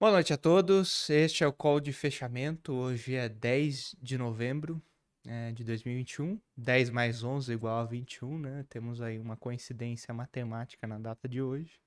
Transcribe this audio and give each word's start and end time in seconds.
Boa 0.00 0.12
noite 0.12 0.32
a 0.32 0.36
todos. 0.36 1.10
Este 1.10 1.42
é 1.42 1.46
o 1.48 1.52
call 1.52 1.80
de 1.80 1.92
fechamento. 1.92 2.72
Hoje 2.72 3.16
é 3.16 3.28
10 3.28 3.96
de 4.00 4.16
novembro 4.16 4.80
é, 5.26 5.50
de 5.50 5.64
2021. 5.64 6.40
10 6.56 6.90
mais 6.90 7.24
11 7.24 7.52
igual 7.52 7.80
a 7.80 7.84
21, 7.84 8.38
né? 8.38 8.64
Temos 8.68 9.00
aí 9.00 9.18
uma 9.18 9.36
coincidência 9.36 10.14
matemática 10.14 10.86
na 10.86 11.00
data 11.00 11.28
de 11.28 11.42
hoje. 11.42 11.80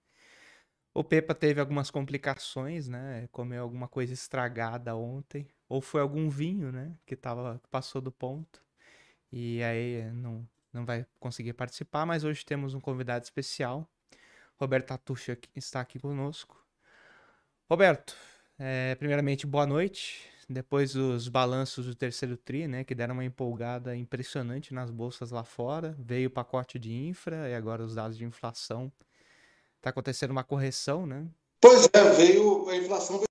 O 0.93 1.05
Pepa 1.05 1.33
teve 1.33 1.61
algumas 1.61 1.89
complicações, 1.89 2.89
né? 2.89 3.29
Comeu 3.31 3.63
alguma 3.63 3.87
coisa 3.87 4.13
estragada 4.13 4.93
ontem. 4.93 5.47
Ou 5.69 5.79
foi 5.79 6.01
algum 6.01 6.29
vinho, 6.29 6.69
né? 6.69 6.93
Que 7.05 7.15
tava, 7.15 7.61
passou 7.71 8.01
do 8.01 8.11
ponto. 8.11 8.61
E 9.31 9.63
aí 9.63 10.11
não, 10.11 10.45
não 10.73 10.85
vai 10.85 11.05
conseguir 11.17 11.53
participar. 11.53 12.05
Mas 12.05 12.25
hoje 12.25 12.45
temos 12.45 12.73
um 12.73 12.81
convidado 12.81 13.23
especial. 13.23 13.89
Roberto 14.57 14.91
Atucha 14.91 15.37
está 15.55 15.79
aqui 15.79 15.97
conosco. 15.97 16.60
Roberto, 17.71 18.13
é, 18.59 18.95
primeiramente, 18.95 19.47
boa 19.47 19.65
noite. 19.65 20.29
Depois 20.49 20.91
dos 20.91 21.29
balanços 21.29 21.85
do 21.85 21.95
terceiro 21.95 22.35
TRI, 22.35 22.67
né, 22.67 22.83
que 22.83 22.93
deram 22.93 23.13
uma 23.13 23.23
empolgada 23.23 23.95
impressionante 23.95 24.73
nas 24.73 24.91
bolsas 24.91 25.31
lá 25.31 25.45
fora, 25.45 25.95
veio 25.97 26.27
o 26.27 26.33
pacote 26.33 26.77
de 26.77 26.93
infra 26.93 27.47
e 27.47 27.55
agora 27.55 27.81
os 27.81 27.95
dados 27.95 28.17
de 28.17 28.25
inflação. 28.25 28.91
Está 29.77 29.89
acontecendo 29.89 30.31
uma 30.31 30.43
correção, 30.43 31.05
né? 31.07 31.25
Pois 31.61 31.87
é, 31.93 32.09
veio 32.09 32.67
a 32.67 32.75
inflação 32.75 33.19
veio 33.19 33.27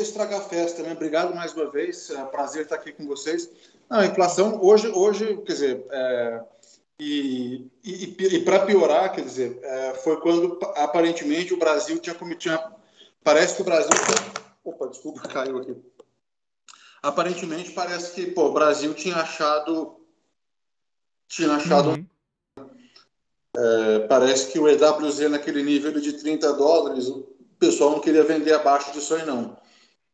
estragar 0.00 0.40
a 0.40 0.44
festa, 0.44 0.82
né? 0.82 0.92
Obrigado 0.92 1.34
mais 1.34 1.52
uma 1.52 1.70
vez, 1.70 2.08
é 2.08 2.22
um 2.22 2.28
prazer 2.28 2.62
estar 2.62 2.76
aqui 2.76 2.90
com 2.92 3.06
vocês. 3.06 3.50
Não, 3.90 3.98
a 3.98 4.06
inflação 4.06 4.58
hoje, 4.62 4.88
hoje, 4.88 5.36
quer 5.44 5.52
dizer, 5.52 5.86
é, 5.90 6.40
e, 6.98 7.70
e, 7.84 8.16
e 8.18 8.44
para 8.46 8.64
piorar, 8.64 9.12
quer 9.12 9.24
dizer, 9.24 9.60
é, 9.62 9.92
foi 10.02 10.18
quando 10.22 10.58
aparentemente 10.74 11.52
o 11.52 11.58
Brasil 11.58 11.98
tinha 11.98 12.14
cometido 12.14 12.77
Parece 13.22 13.56
que 13.56 13.62
o 13.62 13.64
Brasil. 13.64 13.90
Opa, 14.64 14.88
desculpa, 14.88 15.28
caiu 15.28 15.58
aqui. 15.58 15.76
Aparentemente 17.02 17.70
parece 17.72 18.12
que 18.12 18.26
pô, 18.26 18.46
o 18.46 18.52
Brasil 18.52 18.92
tinha 18.94 19.16
achado. 19.16 20.00
Tinha 21.28 21.52
achado. 21.52 21.90
Uhum. 21.90 22.06
É, 23.56 23.98
parece 24.06 24.52
que 24.52 24.58
o 24.58 24.68
EWZ 24.68 25.30
naquele 25.30 25.62
nível 25.62 25.92
de 26.00 26.12
30 26.12 26.52
dólares, 26.54 27.08
o 27.08 27.26
pessoal 27.58 27.90
não 27.92 28.00
queria 28.00 28.24
vender 28.24 28.52
abaixo 28.52 28.92
disso 28.92 29.14
aí, 29.14 29.24
não. 29.24 29.56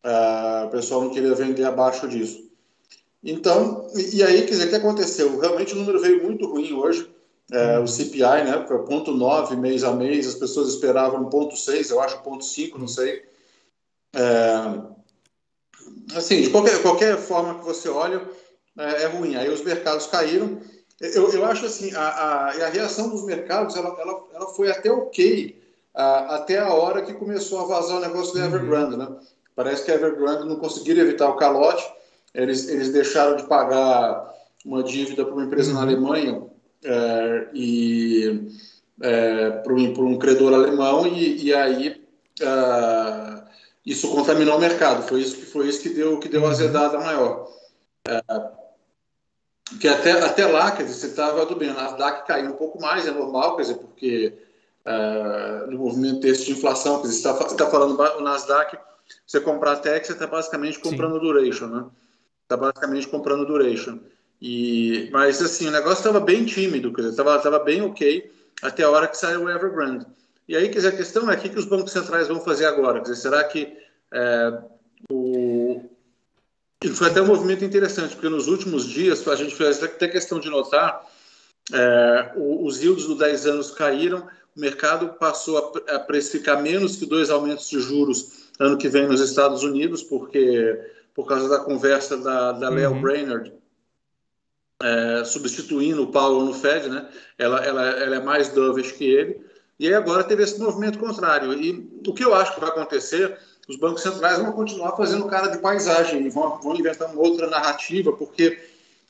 É, 0.03 0.65
o 0.67 0.71
pessoal 0.71 1.03
não 1.03 1.11
queria 1.11 1.35
vender 1.35 1.65
abaixo 1.65 2.09
disso. 2.09 2.51
Então, 3.23 3.89
e, 3.95 4.23
aí, 4.23 4.43
quer 4.43 4.51
dizer, 4.51 4.67
o 4.67 4.69
que 4.69 4.77
aconteceu? 4.77 5.39
Realmente 5.39 5.73
o 5.73 5.77
número 5.77 6.01
veio 6.01 6.23
muito 6.23 6.47
ruim 6.47 6.75
hoje. 6.75 7.14
É, 7.53 7.79
o 7.79 7.87
CPI, 7.87 8.45
né, 8.45 8.65
foi 8.67 8.85
ponto 8.85 9.13
9 9.13 9.57
mês 9.57 9.85
a 9.85 9.93
mês, 9.93 10.27
as 10.27 10.35
pessoas 10.35 10.71
esperavam 10.71 11.29
ponto 11.29 11.57
6, 11.57 11.91
eu 11.91 12.01
acho 12.01 12.23
ponto 12.23 12.45
5, 12.45 12.79
não 12.79 12.89
sei. 12.89 13.23
É, 14.15 16.17
assim, 16.17 16.43
de 16.43 16.51
qualquer, 16.51 16.83
qualquer 16.83 17.19
forma 17.19 17.59
que 17.59 17.65
você 17.65 17.89
olha, 17.89 18.23
é, 18.79 19.03
é 19.03 19.07
ruim. 19.07 19.37
Aí 19.37 19.49
os 19.49 19.63
mercados 19.63 20.07
caíram. 20.07 20.59
Eu, 21.01 21.31
eu 21.33 21.45
acho 21.45 21.67
assim, 21.67 21.95
a, 21.95 22.01
a, 22.01 22.49
a 22.49 22.69
reação 22.69 23.11
dos 23.11 23.25
mercados, 23.25 23.77
ela, 23.77 23.95
ela, 24.01 24.25
ela 24.33 24.47
foi 24.55 24.71
até 24.71 24.91
ok, 24.91 25.61
a, 25.93 26.37
até 26.37 26.59
a 26.59 26.73
hora 26.73 27.03
que 27.03 27.13
começou 27.13 27.61
a 27.61 27.67
vazar 27.67 27.99
o 27.99 28.01
negócio 28.01 28.33
do 28.33 28.41
uhum. 28.41 28.47
Evergrande, 28.47 28.97
né? 28.97 29.09
Parece 29.55 29.85
que 29.85 29.91
a 29.91 29.95
Evergrande 29.95 30.49
não 30.49 30.57
conseguiram 30.57 31.03
evitar 31.03 31.29
o 31.29 31.37
calote, 31.37 31.85
eles, 32.33 32.69
eles 32.69 32.91
deixaram 32.91 33.37
de 33.37 33.45
pagar 33.45 34.33
uma 34.65 34.83
dívida 34.83 35.25
para 35.25 35.35
uma 35.35 35.45
empresa 35.45 35.71
uhum. 35.71 35.77
na 35.77 35.83
Alemanha, 35.83 36.43
é, 36.85 37.49
e 37.55 38.49
é, 39.01 39.51
para 39.51 39.73
um, 39.73 40.19
credor 40.19 40.53
alemão 40.53 41.07
e, 41.07 41.45
e 41.45 41.55
aí 41.55 42.05
é, 42.41 43.45
isso 43.85 44.11
contaminou 44.11 44.57
o 44.57 44.61
mercado. 44.61 45.07
Foi 45.09 45.21
isso 45.21 45.37
que 45.37 45.47
foi 45.47 45.69
isso 45.69 45.83
que 45.83 45.89
deu 45.89 46.19
que 46.19 46.29
deu 46.29 46.43
a 46.43 46.45
uhum. 46.45 46.51
azedada 46.51 46.99
maior. 46.99 47.49
Que 49.81 49.89
até, 49.89 50.13
até 50.13 50.47
lá, 50.47 50.73
quer 50.73 50.85
dizer, 50.85 50.95
você 50.95 51.07
estava 51.07 51.47
do 51.47 51.57
bem, 51.57 51.71
a 51.71 51.75
Nasdaq 51.75 52.27
caiu 52.27 52.51
um 52.51 52.57
pouco 52.57 52.81
mais, 52.81 53.07
é 53.07 53.11
normal, 53.11 53.57
quer 53.57 53.63
dizer, 53.63 53.77
porque 53.77 54.39
no 55.69 55.79
movimento 55.79 56.21
desse 56.21 56.45
de 56.45 56.53
inflação, 56.53 57.01
quer 57.01 57.09
dizer, 57.09 57.23
você 57.23 57.29
está 57.31 57.65
tá 57.65 57.71
falando 57.71 57.99
o 57.99 58.21
Nasdaq, 58.21 58.77
você 59.27 59.41
comprar 59.41 59.73
a 59.73 59.77
tech, 59.77 60.07
você 60.07 60.13
está 60.13 60.27
basicamente 60.27 60.79
comprando 60.79 61.15
Sim. 61.15 61.21
duration, 61.21 61.67
né? 61.67 61.87
Está 62.43 62.59
basicamente 62.59 63.09
comprando 63.09 63.47
duration. 63.47 63.99
E, 64.47 65.09
mas 65.11 65.41
assim, 65.41 65.69
o 65.69 65.71
negócio 65.71 66.01
estava 66.01 66.21
bem 66.21 66.45
tímido, 66.45 66.93
estava 67.01 67.39
tava 67.39 67.61
bem 67.61 67.81
ok 67.81 68.31
até 68.61 68.83
a 68.83 68.91
hora 68.91 69.09
que 69.09 69.17
saiu 69.17 69.45
o 69.45 69.51
Evergrande. 69.51 70.05
E 70.47 70.55
aí, 70.55 70.69
quer 70.69 70.75
dizer, 70.75 70.89
a 70.89 70.97
questão 70.99 71.33
é 71.33 71.35
o 71.35 71.41
que, 71.41 71.49
que 71.49 71.59
os 71.59 71.65
bancos 71.65 71.93
centrais 71.93 72.29
vão 72.29 72.39
fazer 72.43 72.67
agora? 72.67 73.01
Quer 73.01 73.13
dizer, 73.13 73.23
será 73.23 73.43
que 73.45 73.75
é, 74.13 74.59
o... 75.11 75.89
foi 76.93 77.09
até 77.09 77.23
um 77.23 77.27
movimento 77.27 77.65
interessante, 77.65 78.17
porque 78.17 78.29
nos 78.29 78.47
últimos 78.47 78.85
dias 78.85 79.27
a 79.27 79.35
gente 79.35 79.55
fez 79.55 79.83
até 79.83 80.09
questão 80.09 80.39
de 80.39 80.51
notar 80.51 81.07
é, 81.73 82.33
os 82.37 82.83
yields 82.83 83.07
do 83.07 83.17
10 83.17 83.47
anos 83.47 83.71
caíram, 83.71 84.29
o 84.55 84.61
mercado 84.61 85.15
passou 85.19 85.73
a, 85.89 85.99
precificar 86.01 86.63
menos 86.63 86.97
que 86.97 87.07
dois 87.07 87.31
aumentos 87.31 87.71
de 87.71 87.81
juros 87.81 88.51
ano 88.61 88.77
que 88.77 88.91
vem 88.91 89.09
nos 89.09 89.23
Estados 89.23 89.63
Unidos, 89.63 90.03
porque 90.03 90.79
por 91.15 91.27
causa 91.27 91.49
da 91.49 91.61
conversa 91.61 92.19
da, 92.19 92.53
da 92.53 92.69
Leo 92.69 92.91
uhum. 92.91 93.01
Brainerd, 93.01 93.64
é, 94.85 95.25
substituindo 95.25 96.03
o 96.03 96.13
Paulo 96.13 96.45
no 96.45 96.53
Fed, 96.53 96.91
né? 96.91 97.09
Ela, 97.39 97.65
ela, 97.65 97.83
ela 97.83 98.17
é 98.17 98.21
mais 98.21 98.51
dovish 98.51 98.93
que 98.93 99.05
ele. 99.05 99.41
E 99.79 99.89
aí 99.89 99.95
agora 99.95 100.23
teve 100.23 100.43
esse 100.43 100.61
movimento 100.61 100.99
contrário. 100.99 101.55
E 101.55 101.91
o 102.07 102.13
que 102.13 102.23
eu 102.23 102.35
acho 102.35 102.55
que 102.55 102.61
vai 102.61 102.69
acontecer, 102.69 103.37
os 103.67 103.77
bancos 103.77 104.03
centrais 104.03 104.39
vão 104.39 104.53
continuar 104.53 104.95
fazendo 104.95 105.27
cara 105.27 105.49
de 105.49 105.59
paisagem, 105.59 106.29
vão, 106.29 106.61
vão 106.61 106.77
inventar 106.77 107.11
uma 107.11 107.23
outra 107.23 107.49
narrativa, 107.49 108.13
porque, 108.13 108.61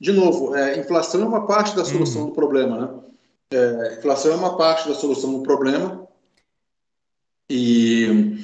de 0.00 0.12
novo, 0.12 0.54
é, 0.54 0.78
inflação 0.78 1.22
é 1.22 1.26
uma 1.26 1.44
parte 1.44 1.74
da 1.74 1.84
solução 1.84 2.22
uhum. 2.22 2.28
do 2.28 2.34
problema, 2.34 2.78
né? 2.78 2.88
É, 3.50 3.98
inflação 3.98 4.32
é 4.32 4.36
uma 4.36 4.56
parte 4.56 4.88
da 4.88 4.94
solução 4.94 5.34
do 5.34 5.42
problema 5.42 6.08
e 7.50 8.38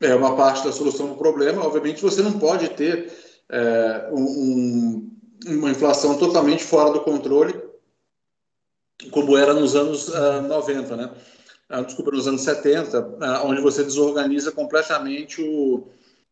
é 0.00 0.14
uma 0.14 0.36
parte 0.36 0.64
da 0.64 0.72
solução 0.72 1.08
do 1.08 1.16
problema. 1.16 1.64
Obviamente, 1.64 2.02
você 2.02 2.22
não 2.22 2.38
pode 2.38 2.68
ter 2.70 3.12
é, 3.50 4.08
um 4.12 5.10
uma 5.44 5.70
inflação 5.70 6.16
totalmente 6.18 6.64
fora 6.64 6.92
do 6.92 7.00
controle, 7.00 7.60
como 9.10 9.36
era 9.36 9.52
nos 9.52 9.76
anos 9.76 10.08
uh, 10.08 10.16
ah, 10.16 10.40
90, 10.42 10.96
né? 10.96 11.10
Uh, 11.70 11.84
desculpa, 11.84 12.12
nos 12.12 12.26
anos 12.26 12.42
70, 12.42 13.00
uh, 13.00 13.16
ah, 13.20 13.42
onde 13.44 13.60
você 13.60 13.82
desorganiza 13.82 14.52
completamente 14.52 15.42
o, 15.42 15.88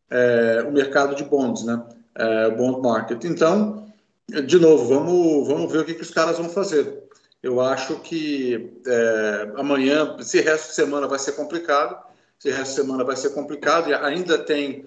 é, 0.09 0.65
o 0.67 0.71
mercado 0.71 1.15
de 1.15 1.23
bonds, 1.23 1.63
né? 1.63 1.83
É, 2.17 2.47
o 2.47 2.55
bond 2.55 2.81
market. 2.81 3.23
Então, 3.25 3.85
de 4.29 4.57
novo, 4.57 4.85
vamos, 4.85 5.47
vamos 5.47 5.71
ver 5.71 5.79
o 5.79 5.85
que, 5.85 5.93
que 5.93 6.01
os 6.01 6.11
caras 6.11 6.37
vão 6.37 6.47
fazer. 6.47 7.03
Eu 7.43 7.59
acho 7.59 7.99
que 7.99 8.73
é, 8.87 9.51
amanhã, 9.57 10.15
se 10.21 10.39
resto 10.39 10.69
de 10.69 10.75
semana 10.75 11.07
vai 11.07 11.19
ser 11.19 11.33
complicado, 11.33 12.01
se 12.39 12.49
resto 12.49 12.69
de 12.69 12.75
semana 12.81 13.03
vai 13.03 13.17
ser 13.17 13.31
complicado, 13.31 13.89
e 13.89 13.93
ainda 13.93 14.37
tem 14.37 14.85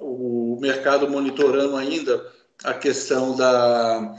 o 0.00 0.56
mercado 0.60 1.10
monitorando 1.10 1.76
ainda 1.76 2.24
a 2.64 2.74
questão 2.74 3.36
da, 3.36 4.14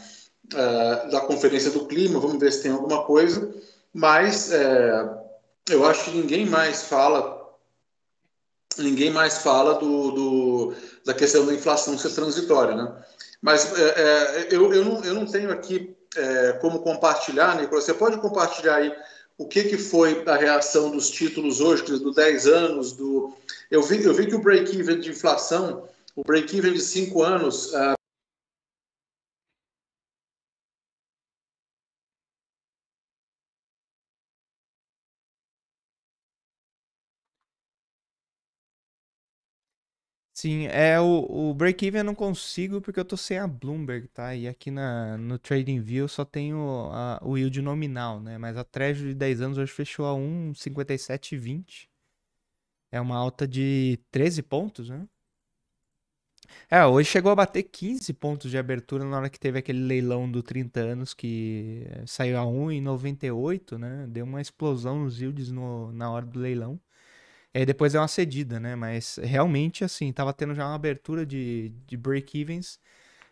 uh, 0.54 1.12
da 1.12 1.22
Conferência 1.22 1.72
do 1.72 1.86
Clima, 1.86 2.20
vamos 2.20 2.40
ver 2.40 2.52
se 2.52 2.64
tem 2.64 2.72
alguma 2.72 3.04
coisa, 3.04 3.54
mas 3.94 4.52
é, 4.52 5.10
eu 5.70 5.86
acho 5.86 6.06
que 6.06 6.18
ninguém 6.18 6.46
mais 6.46 6.84
fala 6.84 7.38
ninguém 8.78 9.10
mais 9.10 9.40
fala 9.40 9.76
do, 9.76 10.12
do, 10.12 10.76
da 11.04 11.14
questão 11.14 11.46
da 11.46 11.54
inflação 11.54 11.98
ser 11.98 12.12
transitória, 12.12 12.76
né? 12.76 12.94
Mas 13.42 13.74
é, 13.78 13.82
é, 13.82 14.48
eu, 14.52 14.74
eu, 14.74 14.86
não, 14.86 15.04
eu 15.04 15.14
não 15.14 15.26
tenho 15.26 15.52
aqui 15.52 15.96
é, 16.16 16.54
como 16.54 16.80
compartilhar, 16.80 17.56
Nicolas, 17.60 17.86
você 17.86 17.94
pode 17.94 18.18
compartilhar 18.18 18.76
aí 18.76 18.96
o 19.38 19.48
que, 19.48 19.64
que 19.64 19.78
foi 19.78 20.24
a 20.28 20.36
reação 20.36 20.90
dos 20.90 21.10
títulos 21.10 21.62
hoje, 21.62 21.84
do 21.84 22.12
10 22.12 22.48
anos, 22.48 22.94
do... 22.94 23.34
Eu 23.70 23.84
vi, 23.84 24.04
eu 24.04 24.14
vi 24.14 24.26
que 24.26 24.36
o 24.36 24.42
break-even 24.42 25.00
de 25.00 25.12
inflação, 25.12 25.88
o 26.16 26.24
break-even 26.24 26.74
de 26.74 26.82
5 26.82 27.22
anos, 27.22 27.74
Sim, 40.40 40.68
é 40.68 41.00
o, 41.02 41.50
o 41.50 41.54
break-even 41.56 42.02
eu 42.02 42.04
não 42.06 42.14
consigo 42.14 42.80
porque 42.80 43.00
eu 43.00 43.06
tô 43.06 43.18
sem 43.18 43.40
a 43.40 43.48
Bloomberg, 43.48 44.08
tá? 44.10 44.36
E 44.36 44.48
aqui 44.48 44.70
na, 44.70 45.18
no 45.18 45.40
TradingView 45.40 46.08
só 46.08 46.24
tenho 46.24 46.92
a, 46.92 47.20
o 47.24 47.36
yield 47.40 47.60
nominal, 47.60 48.20
né? 48.22 48.38
Mas 48.38 48.56
a 48.56 48.64
Treasury 48.64 49.10
de 49.10 49.16
10 49.16 49.42
anos 49.42 49.58
hoje 49.58 49.72
fechou 49.72 50.06
a 50.06 50.14
1,5720. 50.14 51.90
É 52.92 53.02
uma 53.02 53.18
alta 53.18 53.48
de 53.48 54.00
13 54.12 54.44
pontos, 54.44 54.90
né? 54.90 55.08
É, 56.70 56.86
hoje 56.86 57.10
chegou 57.10 57.32
a 57.32 57.36
bater 57.36 57.64
15 57.64 58.14
pontos 58.14 58.50
de 58.52 58.58
abertura 58.58 59.04
na 59.06 59.18
hora 59.18 59.30
que 59.30 59.40
teve 59.40 59.60
aquele 59.60 59.80
leilão 59.80 60.30
do 60.30 60.42
30 60.44 60.80
anos 60.80 61.14
que 61.14 61.86
saiu 62.06 62.38
a 62.38 62.46
1,98, 62.46 63.78
né? 63.78 64.06
Deu 64.08 64.26
uma 64.26 64.42
explosão 64.42 65.04
nos 65.04 65.20
yields 65.22 65.52
no, 65.52 65.92
na 65.92 66.10
hora 66.12 66.26
do 66.26 66.40
leilão. 66.40 66.80
E 67.54 67.66
depois 67.66 67.96
é 67.96 68.00
uma 68.00 68.08
cedida, 68.08 68.60
né? 68.60 68.76
Mas 68.76 69.18
realmente, 69.22 69.84
assim, 69.84 70.12
tava 70.14 70.34
tendo 70.34 70.54
já 70.54 70.66
uma 70.66 70.76
abertura 70.76 71.26
de, 71.26 71.70
de 71.88 71.98
break-evens 71.98 72.80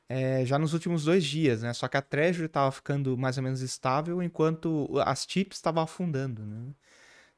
é, 0.10 0.46
já 0.46 0.60
nos 0.60 0.74
últimos 0.74 1.06
dois 1.06 1.24
dias, 1.24 1.62
né? 1.64 1.74
Só 1.74 1.88
que 1.88 1.98
a 1.98 2.02
Treasury 2.02 2.48
tava 2.48 2.72
ficando 2.72 3.18
mais 3.18 3.38
ou 3.38 3.44
menos 3.44 3.62
estável, 3.62 4.22
enquanto 4.22 4.90
as 5.06 5.26
chips 5.28 5.58
estavam 5.58 5.84
afundando, 5.84 6.46
né? 6.46 6.74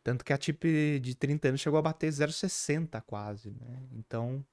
Tanto 0.03 0.23
que 0.23 0.33
a 0.33 0.39
chip 0.39 0.99
de 1.01 1.15
30 1.15 1.49
anos 1.49 1.61
chegou 1.61 1.79
a 1.79 1.81
bater 1.81 2.09
0,60 2.11 3.01
quase, 3.01 3.51
né? 3.51 3.83
Então, 3.93 4.45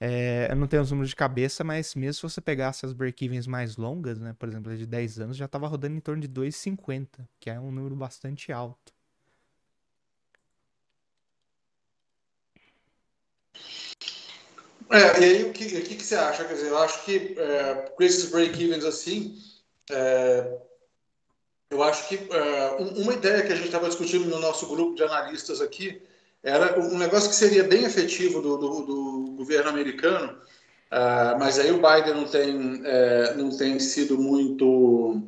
é, 0.00 0.48
eu 0.50 0.56
não 0.56 0.66
tenho 0.66 0.82
os 0.82 0.90
números 0.90 1.10
de 1.10 1.16
cabeça, 1.16 1.64
mas 1.64 1.94
mesmo 1.94 2.14
se 2.14 2.22
você 2.22 2.40
pegasse 2.40 2.84
as 2.86 2.92
break-evens 2.92 3.46
mais 3.46 3.76
longas, 3.76 4.18
né? 4.20 4.34
Por 4.38 4.48
exemplo, 4.48 4.76
de 4.76 4.86
10 4.86 5.20
anos, 5.20 5.36
já 5.36 5.46
estava 5.46 5.66
rodando 5.68 5.96
em 5.96 6.00
torno 6.00 6.20
de 6.22 6.28
2,50, 6.28 7.28
que 7.40 7.50
é 7.50 7.58
um 7.60 7.70
número 7.72 7.96
bastante 7.96 8.52
alto. 8.52 8.92
É, 14.92 15.20
e 15.20 15.24
aí 15.24 15.44
o 15.44 15.52
que, 15.52 15.64
o 15.64 15.82
que, 15.82 15.94
que, 15.96 16.04
você 16.04 16.14
acha? 16.14 16.44
Quer 16.44 16.54
dizer, 16.54 16.68
eu 16.68 16.78
acho 16.78 17.02
que 17.04 17.34
é, 17.38 17.74
com 17.96 18.02
esses 18.02 18.30
break-evens 18.30 18.84
assim, 18.84 19.38
é, 19.90 20.58
eu 21.70 21.82
acho 21.82 22.06
que 22.08 22.16
é, 22.16 22.76
uma 22.98 23.14
ideia 23.14 23.42
que 23.42 23.52
a 23.52 23.56
gente 23.56 23.66
estava 23.66 23.88
discutindo 23.88 24.26
no 24.26 24.38
nosso 24.38 24.66
grupo 24.66 24.94
de 24.94 25.02
analistas 25.02 25.62
aqui 25.62 26.02
era 26.42 26.78
um 26.78 26.98
negócio 26.98 27.30
que 27.30 27.36
seria 27.36 27.64
bem 27.64 27.84
efetivo 27.84 28.42
do, 28.42 28.58
do, 28.58 28.82
do 28.82 29.32
governo 29.36 29.70
americano, 29.70 30.32
uh, 30.90 31.38
mas 31.38 31.58
aí 31.58 31.70
o 31.70 31.80
Biden 31.80 32.14
não 32.14 32.24
tem, 32.24 32.82
é, 32.84 33.34
não 33.34 33.56
tem 33.56 33.78
sido 33.78 34.18
muito 34.18 35.22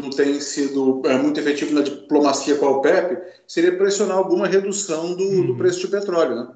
não 0.00 0.10
tem 0.10 0.40
sido 0.40 1.02
é, 1.04 1.16
muito 1.16 1.38
efetivo 1.40 1.74
na 1.74 1.82
diplomacia 1.82 2.56
com 2.56 2.66
a 2.66 2.70
OPEP, 2.70 3.18
seria 3.46 3.76
pressionar 3.76 4.16
alguma 4.16 4.46
redução 4.46 5.14
do, 5.14 5.16
do 5.16 5.52
uhum. 5.52 5.56
preço 5.58 5.80
de 5.80 5.88
petróleo, 5.88 6.36
né? 6.36 6.48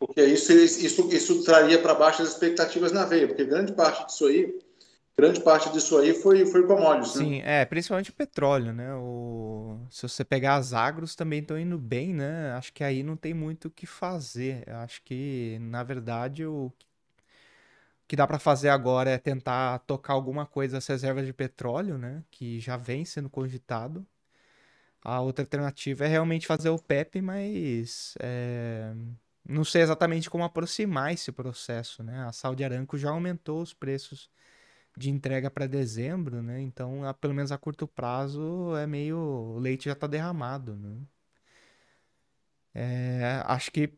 Porque 0.00 0.24
isso, 0.24 0.52
isso, 0.52 1.14
isso 1.14 1.44
traria 1.44 1.78
para 1.78 1.94
baixo 1.94 2.22
as 2.22 2.30
expectativas 2.30 2.90
na 2.90 3.04
veia, 3.04 3.28
porque 3.28 3.44
grande 3.44 3.72
parte 3.72 4.06
disso 4.06 4.26
aí 4.26 4.58
grande 5.20 5.40
parte 5.40 5.70
disso 5.70 5.98
aí 5.98 6.14
foi, 6.14 6.46
foi 6.46 6.66
commodities, 6.66 7.14
né? 7.16 7.24
Sim, 7.24 7.42
é, 7.44 7.64
principalmente 7.66 8.10
o 8.10 8.14
petróleo, 8.14 8.72
né? 8.72 8.94
O... 8.94 9.78
Se 9.90 10.02
você 10.02 10.24
pegar 10.24 10.54
as 10.54 10.72
agros 10.72 11.14
também 11.14 11.40
estão 11.40 11.58
indo 11.58 11.78
bem, 11.78 12.14
né? 12.14 12.52
Acho 12.52 12.72
que 12.72 12.82
aí 12.82 13.02
não 13.02 13.16
tem 13.16 13.34
muito 13.34 13.68
o 13.68 13.70
que 13.70 13.86
fazer. 13.86 14.66
Acho 14.70 15.02
que, 15.02 15.58
na 15.60 15.82
verdade, 15.82 16.46
o 16.46 16.72
que 18.08 18.16
dá 18.16 18.26
para 18.26 18.38
fazer 18.38 18.70
agora 18.70 19.10
é 19.10 19.18
tentar 19.18 19.80
tocar 19.80 20.14
alguma 20.14 20.46
coisa 20.46 20.76
das 20.78 20.86
reservas 20.86 21.26
de 21.26 21.32
petróleo, 21.32 21.98
né? 21.98 22.24
Que 22.30 22.58
já 22.58 22.76
vem 22.76 23.04
sendo 23.04 23.28
cogitado. 23.28 24.06
A 25.02 25.20
outra 25.20 25.44
alternativa 25.44 26.04
é 26.04 26.08
realmente 26.08 26.46
fazer 26.46 26.70
o 26.70 26.78
PEP, 26.78 27.20
mas 27.22 28.14
é... 28.20 28.92
não 29.50 29.64
sei 29.64 29.82
exatamente 29.82 30.30
como 30.30 30.44
aproximar 30.44 31.12
esse 31.12 31.32
processo, 31.32 32.02
né? 32.02 32.24
A 32.26 32.32
Saudi 32.32 32.64
Aramco 32.64 32.96
já 32.98 33.10
aumentou 33.10 33.62
os 33.62 33.74
preços 33.74 34.30
de 34.96 35.10
entrega 35.10 35.50
para 35.50 35.66
dezembro, 35.66 36.42
né? 36.42 36.60
Então, 36.62 37.04
a, 37.04 37.14
pelo 37.14 37.34
menos 37.34 37.52
a 37.52 37.58
curto 37.58 37.86
prazo, 37.88 38.76
é 38.76 38.86
meio. 38.86 39.18
O 39.18 39.58
leite 39.58 39.86
já 39.86 39.92
está 39.94 40.06
derramado, 40.06 40.76
né? 40.76 40.98
É, 42.74 43.42
acho 43.46 43.70
que, 43.72 43.92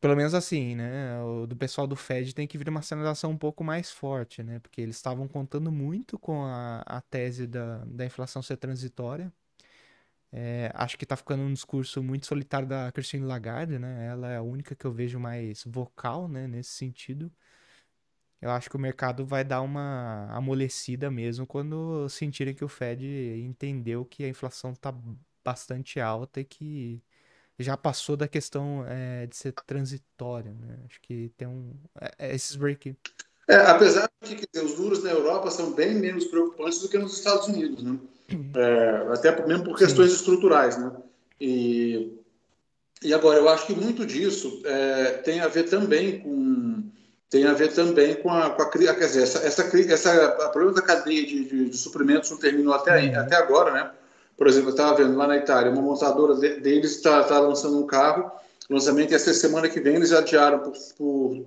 pelo 0.00 0.16
menos 0.16 0.34
assim, 0.34 0.74
né? 0.76 1.20
O 1.22 1.46
do 1.46 1.56
pessoal 1.56 1.86
do 1.86 1.96
Fed 1.96 2.34
tem 2.34 2.46
que 2.46 2.58
vir 2.58 2.68
uma 2.68 2.82
sinalização 2.82 3.30
um 3.32 3.38
pouco 3.38 3.64
mais 3.64 3.90
forte, 3.90 4.42
né? 4.42 4.58
Porque 4.60 4.80
eles 4.80 4.96
estavam 4.96 5.28
contando 5.28 5.72
muito 5.72 6.18
com 6.18 6.44
a, 6.44 6.82
a 6.86 7.00
tese 7.02 7.46
da, 7.46 7.84
da 7.86 8.06
inflação 8.06 8.42
ser 8.42 8.56
transitória. 8.58 9.32
É, 10.32 10.70
acho 10.74 10.98
que 10.98 11.04
está 11.04 11.16
ficando 11.16 11.42
um 11.42 11.52
discurso 11.52 12.02
muito 12.02 12.26
solitário 12.26 12.68
da 12.68 12.90
Christine 12.92 13.24
Lagarde, 13.24 13.78
né? 13.78 14.06
Ela 14.06 14.32
é 14.32 14.36
a 14.36 14.42
única 14.42 14.74
que 14.74 14.84
eu 14.84 14.92
vejo 14.92 15.18
mais 15.18 15.64
vocal, 15.64 16.28
né? 16.28 16.46
Nesse 16.46 16.70
sentido 16.70 17.32
eu 18.40 18.50
acho 18.50 18.68
que 18.68 18.76
o 18.76 18.78
mercado 18.80 19.24
vai 19.24 19.42
dar 19.44 19.62
uma 19.62 20.28
amolecida 20.30 21.10
mesmo 21.10 21.46
quando 21.46 22.08
sentirem 22.08 22.54
que 22.54 22.64
o 22.64 22.68
Fed 22.68 23.04
entendeu 23.44 24.04
que 24.04 24.24
a 24.24 24.28
inflação 24.28 24.72
está 24.72 24.94
bastante 25.44 26.00
alta 26.00 26.40
e 26.40 26.44
que 26.44 27.02
já 27.58 27.76
passou 27.76 28.16
da 28.16 28.28
questão 28.28 28.84
é, 28.86 29.26
de 29.26 29.36
ser 29.36 29.52
transitória. 29.66 30.52
Né? 30.52 30.78
Acho 30.86 31.00
que 31.00 31.32
tem 31.36 31.48
um. 31.48 31.74
É, 32.00 32.28
é 32.30 32.34
esses 32.34 32.56
break. 32.56 32.96
É, 33.48 33.56
apesar 33.56 34.08
de 34.22 34.36
que 34.36 34.46
dizer, 34.52 34.66
os 34.66 34.76
juros 34.76 35.02
na 35.02 35.10
Europa 35.10 35.50
são 35.50 35.72
bem 35.72 35.94
menos 35.94 36.26
preocupantes 36.26 36.80
do 36.80 36.88
que 36.88 36.98
nos 36.98 37.16
Estados 37.16 37.48
Unidos, 37.48 37.82
né? 37.82 37.98
É, 38.28 39.12
até 39.12 39.46
mesmo 39.46 39.64
por 39.64 39.78
questões 39.78 40.10
Sim. 40.10 40.16
estruturais, 40.16 40.76
né? 40.78 40.90
E, 41.40 42.12
e 43.02 43.14
agora, 43.14 43.38
eu 43.38 43.48
acho 43.48 43.66
que 43.66 43.74
muito 43.74 44.04
disso 44.04 44.62
é, 44.64 45.12
tem 45.24 45.40
a 45.40 45.48
ver 45.48 45.64
também 45.64 46.18
com 46.20 46.84
tem 47.28 47.44
a 47.44 47.52
ver 47.52 47.72
também 47.72 48.14
com 48.14 48.30
a, 48.30 48.50
com 48.50 48.62
a 48.62 48.70
quer 48.70 48.94
dizer, 48.94 49.22
essa, 49.24 49.38
essa, 49.40 49.62
essa 49.62 50.26
a 50.26 50.48
problema 50.48 50.74
da 50.74 50.82
cadeia 50.82 51.26
de, 51.26 51.44
de, 51.44 51.68
de 51.70 51.76
suprimentos 51.76 52.30
não 52.30 52.38
terminou 52.38 52.72
até, 52.72 53.02
uhum. 53.02 53.18
até 53.18 53.36
agora, 53.36 53.72
né? 53.72 53.90
Por 54.36 54.46
exemplo, 54.46 54.68
eu 54.68 54.74
estava 54.74 54.96
vendo 54.96 55.16
lá 55.16 55.26
na 55.26 55.36
Itália, 55.36 55.72
uma 55.72 55.82
montadora 55.82 56.34
de, 56.34 56.60
deles 56.60 56.92
está 56.92 57.24
tá 57.24 57.38
lançando 57.40 57.78
um 57.78 57.86
carro, 57.86 58.30
lançamento 58.70 59.12
essa 59.14 59.34
semana 59.34 59.68
que 59.68 59.80
vem, 59.80 59.96
eles 59.96 60.12
adiaram 60.12 60.60
por, 60.60 60.72
por 60.96 61.44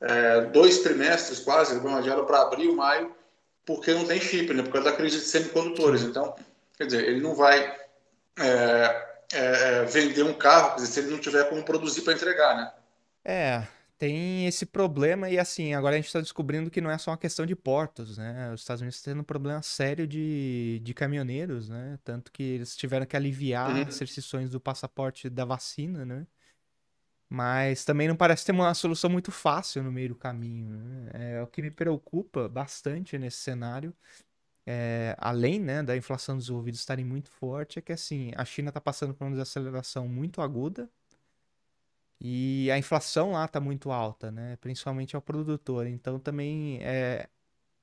é, 0.00 0.42
dois 0.46 0.78
trimestres 0.78 1.40
quase, 1.40 1.72
eles 1.72 1.82
vão 1.82 1.96
adiaram 1.96 2.24
para 2.24 2.42
abril, 2.42 2.76
maio, 2.76 3.10
porque 3.76 3.94
não 3.94 4.04
tem 4.04 4.20
chip, 4.20 4.52
né? 4.52 4.62
Por 4.62 4.72
causa 4.72 4.90
da 4.90 4.96
crise 4.96 5.18
de 5.18 5.24
semicondutores. 5.24 6.02
Então, 6.02 6.34
quer 6.76 6.86
dizer, 6.86 7.08
ele 7.08 7.20
não 7.20 7.34
vai 7.34 7.76
é, 8.38 9.06
é, 9.32 9.38
é 9.38 9.84
vender 9.84 10.22
um 10.24 10.34
carro 10.34 10.76
dizer, 10.76 10.86
se 10.88 11.00
ele 11.00 11.10
não 11.10 11.18
tiver 11.18 11.48
como 11.48 11.64
produzir 11.64 12.02
para 12.02 12.14
entregar, 12.14 12.56
né? 12.56 12.72
É, 13.24 13.66
tem 13.98 14.46
esse 14.46 14.64
problema 14.64 15.28
e 15.28 15.38
assim, 15.38 15.74
agora 15.74 15.94
a 15.94 15.98
gente 15.98 16.06
está 16.06 16.20
descobrindo 16.20 16.70
que 16.70 16.80
não 16.80 16.90
é 16.90 16.96
só 16.98 17.10
uma 17.10 17.18
questão 17.18 17.44
de 17.44 17.54
portos, 17.54 18.18
né? 18.18 18.50
Os 18.52 18.60
Estados 18.60 18.80
Unidos 18.80 18.96
estão 18.96 19.12
tendo 19.12 19.20
um 19.20 19.24
problema 19.24 19.62
sério 19.62 20.06
de, 20.06 20.80
de 20.82 20.94
caminhoneiros, 20.94 21.68
né? 21.68 21.98
Tanto 22.02 22.32
que 22.32 22.42
eles 22.42 22.74
tiveram 22.74 23.06
que 23.06 23.14
aliviar 23.14 23.70
uhum. 23.70 23.82
as 23.82 23.98
restrições 23.98 24.50
do 24.50 24.58
passaporte 24.58 25.28
da 25.28 25.44
vacina, 25.44 26.04
né? 26.04 26.26
Mas 27.32 27.84
também 27.84 28.08
não 28.08 28.16
parece 28.16 28.44
ter 28.44 28.52
uma 28.52 28.74
solução 28.74 29.08
muito 29.08 29.30
fácil 29.30 29.84
no 29.84 29.92
meio 29.92 30.10
do 30.10 30.14
caminho. 30.16 30.68
Né? 30.68 31.36
É 31.36 31.42
o 31.42 31.46
que 31.46 31.62
me 31.62 31.70
preocupa 31.70 32.48
bastante 32.48 33.16
nesse 33.16 33.38
cenário. 33.38 33.94
É, 34.66 35.16
além 35.18 35.60
né, 35.60 35.82
da 35.82 35.96
inflação 35.96 36.36
dos 36.36 36.46
desenvolvidos 36.46 36.80
estarem 36.80 37.04
muito 37.04 37.30
forte, 37.30 37.78
é 37.78 37.82
que 37.82 37.92
assim, 37.92 38.32
a 38.36 38.44
China 38.44 38.70
está 38.70 38.80
passando 38.80 39.14
por 39.14 39.24
uma 39.24 39.30
desaceleração 39.30 40.08
muito 40.08 40.42
aguda 40.42 40.90
e 42.20 42.70
a 42.70 42.76
inflação 42.76 43.32
lá 43.32 43.46
está 43.46 43.58
muito 43.60 43.90
alta, 43.90 44.30
né? 44.30 44.58
Principalmente 44.60 45.16
ao 45.16 45.22
produtor. 45.22 45.86
Então 45.86 46.18
também 46.18 46.78
é. 46.82 47.26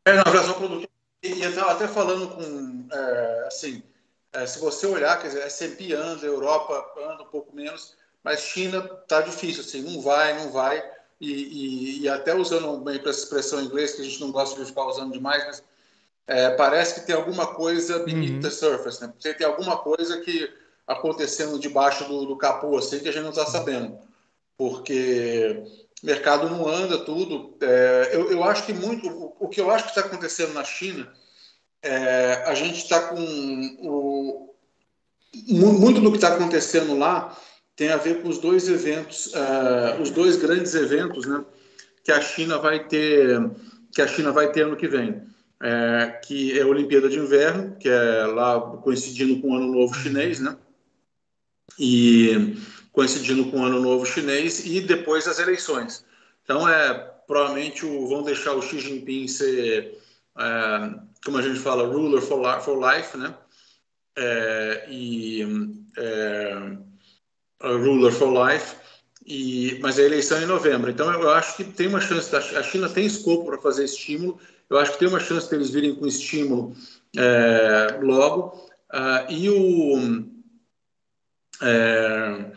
É, 0.06 0.14
na 0.14 0.22
inflação 0.22 0.54
produtor. 0.54 0.90
E 1.24 1.44
até, 1.44 1.60
até 1.62 1.88
falando 1.88 2.30
com. 2.36 2.88
É, 2.94 3.48
assim, 3.48 3.82
é, 4.32 4.46
se 4.46 4.60
você 4.60 4.86
olhar, 4.86 5.20
quer 5.20 5.30
dizer, 5.30 5.42
S&P 5.42 5.94
anda, 5.94 6.26
Europa 6.26 6.94
anda 6.98 7.24
um 7.24 7.28
pouco 7.28 7.56
menos, 7.56 7.98
mas 8.28 8.42
China 8.42 8.82
tá 9.08 9.22
difícil, 9.22 9.62
assim, 9.62 9.82
não 9.82 10.02
vai, 10.02 10.38
não 10.38 10.52
vai. 10.52 10.84
E, 11.20 11.32
e, 11.32 12.02
e 12.02 12.10
até 12.10 12.36
usando 12.36 12.78
bem 12.84 13.00
para 13.00 13.10
essa 13.10 13.22
expressão 13.22 13.62
em 13.62 13.68
inglês, 13.68 13.96
que 13.96 14.02
a 14.02 14.04
gente 14.04 14.20
não 14.20 14.34
gosta 14.34 14.60
de 14.60 14.66
ficar 14.66 14.86
usando 14.86 15.14
demais, 15.14 15.46
mas 15.46 15.64
é, 16.28 16.50
parece 16.50 16.96
que 16.96 17.08
tem 17.08 17.16
alguma 17.16 17.48
coisa 17.48 18.00
beneath 18.00 18.34
uhum. 18.34 18.40
the 18.42 18.50
surface, 18.50 19.02
né? 19.02 19.14
Tem 19.22 19.48
alguma 19.48 19.78
coisa 19.78 20.20
que 20.20 20.54
acontecendo 20.86 21.58
debaixo 21.58 22.04
do, 22.04 22.26
do 22.26 22.36
capô, 22.36 22.78
assim, 22.78 23.00
que 23.00 23.08
a 23.08 23.14
gente 23.14 23.24
não 23.24 23.30
está 23.30 23.46
sabendo 23.46 23.98
porque 24.58 25.64
o 26.04 26.06
mercado 26.06 26.50
não 26.50 26.68
anda 26.68 26.98
tudo. 26.98 27.56
É, 27.62 28.10
eu, 28.12 28.30
eu, 28.30 28.44
acho 28.44 28.66
que 28.66 28.74
muito, 28.74 29.08
o, 29.08 29.38
o, 29.40 29.48
que 29.48 29.62
eu 29.62 29.72
acho 29.72 29.86
que 29.86 29.92
está 29.92 30.02
acontecendo 30.02 30.54
na 30.54 30.66
China, 30.66 31.10
é, 31.82 32.44
a 32.46 32.54
gente 32.54 32.80
está 32.80 33.08
com 33.08 33.16
o, 33.80 34.54
muito 35.48 36.02
do 36.02 36.12
que 36.12 36.18
está 36.18 36.34
acontecendo 36.34 36.98
lá 36.98 37.38
tem 37.78 37.90
a 37.90 37.98
ver 37.98 38.22
com 38.22 38.28
os 38.28 38.40
dois 38.40 38.68
eventos, 38.68 39.28
uh, 39.28 40.02
os 40.02 40.10
dois 40.10 40.36
grandes 40.36 40.74
eventos, 40.74 41.28
né, 41.28 41.46
que 42.04 42.12
a 42.12 42.20
China 42.20 42.58
vai 42.58 42.86
ter, 42.86 43.40
que 43.94 44.02
a 44.02 44.08
China 44.08 44.32
vai 44.32 44.52
ter 44.52 44.64
ano 44.64 44.76
que 44.76 44.88
vem, 44.88 45.22
é, 45.62 46.20
que 46.24 46.58
é 46.58 46.64
a 46.64 46.68
Olimpíada 46.68 47.08
de 47.08 47.20
Inverno, 47.20 47.76
que 47.78 47.88
é 47.88 48.26
lá 48.26 48.60
coincidindo 48.60 49.40
com 49.40 49.52
o 49.52 49.56
Ano 49.56 49.72
Novo 49.72 49.94
Chinês, 49.94 50.40
né, 50.40 50.58
e 51.78 52.58
coincidindo 52.92 53.46
com 53.52 53.60
o 53.60 53.66
Ano 53.66 53.80
Novo 53.80 54.06
Chinês 54.08 54.66
e 54.66 54.82
depois 54.82 55.28
as 55.28 55.38
eleições. 55.38 56.04
Então, 56.44 56.68
é, 56.68 56.94
provavelmente 57.28 57.86
o, 57.86 58.08
vão 58.08 58.24
deixar 58.24 58.54
o 58.54 58.62
Xi 58.62 58.80
Jinping 58.80 59.28
ser, 59.28 60.00
é, 60.40 61.00
como 61.24 61.38
a 61.38 61.44
gente 61.44 61.60
fala, 61.60 61.88
ruler 61.88 62.22
for, 62.22 62.42
li 62.42 62.64
for 62.64 62.80
life, 62.80 63.16
né? 63.16 63.36
É, 64.16 64.88
e 64.90 65.44
é, 65.96 66.78
ruler 67.62 68.12
for 68.12 68.32
life. 68.48 68.76
E, 69.26 69.78
mas 69.82 70.00
a 70.00 70.04
eleição 70.04 70.38
é 70.38 70.44
em 70.44 70.48
novembro. 70.48 70.90
Então, 70.90 71.12
eu 71.12 71.30
acho 71.32 71.58
que 71.58 71.64
tem 71.66 71.88
uma 71.88 72.00
chance. 72.00 72.34
A 72.36 72.64
China 72.64 72.90
tem 72.90 73.06
escopo 73.06 73.46
para 73.46 73.58
fazer 73.58 73.84
estímulo. 73.84 74.40
Eu 74.70 74.78
acho 74.78 74.94
que 74.94 75.00
tem 75.00 75.08
uma 75.08 75.20
chance 75.20 75.50
deles 75.50 75.70
virem 75.70 75.96
com 75.96 76.08
estímulo 76.08 76.74
é, 77.16 78.00
logo. 78.02 78.70
Uh, 78.94 79.32
e 79.32 79.50
o. 79.50 80.38
É, 81.62 82.52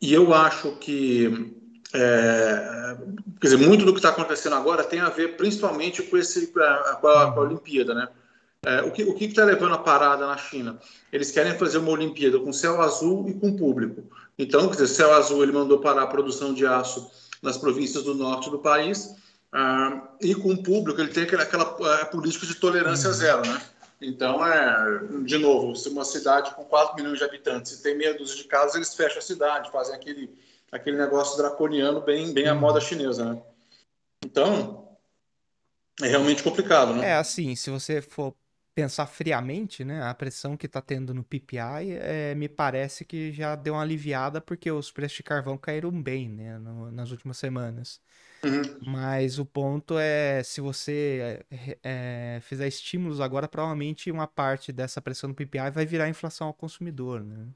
e 0.00 0.14
eu 0.14 0.32
acho 0.32 0.72
que 0.76 1.54
é, 1.94 2.96
quer 3.40 3.46
dizer, 3.46 3.56
muito 3.56 3.84
do 3.84 3.92
que 3.92 3.98
está 3.98 4.10
acontecendo 4.10 4.54
agora 4.56 4.84
tem 4.84 5.00
a 5.00 5.08
ver 5.08 5.36
principalmente 5.36 6.02
com, 6.02 6.16
esse, 6.16 6.48
com, 6.48 6.60
a, 6.60 6.96
com 6.96 7.06
a 7.08 7.40
Olimpíada, 7.40 7.94
né? 7.94 8.08
É, 8.66 8.82
o 8.82 8.90
que 8.90 9.24
está 9.24 9.44
levando 9.44 9.74
a 9.74 9.78
parada 9.78 10.26
na 10.26 10.36
China? 10.36 10.78
Eles 11.12 11.30
querem 11.30 11.56
fazer 11.56 11.78
uma 11.78 11.92
Olimpíada 11.92 12.40
com 12.40 12.52
céu 12.52 12.80
azul 12.82 13.28
e 13.28 13.34
com 13.34 13.56
público. 13.56 14.04
Então, 14.38 14.68
quer 14.68 14.74
dizer, 14.74 14.88
céu 14.88 15.12
azul 15.14 15.42
ele 15.42 15.52
mandou 15.52 15.80
parar 15.80 16.02
a 16.02 16.06
produção 16.06 16.54
de 16.54 16.64
aço 16.64 17.10
nas 17.42 17.58
províncias 17.58 18.04
do 18.04 18.14
norte 18.14 18.48
do 18.50 18.58
país 18.58 19.14
ah, 19.52 20.08
e 20.20 20.34
com 20.34 20.56
público 20.62 21.00
ele 21.00 21.12
tem 21.12 21.24
aquela, 21.24 21.42
aquela 21.42 22.04
política 22.06 22.46
de 22.46 22.54
tolerância 22.54 23.10
zero, 23.12 23.42
né? 23.46 23.60
Então, 24.00 24.46
é, 24.46 25.00
de 25.24 25.38
novo, 25.38 25.74
se 25.74 25.88
uma 25.88 26.04
cidade 26.04 26.54
com 26.54 26.64
4 26.64 26.94
milhões 26.94 27.18
de 27.18 27.24
habitantes 27.24 27.80
tem 27.80 27.96
meia 27.96 28.16
dúzia 28.16 28.36
de 28.36 28.44
casas, 28.44 28.76
eles 28.76 28.94
fecham 28.94 29.18
a 29.18 29.22
cidade, 29.22 29.72
fazem 29.72 29.94
aquele, 29.94 30.30
aquele 30.70 30.96
negócio 30.96 31.36
draconiano 31.36 32.00
bem, 32.00 32.32
bem 32.32 32.46
à 32.46 32.54
uhum. 32.54 32.60
moda 32.60 32.80
chinesa, 32.80 33.24
né? 33.24 33.42
Então, 34.24 34.88
é 36.00 36.06
realmente 36.06 36.44
complicado, 36.44 36.94
né? 36.94 37.08
É, 37.08 37.14
assim, 37.14 37.56
se 37.56 37.70
você 37.70 38.00
for 38.00 38.34
pensar 38.78 39.06
friamente, 39.06 39.84
né, 39.84 40.04
a 40.04 40.14
pressão 40.14 40.56
que 40.56 40.66
está 40.66 40.80
tendo 40.80 41.12
no 41.12 41.24
PPI, 41.24 41.98
é, 42.00 42.32
me 42.36 42.48
parece 42.48 43.04
que 43.04 43.32
já 43.32 43.56
deu 43.56 43.74
uma 43.74 43.82
aliviada 43.82 44.40
porque 44.40 44.70
os 44.70 44.92
preços 44.92 45.16
de 45.16 45.24
carvão 45.24 45.58
caíram 45.58 45.90
bem, 45.90 46.28
né, 46.28 46.56
no, 46.58 46.92
nas 46.92 47.10
últimas 47.10 47.38
semanas. 47.38 48.00
Uhum. 48.44 48.62
Mas 48.86 49.40
o 49.40 49.44
ponto 49.44 49.98
é, 49.98 50.44
se 50.44 50.60
você 50.60 51.44
é, 51.82 52.38
fizer 52.40 52.68
estímulos 52.68 53.20
agora, 53.20 53.48
provavelmente 53.48 54.12
uma 54.12 54.28
parte 54.28 54.72
dessa 54.72 55.02
pressão 55.02 55.26
no 55.26 55.34
PPI 55.34 55.72
vai 55.72 55.84
virar 55.84 56.08
inflação 56.08 56.46
ao 56.46 56.54
consumidor, 56.54 57.24
né? 57.24 57.48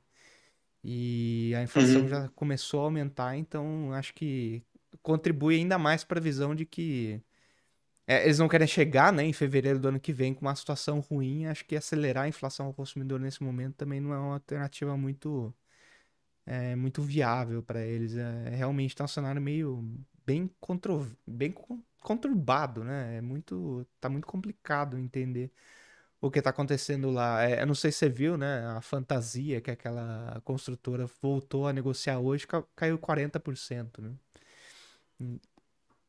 E 0.83 1.55
a 1.57 1.63
inflação 1.63 2.01
uhum. 2.01 2.09
já 2.09 2.29
começou 2.31 2.81
a 2.81 2.85
aumentar, 2.87 3.37
então 3.37 3.93
acho 3.93 4.13
que 4.13 4.61
contribui 5.01 5.55
ainda 5.55 5.79
mais 5.79 6.03
para 6.03 6.19
a 6.19 6.23
visão 6.23 6.53
de 6.53 6.67
que 6.67 7.23
é, 8.07 8.25
eles 8.25 8.39
não 8.39 8.49
querem 8.49 8.67
chegar 8.67 9.13
né, 9.13 9.25
em 9.25 9.33
fevereiro 9.33 9.79
do 9.79 9.89
ano 9.89 10.01
que 10.01 10.13
vem 10.13 10.35
com 10.35 10.43
uma 10.43 10.55
situação 10.57 11.01
ruim. 11.01 11.47
Acho 11.47 11.65
que 11.65 11.77
acelerar 11.77 12.25
a 12.25 12.29
inflação 12.29 12.67
ao 12.67 12.75
consumidor 12.75 13.21
nesse 13.21 13.43
momento 13.43 13.77
também 13.77 14.01
não 14.01 14.13
é 14.13 14.19
uma 14.19 14.35
alternativa 14.35 14.97
muito, 14.97 15.55
é, 16.47 16.77
muito 16.77 17.03
viável 17.03 17.63
para 17.63 17.83
eles. 17.85 18.17
É, 18.17 18.51
realmente 18.51 18.91
está 18.93 19.05
um 19.05 19.09
cenário 19.09 19.41
meio 19.41 19.85
bem, 20.27 20.51
contro, 20.61 21.07
bem 21.27 21.55
conturbado, 22.03 22.85
né? 22.85 23.19
É 23.19 23.21
muito, 23.21 23.87
tá 24.01 24.09
muito 24.09 24.27
complicado 24.27 24.99
entender 24.99 25.53
o 26.21 26.31
que 26.31 26.39
está 26.41 26.51
acontecendo 26.51 27.11
lá. 27.11 27.45
É, 27.45 27.63
eu 27.63 27.67
não 27.67 27.75
sei 27.75 27.93
se 27.93 27.99
você 27.99 28.09
viu, 28.09 28.37
né? 28.39 28.67
A 28.77 28.81
fantasia 28.83 29.61
que 29.61 29.71
aquela 29.71 30.41
construtora 30.45 31.07
voltou 31.23 31.69
a 31.69 31.73
negociar 31.73 32.21
hoje 32.21 32.47
caiu 32.77 32.99
40%, 32.99 34.01
né? 34.03 34.13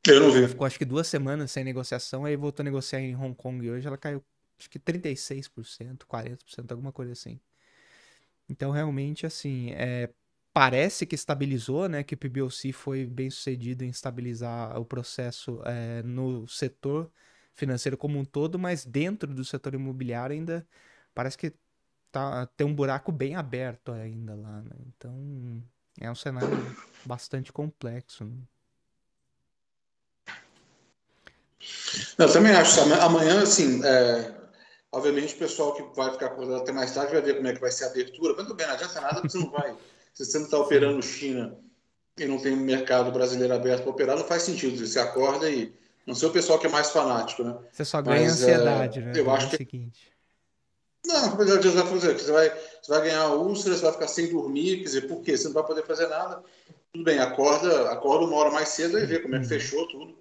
Eu 0.05 0.19
não 0.19 0.31
vi. 0.31 0.47
Ficou 0.47 0.67
acho 0.67 0.77
que 0.77 0.85
duas 0.85 1.07
semanas 1.07 1.51
sem 1.51 1.63
negociação, 1.63 2.25
aí 2.25 2.35
voltou 2.35 2.63
a 2.63 2.65
negociar 2.65 2.99
em 2.99 3.15
Hong 3.15 3.35
Kong 3.35 3.65
e 3.65 3.71
hoje 3.71 3.87
ela 3.87 3.97
caiu 3.97 4.23
acho 4.59 4.69
que 4.69 4.79
36%, 4.79 6.05
40%, 6.05 6.71
alguma 6.71 6.91
coisa 6.91 7.11
assim. 7.11 7.39
Então, 8.47 8.71
realmente, 8.71 9.25
assim, 9.25 9.71
é, 9.71 10.09
parece 10.53 11.05
que 11.05 11.15
estabilizou, 11.15 11.89
né? 11.89 12.03
Que 12.03 12.15
o 12.15 12.17
PBOC 12.17 12.71
foi 12.73 13.05
bem 13.05 13.29
sucedido 13.29 13.83
em 13.83 13.89
estabilizar 13.89 14.79
o 14.79 14.85
processo 14.85 15.61
é, 15.65 16.03
no 16.03 16.47
setor 16.47 17.11
financeiro 17.53 17.97
como 17.97 18.19
um 18.19 18.25
todo, 18.25 18.59
mas 18.59 18.85
dentro 18.85 19.33
do 19.33 19.45
setor 19.45 19.73
imobiliário 19.73 20.35
ainda 20.35 20.67
parece 21.13 21.37
que 21.37 21.53
tá, 22.11 22.47
tem 22.57 22.65
um 22.65 22.73
buraco 22.75 23.11
bem 23.11 23.35
aberto 23.35 23.91
ainda 23.91 24.35
lá, 24.35 24.61
né? 24.61 24.75
Então 24.87 25.63
é 25.99 26.09
um 26.11 26.15
cenário 26.15 26.49
bastante 27.05 27.51
complexo. 27.51 28.25
Né? 28.25 28.37
Eu 32.17 32.31
também 32.31 32.53
acho. 32.53 32.79
Amanhã, 32.81 33.41
assim, 33.43 33.81
é, 33.83 34.33
obviamente 34.91 35.35
o 35.35 35.37
pessoal 35.37 35.73
que 35.73 35.83
vai 35.95 36.11
ficar 36.11 36.27
acordado 36.27 36.61
até 36.61 36.71
mais 36.71 36.93
tarde 36.93 37.13
vai 37.13 37.21
ver 37.21 37.35
como 37.35 37.47
é 37.47 37.53
que 37.53 37.61
vai 37.61 37.71
ser 37.71 37.85
a 37.85 37.87
abertura. 37.87 38.33
Mas 38.37 38.51
bem, 38.55 38.67
não 38.67 38.73
adianta 38.73 39.01
nada 39.01 39.21
porque 39.21 39.29
você 39.29 39.39
não 39.39 39.51
vai 39.51 39.75
se 40.13 40.25
você 40.25 40.37
não 40.37 40.45
está 40.45 40.59
operando 40.59 41.01
China 41.01 41.57
e 42.17 42.25
não 42.25 42.37
tem 42.37 42.55
mercado 42.55 43.11
brasileiro 43.11 43.53
aberto 43.53 43.81
para 43.81 43.91
operar, 43.91 44.15
não 44.15 44.25
faz 44.25 44.43
sentido. 44.43 44.85
Você 44.85 44.99
acorda 44.99 45.49
e. 45.49 45.73
Não 46.05 46.13
sei 46.13 46.27
o 46.27 46.31
pessoal 46.33 46.59
que 46.59 46.67
é 46.67 46.69
mais 46.69 46.89
fanático, 46.89 47.43
né? 47.43 47.57
Você 47.71 47.85
só 47.85 48.01
ganha 48.01 48.23
Mas, 48.23 48.33
ansiedade, 48.33 48.99
é, 48.99 49.03
né? 49.03 49.13
Eu 49.15 49.31
acho 49.31 49.49
que. 49.49 49.57
Seguinte. 49.57 50.11
Não, 51.05 51.35
você 51.35 51.69
vai 51.69 51.87
fazer. 51.87 52.19
Você 52.19 52.31
vai, 52.31 52.49
você 52.49 52.91
vai 52.91 53.01
ganhar 53.01 53.29
úlcera, 53.29 53.75
você 53.75 53.81
vai 53.81 53.93
ficar 53.93 54.07
sem 54.07 54.29
dormir. 54.29 54.77
Quer 54.77 54.83
dizer, 54.83 55.01
por 55.07 55.21
quê? 55.21 55.37
Você 55.37 55.45
não 55.45 55.53
vai 55.53 55.63
poder 55.63 55.85
fazer 55.85 56.07
nada. 56.07 56.43
Tudo 56.91 57.05
bem, 57.05 57.19
acorda, 57.19 57.89
acorda 57.89 58.25
uma 58.25 58.35
hora 58.35 58.51
mais 58.51 58.69
cedo 58.69 58.99
e 58.99 59.05
vê 59.05 59.19
como 59.19 59.35
é 59.35 59.39
que 59.39 59.45
uhum. 59.45 59.49
fechou 59.49 59.87
tudo. 59.87 60.15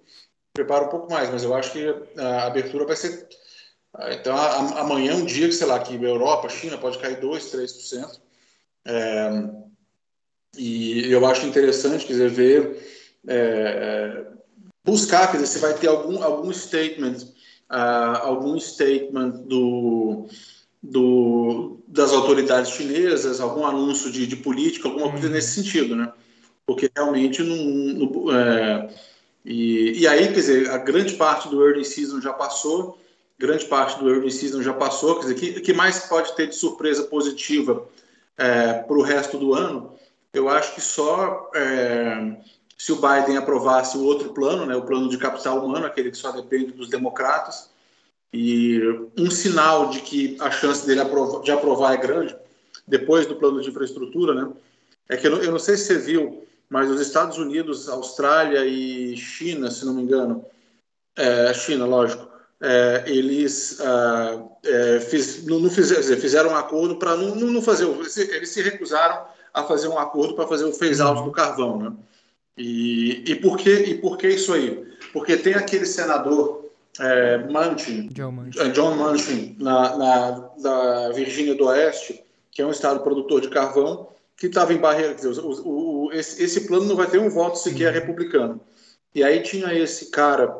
Prepara 0.53 0.85
um 0.85 0.89
pouco 0.89 1.11
mais, 1.11 1.29
mas 1.31 1.43
eu 1.43 1.53
acho 1.53 1.71
que 1.71 1.83
a 2.17 2.45
abertura 2.45 2.85
vai 2.85 2.95
ser. 2.95 3.27
Então, 4.11 4.35
amanhã 4.35 5.13
é 5.13 5.15
um 5.15 5.25
dia 5.25 5.47
que, 5.47 5.53
sei 5.53 5.67
lá, 5.67 5.79
que 5.79 5.95
Europa, 5.95 6.49
China 6.49 6.77
pode 6.77 6.97
cair 6.99 7.19
2%, 7.19 7.51
3%. 7.51 8.19
É, 8.85 9.29
e 10.57 11.11
eu 11.11 11.25
acho 11.25 11.45
interessante, 11.45 12.05
quer 12.05 12.13
dizer, 12.13 12.29
ver, 12.29 13.03
é, 13.27 13.35
é, 13.35 14.27
buscar, 14.83 15.31
quer 15.31 15.37
dizer, 15.37 15.47
se 15.47 15.59
vai 15.59 15.73
ter 15.73 15.87
algum, 15.87 16.21
algum 16.23 16.51
statement, 16.51 17.17
uh, 17.71 18.17
algum 18.21 18.59
statement 18.59 19.47
do, 19.47 20.27
do, 20.81 21.79
das 21.87 22.11
autoridades 22.11 22.71
chinesas, 22.71 23.39
algum 23.39 23.65
anúncio 23.65 24.11
de, 24.11 24.27
de 24.27 24.35
política, 24.35 24.87
alguma 24.87 25.09
coisa 25.09 25.27
uhum. 25.27 25.33
nesse 25.33 25.61
sentido, 25.61 25.95
né? 25.95 26.11
Porque 26.65 26.89
realmente 26.95 27.41
não. 27.41 27.55
não 27.55 28.37
é, 28.37 28.89
e, 29.45 29.99
e 29.99 30.07
aí, 30.07 30.27
quer 30.27 30.33
dizer, 30.33 30.69
a 30.69 30.77
grande 30.77 31.15
parte 31.15 31.49
do 31.49 31.61
early 31.65 31.83
season 31.83 32.21
já 32.21 32.31
passou, 32.31 32.97
grande 33.37 33.65
parte 33.65 33.99
do 33.99 34.09
early 34.09 34.31
season 34.31 34.61
já 34.61 34.73
passou, 34.73 35.15
quer 35.15 35.33
dizer, 35.33 35.35
que, 35.35 35.61
que 35.61 35.73
mais 35.73 35.99
pode 35.99 36.33
ter 36.35 36.47
de 36.47 36.55
surpresa 36.55 37.03
positiva 37.03 37.85
é, 38.37 38.73
para 38.73 38.97
o 38.97 39.01
resto 39.01 39.37
do 39.37 39.53
ano? 39.53 39.93
Eu 40.33 40.47
acho 40.47 40.73
que 40.73 40.81
só 40.81 41.51
é, 41.53 42.37
se 42.77 42.91
o 42.91 42.95
Biden 42.95 43.37
aprovasse 43.37 43.97
o 43.97 44.03
outro 44.03 44.33
plano, 44.33 44.65
né, 44.65 44.75
o 44.75 44.81
plano 44.81 45.09
de 45.09 45.17
capital 45.17 45.63
humano, 45.63 45.85
aquele 45.85 46.11
que 46.11 46.17
só 46.17 46.31
depende 46.31 46.71
dos 46.71 46.89
democratas, 46.89 47.69
e 48.31 48.79
um 49.17 49.29
sinal 49.29 49.89
de 49.89 49.99
que 49.99 50.37
a 50.39 50.49
chance 50.49 50.87
dele 50.87 51.01
aprova, 51.01 51.41
de 51.43 51.51
aprovar 51.51 51.93
é 51.93 51.97
grande, 51.97 52.35
depois 52.87 53.25
do 53.25 53.35
plano 53.35 53.61
de 53.61 53.69
infraestrutura, 53.69 54.33
né, 54.33 54.51
é 55.09 55.17
que 55.17 55.27
eu 55.27 55.43
eu 55.43 55.51
não 55.51 55.59
sei 55.59 55.77
se 55.77 55.85
você 55.85 55.97
viu, 55.99 56.47
mas 56.69 56.89
os 56.89 57.01
Estados 57.01 57.37
Unidos, 57.37 57.87
Austrália 57.87 58.65
e 58.65 59.15
China, 59.15 59.69
se 59.69 59.85
não 59.85 59.93
me 59.93 60.03
engano, 60.03 60.45
é, 61.15 61.53
China, 61.53 61.85
lógico, 61.85 62.27
é, 62.61 63.03
eles 63.05 63.79
ah, 63.81 64.41
é, 64.63 64.99
fiz, 65.01 65.45
não, 65.45 65.59
não 65.59 65.69
fizeram, 65.69 66.01
fizeram 66.17 66.51
um 66.51 66.55
acordo 66.55 66.95
para 66.95 67.15
não, 67.15 67.35
não, 67.35 67.61
fazer, 67.61 67.85
eles 67.85 68.49
se 68.49 68.61
recusaram 68.61 69.25
a 69.53 69.63
fazer 69.63 69.89
um 69.89 69.99
acordo 69.99 70.33
para 70.33 70.47
fazer 70.47 70.65
o 70.65 70.73
phase-out 70.73 71.23
do 71.23 71.31
carvão. 71.31 71.77
Né? 71.77 71.93
E, 72.57 73.23
e, 73.31 73.35
por 73.35 73.57
que, 73.57 73.69
e 73.69 73.95
por 73.95 74.17
que 74.17 74.27
isso 74.29 74.53
aí? 74.53 74.87
Porque 75.11 75.37
tem 75.37 75.53
aquele 75.53 75.85
senador 75.85 76.69
é, 76.99 77.37
Manchin, 77.49 78.07
John 78.09 78.31
Manchin, 78.31 78.59
é, 78.59 78.69
John 78.69 78.95
Manchin 78.95 79.55
na, 79.59 79.97
na, 79.97 80.49
na 80.59 81.09
Virgínia 81.09 81.55
do 81.55 81.65
Oeste, 81.65 82.23
que 82.51 82.61
é 82.61 82.65
um 82.65 82.71
estado 82.71 83.01
produtor 83.01 83.41
de 83.41 83.49
carvão, 83.49 84.07
que 84.43 84.47
estava 84.47 84.73
em 84.73 84.77
barreira. 84.77 85.15
Dizer, 85.15 85.39
o, 85.39 86.07
o, 86.07 86.11
esse, 86.11 86.43
esse, 86.43 86.67
plano 86.67 86.85
não 86.85 86.97
vai 86.97 87.07
ter 87.09 87.17
um 87.17 87.29
voto 87.29 87.57
sequer 87.57 87.93
uhum. 87.93 87.99
republicano. 87.99 88.61
E 89.15 89.23
aí 89.23 89.41
tinha 89.41 89.73
esse 89.73 90.11
cara, 90.11 90.53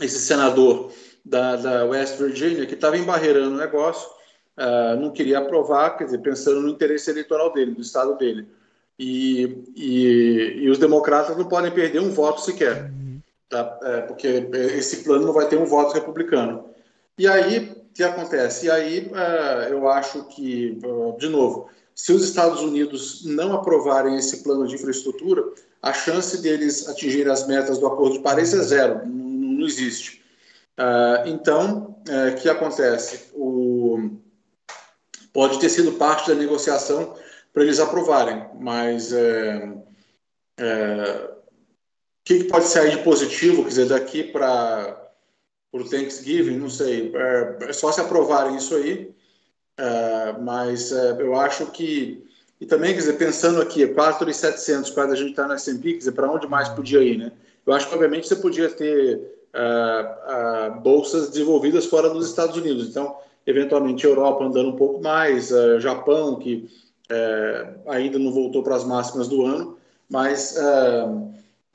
esse 0.00 0.20
senador 0.20 0.92
da, 1.24 1.56
da 1.56 1.84
West 1.84 2.16
Virginia, 2.16 2.64
que 2.64 2.74
estava 2.74 2.96
embarreirando 2.96 3.56
o 3.56 3.58
negócio 3.58 4.08
uh, 4.56 5.00
não 5.00 5.10
queria 5.10 5.40
aprovar, 5.40 5.96
quer 5.96 6.04
dizer, 6.04 6.18
pensando 6.18 6.60
no 6.60 6.68
interesse 6.68 7.10
eleitoral 7.10 7.52
dele, 7.52 7.74
do 7.74 7.82
estado 7.82 8.16
dele. 8.16 8.46
E, 8.96 9.64
e, 9.74 10.60
e 10.62 10.70
os 10.70 10.78
democratas 10.78 11.36
não 11.36 11.48
podem 11.48 11.72
perder 11.72 11.98
um 11.98 12.12
voto 12.12 12.40
sequer, 12.40 12.84
uhum. 12.84 13.20
tá? 13.48 13.80
É, 13.82 14.00
porque 14.02 14.28
esse 14.76 15.02
plano 15.02 15.26
não 15.26 15.32
vai 15.32 15.48
ter 15.48 15.58
um 15.58 15.66
voto 15.66 15.92
republicano. 15.92 16.70
E 17.18 17.26
aí, 17.26 17.70
o 17.70 17.92
que 17.92 18.04
acontece? 18.04 18.66
E 18.66 18.70
aí, 18.70 19.10
uh, 19.10 19.72
eu 19.72 19.88
acho 19.88 20.22
que, 20.28 20.78
uh, 20.84 21.16
de 21.18 21.28
novo, 21.28 21.68
se 21.96 22.12
os 22.12 22.22
Estados 22.22 22.60
Unidos 22.60 23.24
não 23.24 23.54
aprovarem 23.54 24.16
esse 24.16 24.44
plano 24.44 24.68
de 24.68 24.74
infraestrutura, 24.76 25.42
a 25.82 25.92
chance 25.92 26.40
deles 26.42 26.86
atingirem 26.88 27.32
as 27.32 27.48
metas 27.48 27.78
do 27.78 27.86
Acordo 27.88 28.18
de 28.18 28.22
Paris 28.22 28.54
é 28.54 28.62
zero, 28.62 29.04
não, 29.06 29.66
existe. 29.66 30.22
Uh, 30.78 31.26
então, 31.26 31.96
o 32.06 32.32
uh, 32.32 32.36
que 32.36 32.48
acontece? 32.48 33.30
O, 33.34 34.10
pode 35.32 35.58
ter 35.58 35.70
sido 35.70 35.92
parte 35.92 36.28
da 36.28 36.34
negociação 36.34 37.16
para 37.56 37.62
eles 37.62 37.80
aprovarem, 37.80 38.46
mas 38.60 39.14
é, 39.14 39.72
é, 40.58 41.30
o 41.30 42.24
que, 42.24 42.40
que, 42.40 42.44
pode 42.44 42.66
sair 42.66 42.90
de 42.90 43.02
positivo, 43.02 43.62
quer 43.62 43.68
dizer, 43.70 43.88
daqui 43.88 44.24
para 44.24 45.10
o 45.72 45.82
Thanksgiving, 45.82 46.58
não 46.58 46.68
sei, 46.68 47.10
é, 47.14 47.56
é, 47.62 47.72
só 47.72 47.90
se 47.90 47.98
aprovarem 47.98 48.56
isso 48.56 48.74
aí, 48.74 49.15
é, 49.78 50.32
mas 50.40 50.92
é, 50.92 51.12
eu 51.20 51.34
acho 51.36 51.66
que 51.66 52.26
e 52.60 52.64
também, 52.64 52.92
quer 52.94 53.00
dizer, 53.00 53.18
pensando 53.18 53.60
aqui, 53.60 53.86
4,700 53.86 54.90
quando 54.90 55.12
a 55.12 55.16
gente 55.16 55.30
está 55.30 55.46
no 55.46 55.52
S&P, 55.52 55.92
quer 55.92 55.98
dizer, 55.98 56.12
para 56.12 56.30
onde 56.30 56.46
mais 56.46 56.68
podia 56.70 57.02
ir, 57.02 57.18
né? 57.18 57.32
Eu 57.66 57.72
acho 57.72 57.86
que, 57.86 57.94
obviamente, 57.94 58.26
você 58.26 58.36
podia 58.36 58.70
ter 58.70 59.16
uh, 59.54 60.78
uh, 60.78 60.80
bolsas 60.80 61.28
desenvolvidas 61.28 61.84
fora 61.84 62.08
dos 62.08 62.26
Estados 62.26 62.56
Unidos. 62.56 62.88
Então, 62.88 63.16
eventualmente, 63.46 64.06
Europa 64.06 64.44
andando 64.44 64.70
um 64.70 64.76
pouco 64.76 65.02
mais, 65.02 65.50
uh, 65.50 65.78
Japão, 65.80 66.36
que 66.36 66.68
ainda 67.86 68.18
não 68.18 68.32
voltou 68.32 68.64
para 68.64 68.74
as 68.74 68.82
máximas 68.82 69.28
do 69.28 69.46
ano, 69.46 69.78
mas... 70.10 70.56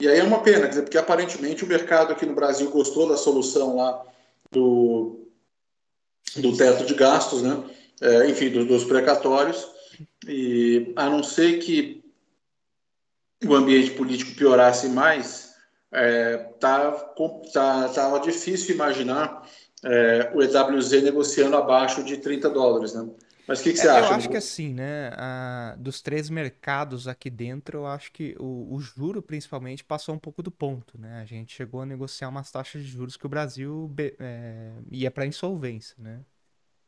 e 0.02 0.10
aí 0.10 0.20
é 0.20 0.24
uma 0.24 0.40
pena, 0.40 0.68
dizer, 0.68 0.82
porque 0.82 0.98
aparentemente 0.98 1.64
o 1.64 1.68
mercado 1.68 2.12
aqui 2.12 2.26
no 2.26 2.36
Brasil 2.36 2.70
gostou 2.70 3.08
da 3.08 3.16
solução 3.16 3.78
lá 3.78 4.04
do, 4.52 5.22
do 6.36 6.58
teto 6.58 6.84
de 6.84 6.94
gastos, 6.96 7.42
né? 7.42 7.64
Enfim, 8.28 8.50
dos, 8.50 8.66
dos 8.66 8.84
precatórios, 8.84 9.68
e 10.28 10.94
a 10.96 11.10
não 11.10 11.24
ser 11.24 11.60
que 11.60 12.04
o 13.46 13.56
ambiente 13.56 13.92
político 13.92 14.36
piorasse 14.36 14.88
mais, 14.90 15.56
é, 15.92 16.38
tá, 16.60 16.92
tá, 17.54 17.90
tava 17.90 18.20
difícil 18.20 18.76
imaginar 18.76 19.48
é, 19.84 20.32
o 20.34 20.42
EWZ 20.42 21.04
negociando 21.04 21.58
abaixo 21.58 22.04
de 22.04 22.18
30 22.18 22.50
dólares, 22.50 22.94
né? 22.94 23.10
Mas 23.48 23.60
o 23.60 23.64
que, 23.64 23.74
que 23.74 23.80
você 23.80 23.88
é, 23.88 23.92
acha? 23.92 24.14
Eu 24.14 24.16
acho 24.16 24.30
que 24.30 24.38
assim, 24.38 24.74
né? 24.74 25.12
A, 25.16 25.76
dos 25.78 26.02
três 26.02 26.30
mercados 26.30 27.08
aqui 27.08 27.30
dentro, 27.30 27.80
eu 27.80 27.88
acho 27.88 28.12
que 28.12 28.36
o, 28.40 28.76
o, 28.76 28.80
juro, 28.80 29.22
principalmente, 29.22 29.84
passou 29.84 30.16
um 30.16 30.20
pouco 30.20 30.44
do 30.44 30.52
ponto, 30.52 30.98
né? 30.98 31.20
A 31.22 31.26
gente 31.26 31.54
chegou 31.54 31.82
a 31.82 31.86
negociar 31.86 32.30
umas 32.30 32.52
taxas 32.52 32.84
de 32.84 32.88
juros 32.88 33.18
que 33.18 33.26
o 33.26 33.30
Brasil 33.30 33.92
é, 34.20 34.72
ia 34.92 35.10
para 35.10 35.26
insolvência, 35.26 35.96
né? 35.98 36.22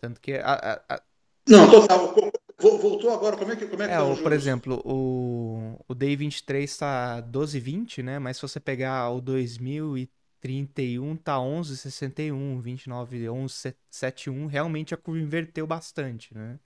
Tanto 0.03 0.19
que 0.19 0.33
a, 0.33 0.81
a, 0.89 1.01
não, 1.47 1.71
total. 1.71 2.13
Voltou 2.59 3.13
agora, 3.13 3.37
como 3.37 3.53
é 3.53 3.55
que, 3.55 3.65
como 3.67 3.83
é 3.83 3.87
que 3.87 3.93
é, 3.93 3.95
tá 3.95 4.03
o, 4.03 4.17
Por 4.17 4.33
exemplo, 4.33 4.81
o, 4.83 5.79
o 5.87 5.95
Day 5.95 6.13
23 6.17 6.69
está 6.69 7.21
12,20, 7.21 8.03
né? 8.03 8.19
Mas 8.19 8.35
se 8.35 8.41
você 8.41 8.59
pegar 8.59 9.09
o 9.11 9.21
2031, 9.21 11.15
tá 11.15 11.37
11,61, 11.37 12.61
29, 12.61 13.17
11,71. 13.27 14.47
Realmente 14.47 14.93
a 14.93 14.97
curva 14.97 15.21
inverteu 15.21 15.65
bastante, 15.65 16.35
né? 16.35 16.59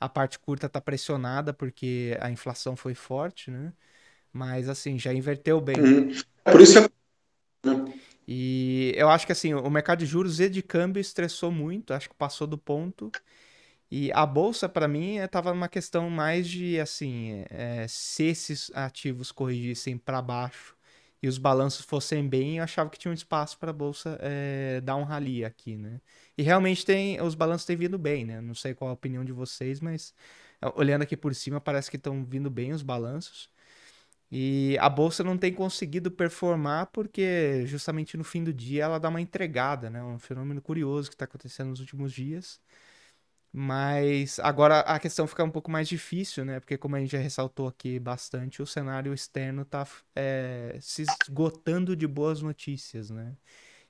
A 0.00 0.08
parte 0.08 0.40
curta 0.40 0.68
tá 0.68 0.80
pressionada 0.80 1.52
porque 1.52 2.18
a 2.20 2.32
inflação 2.32 2.74
foi 2.74 2.94
forte, 2.94 3.48
né? 3.48 3.72
Mas 4.32 4.68
assim, 4.68 4.98
já 4.98 5.14
inverteu 5.14 5.60
bem. 5.60 5.76
Uhum. 5.78 6.12
Por 6.50 6.60
isso 6.60 6.82
que 6.82 6.90
e 8.26 8.92
eu 8.96 9.08
acho 9.10 9.26
que 9.26 9.32
assim, 9.32 9.54
o 9.54 9.70
mercado 9.70 10.00
de 10.00 10.06
juros 10.06 10.40
e 10.40 10.48
de 10.48 10.62
câmbio 10.62 11.00
estressou 11.00 11.50
muito, 11.50 11.92
acho 11.94 12.08
que 12.08 12.14
passou 12.14 12.46
do 12.46 12.58
ponto. 12.58 13.10
E 13.90 14.10
a 14.12 14.24
bolsa, 14.26 14.68
para 14.68 14.88
mim, 14.88 15.16
estava 15.18 15.50
eh, 15.50 15.52
numa 15.54 15.68
questão 15.68 16.08
mais 16.10 16.48
de, 16.48 16.80
assim, 16.80 17.44
é, 17.50 17.86
se 17.88 18.24
esses 18.24 18.70
ativos 18.74 19.30
corrigissem 19.30 19.98
para 19.98 20.22
baixo 20.22 20.76
e 21.22 21.28
os 21.28 21.38
balanços 21.38 21.84
fossem 21.84 22.26
bem, 22.28 22.58
eu 22.58 22.64
achava 22.64 22.90
que 22.90 22.98
tinha 22.98 23.10
um 23.12 23.14
espaço 23.14 23.58
para 23.58 23.70
a 23.70 23.72
bolsa 23.72 24.18
é, 24.20 24.80
dar 24.80 24.96
um 24.96 25.04
rally 25.04 25.44
aqui, 25.44 25.76
né? 25.76 26.00
E 26.36 26.42
realmente 26.42 26.84
tem, 26.86 27.20
os 27.20 27.34
balanços 27.34 27.66
têm 27.66 27.76
vindo 27.76 27.98
bem, 27.98 28.24
né? 28.24 28.40
Não 28.40 28.54
sei 28.54 28.74
qual 28.74 28.90
a 28.90 28.94
opinião 28.94 29.24
de 29.24 29.32
vocês, 29.32 29.80
mas 29.80 30.14
olhando 30.74 31.02
aqui 31.02 31.16
por 31.16 31.34
cima, 31.34 31.60
parece 31.60 31.90
que 31.90 31.96
estão 31.96 32.24
vindo 32.24 32.50
bem 32.50 32.72
os 32.72 32.82
balanços. 32.82 33.50
E 34.34 34.78
a 34.80 34.88
bolsa 34.88 35.22
não 35.22 35.36
tem 35.36 35.52
conseguido 35.52 36.10
performar 36.10 36.86
porque 36.86 37.64
justamente 37.66 38.16
no 38.16 38.24
fim 38.24 38.42
do 38.42 38.50
dia 38.50 38.84
ela 38.84 38.98
dá 38.98 39.10
uma 39.10 39.20
entregada, 39.20 39.90
né? 39.90 40.02
Um 40.02 40.18
fenômeno 40.18 40.62
curioso 40.62 41.10
que 41.10 41.14
está 41.14 41.26
acontecendo 41.26 41.68
nos 41.68 41.80
últimos 41.80 42.14
dias. 42.14 42.58
Mas 43.52 44.40
agora 44.40 44.80
a 44.80 44.98
questão 44.98 45.26
fica 45.26 45.44
um 45.44 45.50
pouco 45.50 45.70
mais 45.70 45.86
difícil, 45.86 46.46
né? 46.46 46.58
Porque 46.58 46.78
como 46.78 46.96
a 46.96 47.00
gente 47.00 47.12
já 47.12 47.18
ressaltou 47.18 47.68
aqui 47.68 47.98
bastante, 47.98 48.62
o 48.62 48.66
cenário 48.66 49.12
externo 49.12 49.62
está 49.62 49.86
é, 50.16 50.78
se 50.80 51.02
esgotando 51.02 51.94
de 51.94 52.06
boas 52.06 52.40
notícias, 52.40 53.10
né? 53.10 53.34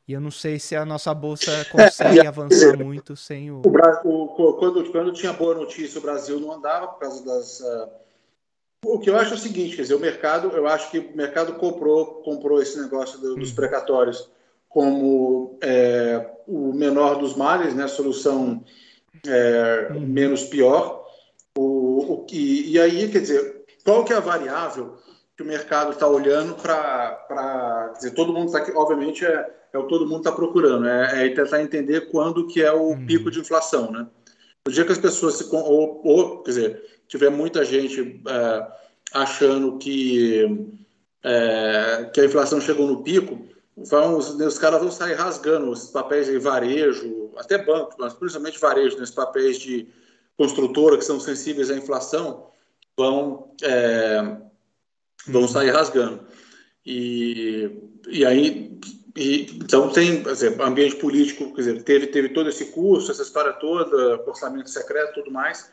E 0.08 0.12
eu 0.12 0.20
não 0.20 0.32
sei 0.32 0.58
se 0.58 0.74
a 0.74 0.84
nossa 0.84 1.14
bolsa 1.14 1.64
consegue 1.70 2.18
é, 2.18 2.26
avançar 2.26 2.76
muito 2.76 3.14
sem 3.14 3.52
o... 3.52 3.62
o, 3.64 3.70
Brasil, 3.70 4.26
quando, 4.58 4.90
quando 4.90 5.12
tinha 5.12 5.32
boa 5.32 5.54
notícia, 5.54 6.00
o 6.00 6.02
Brasil 6.02 6.40
não 6.40 6.50
andava 6.50 6.88
por 6.88 6.98
causa 6.98 7.24
das... 7.24 7.60
O 8.84 8.98
que 8.98 9.08
eu 9.08 9.16
acho 9.16 9.32
é 9.32 9.36
o 9.36 9.38
seguinte, 9.38 9.76
quer 9.76 9.82
dizer, 9.82 9.94
o 9.94 10.00
mercado, 10.00 10.48
eu 10.48 10.66
acho 10.66 10.90
que 10.90 10.98
o 10.98 11.16
mercado 11.16 11.54
comprou, 11.54 12.22
comprou 12.22 12.60
esse 12.60 12.80
negócio 12.80 13.18
do, 13.20 13.36
dos 13.36 13.52
hum. 13.52 13.54
precatórios 13.54 14.28
como 14.72 15.58
é, 15.62 16.30
o 16.46 16.72
menor 16.72 17.18
dos 17.18 17.36
males, 17.36 17.74
né? 17.74 17.86
Solução 17.86 18.64
é, 19.26 19.88
uhum. 19.92 20.00
menos 20.00 20.44
pior. 20.44 21.04
O, 21.56 22.14
o, 22.14 22.26
e, 22.32 22.72
e 22.72 22.80
aí, 22.80 23.08
quer 23.10 23.20
dizer, 23.20 23.64
qual 23.84 24.04
que 24.04 24.12
é 24.12 24.16
a 24.16 24.20
variável 24.20 24.96
que 25.36 25.42
o 25.42 25.46
mercado 25.46 25.92
está 25.92 26.06
olhando 26.06 26.54
para. 26.54 27.92
Quer 27.92 27.98
dizer, 27.98 28.10
todo 28.12 28.32
mundo 28.32 28.46
está 28.46 28.58
aqui, 28.58 28.72
obviamente, 28.72 29.24
é, 29.24 29.50
é 29.72 29.78
o 29.78 29.84
que 29.84 29.90
todo 29.90 30.06
mundo 30.06 30.18
está 30.18 30.32
procurando, 30.32 30.86
é, 30.88 31.26
é, 31.26 31.28
tentar 31.34 31.62
entender 31.62 32.10
quando 32.10 32.46
que 32.46 32.62
é 32.62 32.72
o 32.72 32.90
uhum. 32.90 33.06
pico 33.06 33.30
de 33.30 33.40
inflação, 33.40 33.90
né? 33.90 34.06
No 34.66 34.72
dia 34.72 34.84
que 34.84 34.92
as 34.92 34.98
pessoas 34.98 35.34
se. 35.34 35.54
Ou, 35.54 36.00
ou 36.02 36.42
quer 36.42 36.50
dizer, 36.50 36.82
tiver 37.12 37.28
muita 37.28 37.62
gente 37.62 38.22
é, 38.26 38.66
achando 39.12 39.76
que, 39.76 40.66
é, 41.22 42.10
que 42.10 42.18
a 42.22 42.24
inflação 42.24 42.58
chegou 42.58 42.86
no 42.86 43.02
pico, 43.02 43.46
vão, 43.76 44.16
os, 44.16 44.30
os 44.30 44.58
caras 44.58 44.80
vão 44.80 44.90
sair 44.90 45.12
rasgando 45.12 45.70
os 45.70 45.90
papéis 45.90 46.26
de 46.26 46.38
varejo, 46.38 47.30
até 47.36 47.58
bancos, 47.58 47.96
mas 47.98 48.14
principalmente 48.14 48.58
varejo, 48.58 48.98
nesses 48.98 49.14
papéis 49.14 49.58
de 49.58 49.86
construtora 50.38 50.96
que 50.96 51.04
são 51.04 51.20
sensíveis 51.20 51.70
à 51.70 51.76
inflação, 51.76 52.46
vão, 52.96 53.54
é, 53.62 54.38
vão 55.26 55.46
sair 55.46 55.68
rasgando. 55.68 56.18
E, 56.84 57.70
e 58.08 58.24
aí, 58.24 58.80
e, 59.14 59.58
então 59.62 59.90
tem, 59.90 60.22
dizer, 60.22 60.58
ambiente 60.62 60.96
político, 60.96 61.52
quer 61.52 61.60
dizer, 61.60 61.82
teve, 61.82 62.06
teve 62.06 62.28
todo 62.30 62.48
esse 62.48 62.72
curso, 62.72 63.10
essa 63.10 63.22
história 63.22 63.52
toda, 63.52 64.18
orçamento 64.26 64.70
secreto 64.70 65.12
tudo 65.12 65.30
mais, 65.30 65.70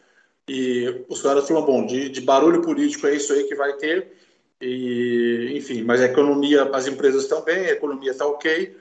e 0.50 1.06
os 1.08 1.22
caras 1.22 1.48
falaram, 1.48 1.66
bom, 1.68 1.86
de, 1.86 2.10
de 2.10 2.22
barulho 2.22 2.62
político 2.62 3.06
é 3.06 3.16
isso 3.16 3.32
aí 3.32 3.44
que 3.44 3.54
vai 3.54 3.74
ter, 3.74 4.12
e, 4.60 5.54
enfim, 5.56 5.84
mas 5.84 6.02
a 6.02 6.06
economia, 6.06 6.64
as 6.74 6.88
empresas 6.88 7.24
estão 7.24 7.42
bem, 7.44 7.68
a 7.68 7.72
economia 7.72 8.12
está 8.12 8.26
ok, 8.26 8.76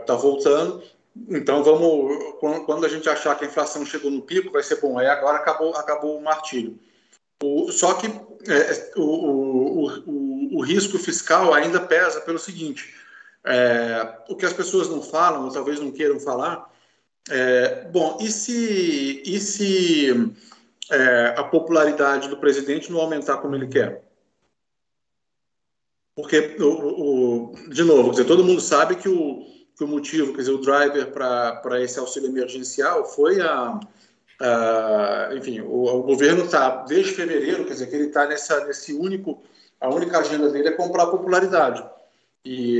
está 0.00 0.14
é, 0.14 0.16
voltando. 0.16 0.82
Então 1.28 1.62
vamos, 1.62 2.34
quando 2.66 2.84
a 2.84 2.88
gente 2.88 3.08
achar 3.08 3.36
que 3.38 3.44
a 3.44 3.48
inflação 3.48 3.84
chegou 3.86 4.10
no 4.10 4.22
pico, 4.22 4.50
vai 4.50 4.62
ser 4.62 4.80
bom. 4.80 4.98
Aí 4.98 5.06
agora 5.06 5.36
acabou, 5.36 5.76
acabou 5.76 6.18
o 6.18 6.22
martírio. 6.22 6.76
O, 7.42 7.70
só 7.70 7.94
que 7.94 8.06
é, 8.06 8.92
o, 8.96 9.02
o, 9.02 9.88
o, 10.06 10.58
o, 10.58 10.60
risco 10.62 10.98
fiscal 10.98 11.52
ainda 11.52 11.80
pesa 11.80 12.20
pelo 12.22 12.38
seguinte: 12.38 12.94
é, 13.44 14.18
o 14.28 14.34
que 14.34 14.46
as 14.46 14.52
pessoas 14.52 14.88
não 14.88 15.02
falam, 15.02 15.44
ou 15.44 15.52
talvez 15.52 15.78
não 15.78 15.92
queiram 15.92 16.18
falar, 16.18 16.68
é, 17.30 17.84
bom, 17.92 18.18
e 18.20 18.30
se, 18.30 19.22
e 19.24 19.38
se 19.38 20.32
é, 20.90 21.34
a 21.36 21.44
popularidade 21.44 22.28
do 22.28 22.36
presidente 22.36 22.92
não 22.92 23.00
aumentar 23.00 23.38
como 23.38 23.54
ele 23.54 23.66
quer? 23.66 24.02
Porque, 26.14 26.56
o, 26.60 27.52
o, 27.52 27.70
de 27.70 27.82
novo, 27.82 28.10
dizer, 28.10 28.24
todo 28.24 28.44
mundo 28.44 28.60
sabe 28.60 28.96
que 28.96 29.08
o, 29.08 29.44
que 29.76 29.82
o 29.82 29.88
motivo, 29.88 30.32
quer 30.32 30.38
dizer, 30.38 30.52
o 30.52 30.60
driver 30.60 31.10
para 31.10 31.82
esse 31.82 31.98
auxílio 31.98 32.28
emergencial 32.28 33.04
foi 33.04 33.40
a, 33.40 33.80
a 34.40 35.30
enfim, 35.34 35.60
o, 35.60 35.86
o 35.86 36.02
governo 36.02 36.44
está 36.44 36.84
desde 36.84 37.12
fevereiro, 37.12 37.64
quer 37.64 37.72
dizer, 37.72 37.88
que 37.88 37.96
ele 37.96 38.06
está 38.06 38.26
nesse 38.26 38.92
único, 38.92 39.42
a 39.80 39.88
única 39.88 40.18
agenda 40.18 40.50
dele 40.50 40.68
é 40.68 40.72
comprar 40.72 41.06
popularidade. 41.06 41.84
E 42.44 42.78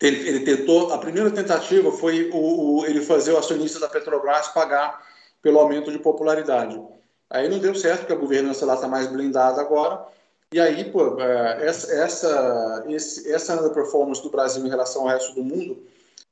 ele 0.00 0.40
tentou, 0.40 0.92
a 0.92 0.98
primeira 0.98 1.30
tentativa 1.30 1.92
foi 1.92 2.30
o, 2.32 2.78
o, 2.78 2.86
ele 2.86 3.02
fazer 3.02 3.32
o 3.32 3.38
acionista 3.38 3.78
da 3.78 3.88
Petrobras 3.88 4.48
pagar 4.48 5.09
pelo 5.42 5.58
aumento 5.58 5.90
de 5.90 5.98
popularidade. 5.98 6.80
Aí 7.28 7.48
não 7.48 7.58
deu 7.58 7.74
certo, 7.74 8.00
porque 8.00 8.12
a 8.12 8.16
governança 8.16 8.66
lá 8.66 8.74
está 8.74 8.88
mais 8.88 9.06
blindada 9.06 9.60
agora. 9.60 10.04
E 10.52 10.58
aí, 10.58 10.90
pô, 10.90 11.20
é, 11.20 11.66
essa, 11.66 11.92
essa, 11.92 12.84
essa 13.26 13.54
underperformance 13.54 14.22
do 14.22 14.30
Brasil 14.30 14.66
em 14.66 14.68
relação 14.68 15.02
ao 15.02 15.08
resto 15.08 15.34
do 15.34 15.44
mundo, 15.44 15.80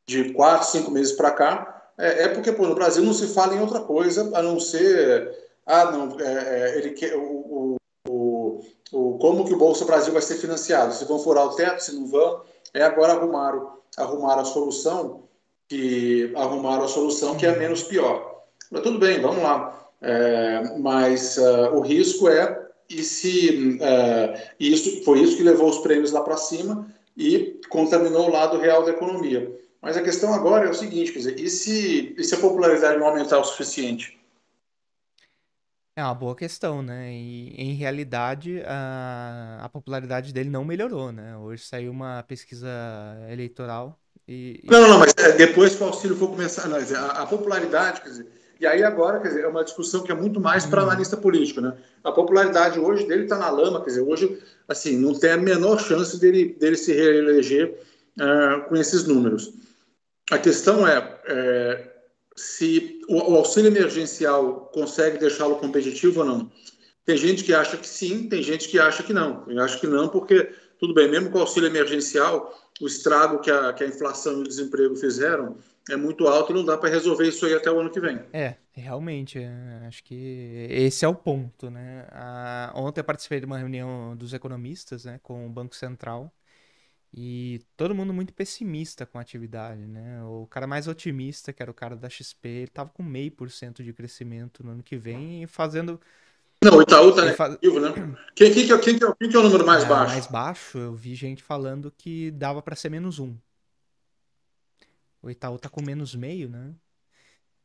de 0.06 0.32
quatro, 0.32 0.68
cinco 0.68 0.90
meses 0.90 1.12
para 1.12 1.30
cá, 1.30 1.78
é, 1.96 2.24
é, 2.24 2.28
porque 2.28 2.52
pô, 2.52 2.66
no 2.66 2.74
Brasil 2.74 3.02
não 3.02 3.12
se 3.12 3.28
fala 3.28 3.54
em 3.54 3.60
outra 3.60 3.80
coisa 3.80 4.30
a 4.36 4.42
não 4.42 4.58
ser. 4.58 5.36
Ah, 5.66 5.90
não, 5.90 6.18
é, 6.20 6.24
é 6.24 6.78
ele 6.78 6.90
quer. 6.90 7.16
O, 7.16 7.76
o, 8.08 8.60
o, 8.92 9.18
como 9.18 9.44
que 9.44 9.54
o 9.54 9.58
Bolsa 9.58 9.84
Brasil 9.84 10.12
vai 10.12 10.22
ser 10.22 10.36
financiado? 10.36 10.94
Se 10.94 11.04
vão 11.04 11.18
furar 11.18 11.46
o 11.46 11.54
teto, 11.54 11.80
se 11.80 11.94
não 11.94 12.06
vão. 12.06 12.42
É 12.74 12.82
agora 12.82 13.12
arrumaram, 13.14 13.78
arrumaram 13.96 14.42
a 14.42 14.44
solução 14.44 15.24
que 15.68 16.32
arrumaram 16.34 16.84
a 16.84 16.88
solução 16.88 17.36
que 17.36 17.46
é 17.46 17.56
menos 17.56 17.82
pior. 17.82 18.27
Mas 18.70 18.82
tudo 18.82 18.98
bem, 18.98 19.20
vamos 19.20 19.42
lá. 19.42 19.74
É, 20.00 20.78
mas 20.78 21.36
uh, 21.38 21.74
o 21.74 21.80
risco 21.80 22.28
é 22.28 22.68
e 22.88 23.02
se 23.02 23.78
uh, 23.80 24.54
isso 24.58 25.02
foi 25.04 25.20
isso 25.20 25.36
que 25.36 25.42
levou 25.42 25.68
os 25.68 25.78
prêmios 25.78 26.12
lá 26.12 26.22
para 26.22 26.36
cima 26.36 26.86
e 27.16 27.60
contaminou 27.68 28.28
o 28.28 28.32
lado 28.32 28.58
real 28.58 28.84
da 28.84 28.92
economia. 28.92 29.52
Mas 29.82 29.96
a 29.96 30.02
questão 30.02 30.32
agora 30.32 30.66
é 30.66 30.70
o 30.70 30.74
seguinte, 30.74 31.12
quer 31.12 31.18
dizer, 31.18 31.38
e 31.38 31.48
se, 31.48 32.14
e 32.16 32.24
se 32.24 32.34
a 32.34 32.38
popularidade 32.38 32.98
não 32.98 33.06
aumentar 33.06 33.38
o 33.38 33.44
suficiente? 33.44 34.18
É 35.96 36.02
uma 36.02 36.14
boa 36.14 36.36
questão, 36.36 36.80
né? 36.80 37.12
E 37.12 37.54
em 37.56 37.74
realidade 37.74 38.62
a, 38.64 39.58
a 39.62 39.68
popularidade 39.68 40.32
dele 40.32 40.48
não 40.48 40.64
melhorou, 40.64 41.10
né? 41.10 41.36
Hoje 41.36 41.64
saiu 41.64 41.90
uma 41.90 42.22
pesquisa 42.22 42.68
eleitoral 43.28 43.98
e. 44.26 44.60
Não, 44.64 44.80
não, 44.80 44.88
não, 44.90 44.98
mas 45.00 45.12
é, 45.16 45.32
depois 45.32 45.74
que 45.74 45.82
o 45.82 45.86
auxílio 45.86 46.16
for 46.16 46.28
começar, 46.28 46.68
não, 46.68 46.76
a, 46.76 47.22
a, 47.22 47.26
popularidade, 47.26 48.00
quer 48.00 48.10
dizer, 48.10 48.26
e 48.60 48.66
aí 48.66 48.82
agora, 48.82 49.20
quer 49.20 49.28
dizer, 49.28 49.44
é 49.44 49.48
uma 49.48 49.62
discussão 49.62 50.02
que 50.02 50.10
é 50.10 50.14
muito 50.14 50.40
mais 50.40 50.66
para 50.66 50.82
uhum. 50.82 50.88
analista 50.88 51.16
político, 51.16 51.60
né? 51.60 51.76
A 52.02 52.10
popularidade 52.10 52.78
hoje 52.78 53.06
dele 53.06 53.24
está 53.24 53.38
na 53.38 53.50
lama, 53.50 53.80
quer 53.80 53.90
dizer, 53.90 54.00
hoje, 54.00 54.38
assim, 54.66 54.96
não 54.96 55.14
tem 55.14 55.30
a 55.30 55.36
menor 55.36 55.80
chance 55.80 56.18
dele, 56.18 56.56
dele 56.58 56.76
se 56.76 56.92
reeleger 56.92 57.78
uh, 58.18 58.68
com 58.68 58.76
esses 58.76 59.04
números. 59.04 59.52
A 60.30 60.38
questão 60.38 60.86
é, 60.86 61.20
é 61.26 61.94
se 62.34 63.00
o, 63.08 63.32
o 63.32 63.36
auxílio 63.36 63.68
emergencial 63.68 64.70
consegue 64.72 65.18
deixá-lo 65.18 65.56
competitivo 65.56 66.20
ou 66.20 66.26
não. 66.26 66.52
Tem 67.04 67.16
gente 67.16 67.44
que 67.44 67.54
acha 67.54 67.76
que 67.76 67.88
sim, 67.88 68.28
tem 68.28 68.42
gente 68.42 68.68
que 68.68 68.78
acha 68.78 69.02
que 69.02 69.12
não. 69.12 69.44
Eu 69.48 69.62
acho 69.62 69.80
que 69.80 69.86
não, 69.86 70.08
porque, 70.08 70.50
tudo 70.78 70.94
bem, 70.94 71.08
mesmo 71.08 71.30
com 71.30 71.38
o 71.38 71.40
auxílio 71.40 71.68
emergencial, 71.68 72.54
o 72.80 72.86
estrago 72.86 73.38
que 73.38 73.50
a, 73.50 73.72
que 73.72 73.84
a 73.84 73.86
inflação 73.86 74.38
e 74.38 74.40
o 74.40 74.48
desemprego 74.48 74.96
fizeram 74.96 75.56
é 75.90 75.96
muito 75.96 76.26
alto 76.26 76.52
e 76.52 76.54
não 76.54 76.64
dá 76.64 76.76
para 76.76 76.90
resolver 76.90 77.26
isso 77.26 77.46
aí 77.46 77.54
até 77.54 77.70
o 77.70 77.80
ano 77.80 77.90
que 77.90 78.00
vem. 78.00 78.20
É, 78.32 78.56
realmente, 78.72 79.38
é, 79.38 79.86
acho 79.86 80.02
que 80.04 80.66
esse 80.70 81.04
é 81.04 81.08
o 81.08 81.14
ponto, 81.14 81.70
né? 81.70 82.06
A, 82.10 82.72
ontem 82.74 83.00
eu 83.00 83.04
participei 83.04 83.40
de 83.40 83.46
uma 83.46 83.58
reunião 83.58 84.16
dos 84.16 84.32
economistas, 84.32 85.04
né, 85.04 85.18
com 85.22 85.46
o 85.46 85.50
Banco 85.50 85.74
Central, 85.74 86.32
e 87.12 87.62
todo 87.76 87.94
mundo 87.94 88.12
muito 88.12 88.34
pessimista 88.34 89.06
com 89.06 89.18
a 89.18 89.22
atividade, 89.22 89.86
né? 89.86 90.22
O 90.24 90.46
cara 90.46 90.66
mais 90.66 90.86
otimista, 90.86 91.52
que 91.52 91.62
era 91.62 91.70
o 91.70 91.74
cara 91.74 91.96
da 91.96 92.08
XP, 92.08 92.48
ele 92.48 92.66
tava 92.68 92.90
com 92.90 93.02
meio 93.02 93.32
por 93.32 93.50
cento 93.50 93.82
de 93.82 93.92
crescimento 93.92 94.62
no 94.62 94.72
ano 94.72 94.82
que 94.82 94.96
vem 94.96 95.42
e 95.42 95.46
fazendo. 95.46 95.98
Não, 96.62 96.76
o 96.76 96.82
Itaú 96.82 97.14
tá 97.14 97.24
negativo, 97.24 97.80
né? 97.80 97.92
Quem, 98.34 98.52
quem, 98.52 98.66
quem, 98.66 98.78
quem, 98.78 98.98
quem, 98.98 99.34
é 99.34 99.38
o 99.38 99.42
número 99.42 99.64
mais 99.64 99.84
é, 99.84 99.86
baixo? 99.86 100.12
Mais 100.12 100.26
baixo, 100.26 100.78
eu 100.78 100.94
vi 100.94 101.14
gente 101.14 101.42
falando 101.42 101.92
que 101.96 102.30
dava 102.32 102.60
para 102.60 102.76
ser 102.76 102.90
menos 102.90 103.18
um. 103.18 103.34
O 105.28 105.30
Itaú 105.30 105.58
tá 105.58 105.68
com 105.68 105.82
menos 105.82 106.14
meio, 106.14 106.48
né? 106.48 106.74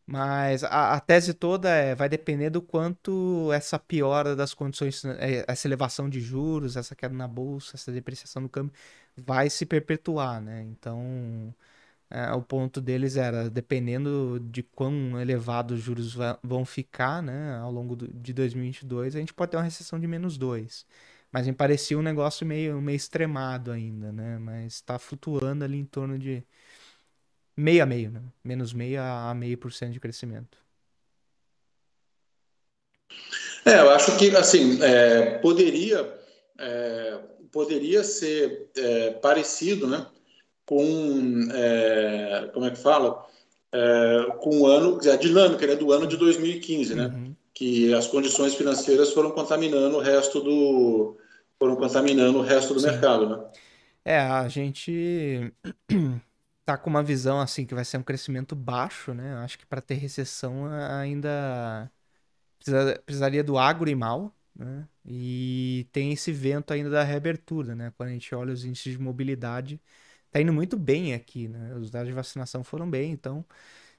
Mas 0.06 0.63
a, 0.63 0.95
a, 0.95 0.99
tese 0.99 1.34
toda 1.34 1.69
é, 1.69 1.95
vai 1.95 2.10
depender 2.10 2.49
do 2.49 2.62
quanto 2.62 3.52
essa 3.54 3.80
piora 3.80 4.36
das 4.36 4.54
condições, 4.54 5.04
é, 5.06 5.45
essa 5.47 5.67
elevação 5.67 6.10
de 6.10 6.19
juros, 6.19 6.76
essa 6.76 6.93
queda 6.95 7.15
na 7.15 7.28
bolsa, 7.28 7.78
essa 7.78 7.91
depreciação 7.91 8.43
do 8.43 8.49
câmbio, 8.49 8.73
vai 9.15 9.49
se 9.49 9.65
perpetuar, 9.65 10.41
né? 10.41 10.62
Então, 10.63 11.56
é, 12.10 12.32
o 12.34 12.41
ponto 12.41 12.82
deles 12.82 13.17
era, 13.17 13.49
dependendo 13.49 14.39
de 14.39 14.63
quão 14.63 15.19
elevados 15.21 15.80
os 15.80 15.84
juros 15.84 16.15
vão 16.43 16.65
ficar, 16.65 17.23
né, 17.23 17.58
ao 17.58 17.71
longo 17.71 17.95
do, 17.95 18.08
de 18.08 18.34
2022, 18.34 19.15
a 19.15 19.19
gente 19.19 19.34
pode 19.34 19.52
ter 19.52 19.58
uma 19.58 19.63
recessão 19.63 19.99
de 19.99 20.08
menos 20.08 20.38
2. 20.38 20.86
Mas 21.32 21.47
me 21.47 21.54
parecia 21.54 21.97
um 21.97 22.02
negócio 22.04 22.45
meio, 22.45 22.80
meio 22.82 22.95
extremado 22.95 23.71
ainda, 23.71 24.12
né? 24.12 24.38
Mas 24.38 24.76
está 24.76 24.99
flutuando 24.99 25.63
ali 25.65 25.78
em 25.80 25.86
torno 25.86 26.19
de 26.19 26.45
meio 27.55 27.83
a 27.83 27.85
meio, 27.85 28.11
né? 28.11 28.21
Menos 28.43 28.73
meio 28.73 29.01
a 29.01 29.33
meio 29.33 29.57
por 29.57 29.71
cento 29.71 29.93
de 29.93 29.99
crescimento. 29.99 30.57
É, 33.65 33.79
eu 33.79 33.89
acho 33.91 34.17
que, 34.17 34.35
assim, 34.35 34.81
é, 34.81 35.37
poderia... 35.39 36.21
É 36.57 37.33
poderia 37.53 38.03
ser 38.03 38.71
é, 38.75 39.11
parecido, 39.11 39.87
né, 39.87 40.05
com 40.65 41.47
é, 41.53 42.49
como 42.51 42.65
é 42.65 42.71
que 42.71 42.79
fala, 42.79 43.23
é, 43.71 44.25
com 44.39 44.61
o 44.61 44.67
ano, 44.67 44.99
a 44.99 45.15
dinâmica 45.15 45.67
né, 45.67 45.75
do 45.75 45.93
ano 45.93 46.07
de 46.07 46.17
2015, 46.17 46.95
né, 46.95 47.05
uhum. 47.05 47.35
que 47.53 47.93
as 47.93 48.07
condições 48.07 48.55
financeiras 48.55 49.13
foram 49.13 49.31
contaminando 49.31 49.97
o 49.97 50.01
resto 50.01 50.41
do 50.41 51.15
foram 51.59 51.75
contaminando 51.75 52.39
o 52.39 52.41
resto 52.41 52.73
do 52.73 52.79
Sim. 52.79 52.87
mercado, 52.87 53.29
né? 53.29 53.45
É, 54.03 54.17
a 54.17 54.49
gente 54.49 55.53
tá 56.65 56.78
com 56.78 56.89
uma 56.89 57.04
visão 57.04 57.39
assim 57.39 57.65
que 57.65 57.76
vai 57.76 57.86
ser 57.86 57.97
um 57.97 58.04
crescimento 58.04 58.56
baixo, 58.56 59.13
né? 59.13 59.36
Acho 59.38 59.58
que 59.60 59.65
para 59.65 59.82
ter 59.82 59.95
recessão 59.95 60.65
ainda 60.67 61.91
precisa, 62.60 62.99
precisaria 63.06 63.43
do 63.43 63.58
agro 63.58 63.89
e 63.89 63.95
mal, 63.95 64.36
né? 64.56 64.88
E 65.06 65.88
tem 65.91 66.13
esse 66.13 66.32
vento 66.32 66.73
ainda 66.73 66.89
da 66.89 67.04
reabertura, 67.04 67.76
né? 67.76 67.93
Quando 67.97 68.10
a 68.10 68.13
gente 68.13 68.34
olha 68.36 68.54
os 68.54 68.65
índices 68.65 68.93
de 68.93 68.99
mobilidade, 68.99 69.82
tá 70.32 70.41
indo 70.41 70.54
muito 70.54 70.78
bem 70.78 71.13
aqui, 71.13 71.47
né? 71.47 71.76
Os 71.76 71.91
dados 71.91 72.08
de 72.10 72.13
vacinação 72.13 72.63
foram 72.63 72.89
bem, 72.89 73.12
então 73.12 73.45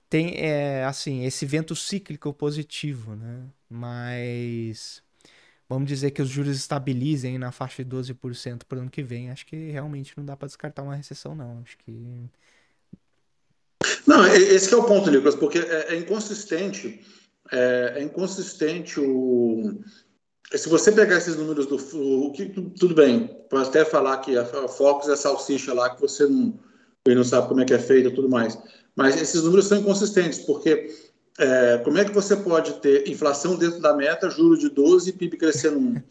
tem, 0.09 0.37
é, 0.39 0.85
assim, 0.85 1.25
esse 1.25 1.47
vento 1.47 1.75
cíclico 1.77 2.33
positivo, 2.33 3.17
né? 3.17 3.45
Mas 3.69 5.03
vamos 5.69 5.89
dizer 5.89 6.11
que 6.13 6.23
os 6.23 6.29
juros 6.29 6.57
estabilizem 6.57 7.39
na 7.39 7.53
faixa 7.53 7.85
de 7.85 7.91
12% 7.91 8.67
para 8.67 8.79
o 8.79 8.83
ano 8.83 8.91
que 8.91 9.03
vem, 9.03 9.31
acho 9.31 9.47
que 9.47 9.71
realmente 9.71 10.17
não 10.17 10.25
dá 10.25 10.37
para 10.37 10.49
descartar 10.49 10.83
uma 10.83 10.95
recessão, 10.97 11.35
não. 11.35 11.61
Acho 11.63 11.79
que. 11.79 12.31
Não, 14.07 14.27
esse 14.27 14.73
é 14.73 14.77
o 14.77 14.85
ponto, 14.85 15.11
Nicolas, 15.11 15.35
porque 15.35 15.59
é, 15.59 15.95
é 15.95 15.97
inconsistente. 15.97 17.01
É, 17.51 17.95
é 17.97 18.03
inconsistente 18.03 18.99
o, 18.99 19.79
se 20.53 20.69
você 20.69 20.93
pegar 20.93 21.17
esses 21.17 21.37
números 21.37 21.67
do 21.67 21.77
o 21.77 22.33
que 22.33 22.47
tudo 22.47 22.95
bem, 22.95 23.29
pode 23.51 23.69
até 23.69 23.85
falar 23.85 24.19
que 24.19 24.37
a 24.37 24.45
Focus 24.45 25.09
é 25.09 25.17
salsicha 25.17 25.75
lá 25.75 25.91
que 25.91 26.01
você 26.01 26.27
não, 26.27 26.59
não 27.07 27.25
sabe 27.25 27.49
como 27.49 27.61
é 27.61 27.65
que 27.65 27.75
é 27.75 27.79
feita 27.79 28.09
e 28.09 28.15
tudo 28.15 28.29
mais, 28.29 28.59
mas 28.95 29.21
esses 29.21 29.43
números 29.43 29.67
são 29.67 29.79
inconsistentes 29.79 30.41
porque 30.41 30.91
é, 31.39 31.79
como 31.79 31.99
é 31.99 32.05
que 32.05 32.13
você 32.13 32.37
pode 32.37 32.75
ter 32.75 33.09
inflação 33.09 33.57
dentro 33.57 33.81
da 33.81 33.95
meta, 33.95 34.31
juros 34.31 34.61
de 34.61 34.69
12 34.69 35.11
e 35.11 35.13
PIB 35.13 35.37
crescendo 35.37 35.79
1? 35.79 36.03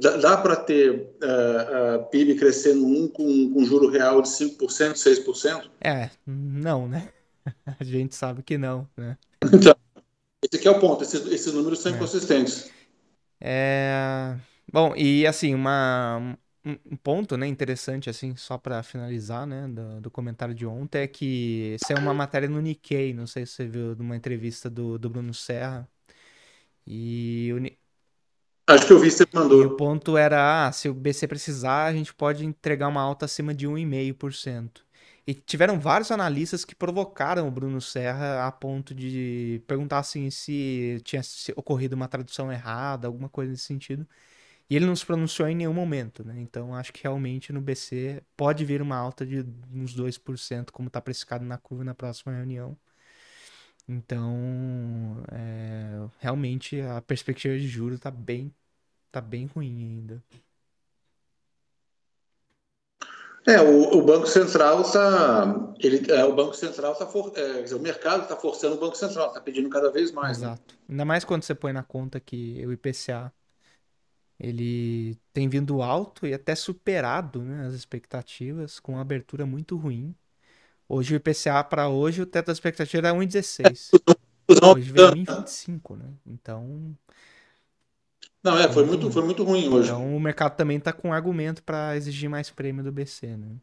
dá, 0.00 0.16
dá 0.18 0.36
para 0.36 0.54
ter 0.54 0.90
uh, 1.22 2.00
uh, 2.00 2.04
PIB 2.10 2.34
crescendo 2.34 2.84
1 2.84 3.08
com, 3.08 3.52
com 3.52 3.64
juro 3.64 3.88
real 3.88 4.20
de 4.20 4.28
5%, 4.28 4.58
6%? 4.58 5.70
É, 5.80 6.10
não, 6.26 6.86
né? 6.86 7.08
A 7.80 7.82
gente 7.82 8.14
sabe 8.14 8.42
que 8.42 8.58
não, 8.58 8.86
né? 8.96 9.16
Então, 9.42 9.74
esse 10.42 10.56
aqui 10.56 10.68
é 10.68 10.70
o 10.70 10.78
ponto, 10.78 11.02
esses, 11.02 11.26
esses 11.26 11.52
números 11.54 11.80
são 11.80 11.92
é. 11.92 11.94
inconsistentes. 11.94 12.70
É... 13.40 14.36
Bom, 14.70 14.94
e 14.94 15.26
assim, 15.26 15.54
uma, 15.54 16.36
um 16.84 16.96
ponto 16.96 17.36
né, 17.36 17.46
interessante, 17.46 18.10
assim, 18.10 18.36
só 18.36 18.58
para 18.58 18.82
finalizar, 18.82 19.46
né, 19.46 19.66
do, 19.68 20.00
do, 20.02 20.10
comentário 20.10 20.54
de 20.54 20.66
ontem, 20.66 21.02
é 21.02 21.06
que 21.06 21.76
isso 21.80 21.92
é 21.92 21.96
uma 21.96 22.12
matéria 22.12 22.48
no 22.48 22.60
Nikkei, 22.60 23.14
não 23.14 23.26
sei 23.26 23.46
se 23.46 23.52
você 23.52 23.66
viu, 23.66 23.96
numa 23.96 24.16
entrevista 24.16 24.68
do, 24.68 24.98
do 24.98 25.08
Bruno 25.08 25.32
Serra. 25.32 25.88
E 26.86 27.52
o... 27.52 28.72
Acho 28.72 28.86
que 28.86 28.92
eu 28.92 28.98
vi, 28.98 29.10
você 29.10 29.26
mandou. 29.32 29.62
E 29.62 29.66
o 29.66 29.76
ponto 29.76 30.16
era, 30.16 30.66
ah, 30.66 30.72
se 30.72 30.88
o 30.88 30.94
BC 30.94 31.26
precisar, 31.26 31.86
a 31.86 31.92
gente 31.92 32.12
pode 32.14 32.44
entregar 32.44 32.88
uma 32.88 33.00
alta 33.00 33.24
acima 33.24 33.54
de 33.54 33.66
1,5%. 33.66 34.82
E 35.26 35.34
tiveram 35.34 35.78
vários 35.78 36.10
analistas 36.10 36.64
que 36.64 36.74
provocaram 36.74 37.46
o 37.46 37.50
Bruno 37.50 37.80
Serra 37.82 38.46
a 38.46 38.52
ponto 38.52 38.94
de 38.94 39.62
perguntar 39.66 39.98
assim 39.98 40.30
se 40.30 41.00
tinha 41.04 41.20
ocorrido 41.54 41.94
uma 41.94 42.08
tradução 42.08 42.50
errada, 42.50 43.06
alguma 43.06 43.28
coisa 43.28 43.52
nesse 43.52 43.64
sentido. 43.64 44.06
E 44.70 44.76
ele 44.76 44.84
não 44.84 44.94
se 44.94 45.04
pronunciou 45.06 45.48
em 45.48 45.54
nenhum 45.54 45.72
momento, 45.72 46.22
né? 46.22 46.34
Então 46.38 46.74
acho 46.74 46.92
que 46.92 47.02
realmente 47.02 47.52
no 47.52 47.60
BC 47.60 48.22
pode 48.36 48.64
vir 48.64 48.82
uma 48.82 48.96
alta 48.96 49.24
de 49.24 49.44
uns 49.72 49.96
2%, 49.96 50.70
como 50.70 50.88
está 50.88 51.00
precificado 51.00 51.44
na 51.44 51.56
curva 51.56 51.84
na 51.84 51.94
próxima 51.94 52.34
reunião. 52.34 52.76
Então, 53.88 55.24
é, 55.32 56.06
realmente 56.18 56.78
a 56.82 57.00
perspectiva 57.00 57.56
de 57.56 57.66
juros 57.66 57.96
está 57.96 58.10
bem, 58.10 58.54
tá 59.10 59.18
bem 59.18 59.46
ruim 59.46 59.98
ainda. 59.98 60.22
É, 63.46 63.62
o, 63.62 63.96
o 63.96 64.02
Banco 64.02 64.26
Central 64.26 64.82
está. 64.82 65.72
Ele, 65.78 66.12
é, 66.12 66.22
o 66.22 66.34
Banco 66.34 66.54
Central 66.54 66.92
está. 66.92 67.08
É, 67.40 67.62
dizer, 67.62 67.76
o 67.76 67.80
mercado 67.80 68.24
está 68.24 68.36
forçando 68.36 68.76
o 68.76 68.78
Banco 68.78 68.94
Central, 68.94 69.28
está 69.28 69.40
pedindo 69.40 69.70
cada 69.70 69.90
vez 69.90 70.12
mais. 70.12 70.38
Né? 70.38 70.48
Exato. 70.48 70.74
Né? 70.74 70.80
Ainda 70.90 71.04
mais 71.06 71.24
quando 71.24 71.42
você 71.44 71.54
põe 71.54 71.72
na 71.72 71.82
conta 71.82 72.20
que 72.20 72.62
o 72.66 72.72
IPCA 72.72 73.32
ele 74.38 75.18
tem 75.32 75.48
vindo 75.48 75.82
alto 75.82 76.26
e 76.26 76.34
até 76.34 76.54
superado 76.54 77.42
né, 77.42 77.66
as 77.66 77.74
expectativas, 77.74 78.78
com 78.78 78.92
uma 78.92 79.00
abertura 79.00 79.44
muito 79.44 79.76
ruim. 79.76 80.14
Hoje 80.88 81.14
o 81.14 81.16
IPCA 81.16 81.62
para 81.64 81.88
hoje, 81.88 82.22
o 82.22 82.26
teto 82.26 82.46
da 82.46 82.52
expectativa 82.52 83.08
era 83.08 83.16
1,16. 83.16 83.90
Hoje 84.74 84.92
veio 84.92 85.08
1,25, 85.12 85.96
né? 85.96 86.06
Então 86.26 86.96
não, 88.42 88.56
é, 88.56 88.72
foi 88.72 88.84
muito, 88.84 89.10
foi 89.10 89.22
muito 89.22 89.42
ruim 89.44 89.68
hoje. 89.68 89.88
Então 89.88 90.16
o 90.16 90.20
mercado 90.20 90.56
também 90.56 90.78
está 90.78 90.92
com 90.92 91.12
argumento 91.12 91.62
para 91.62 91.96
exigir 91.96 92.30
mais 92.30 92.50
prêmio 92.50 92.84
do 92.84 92.92
BC, 92.92 93.36
né? 93.36 93.56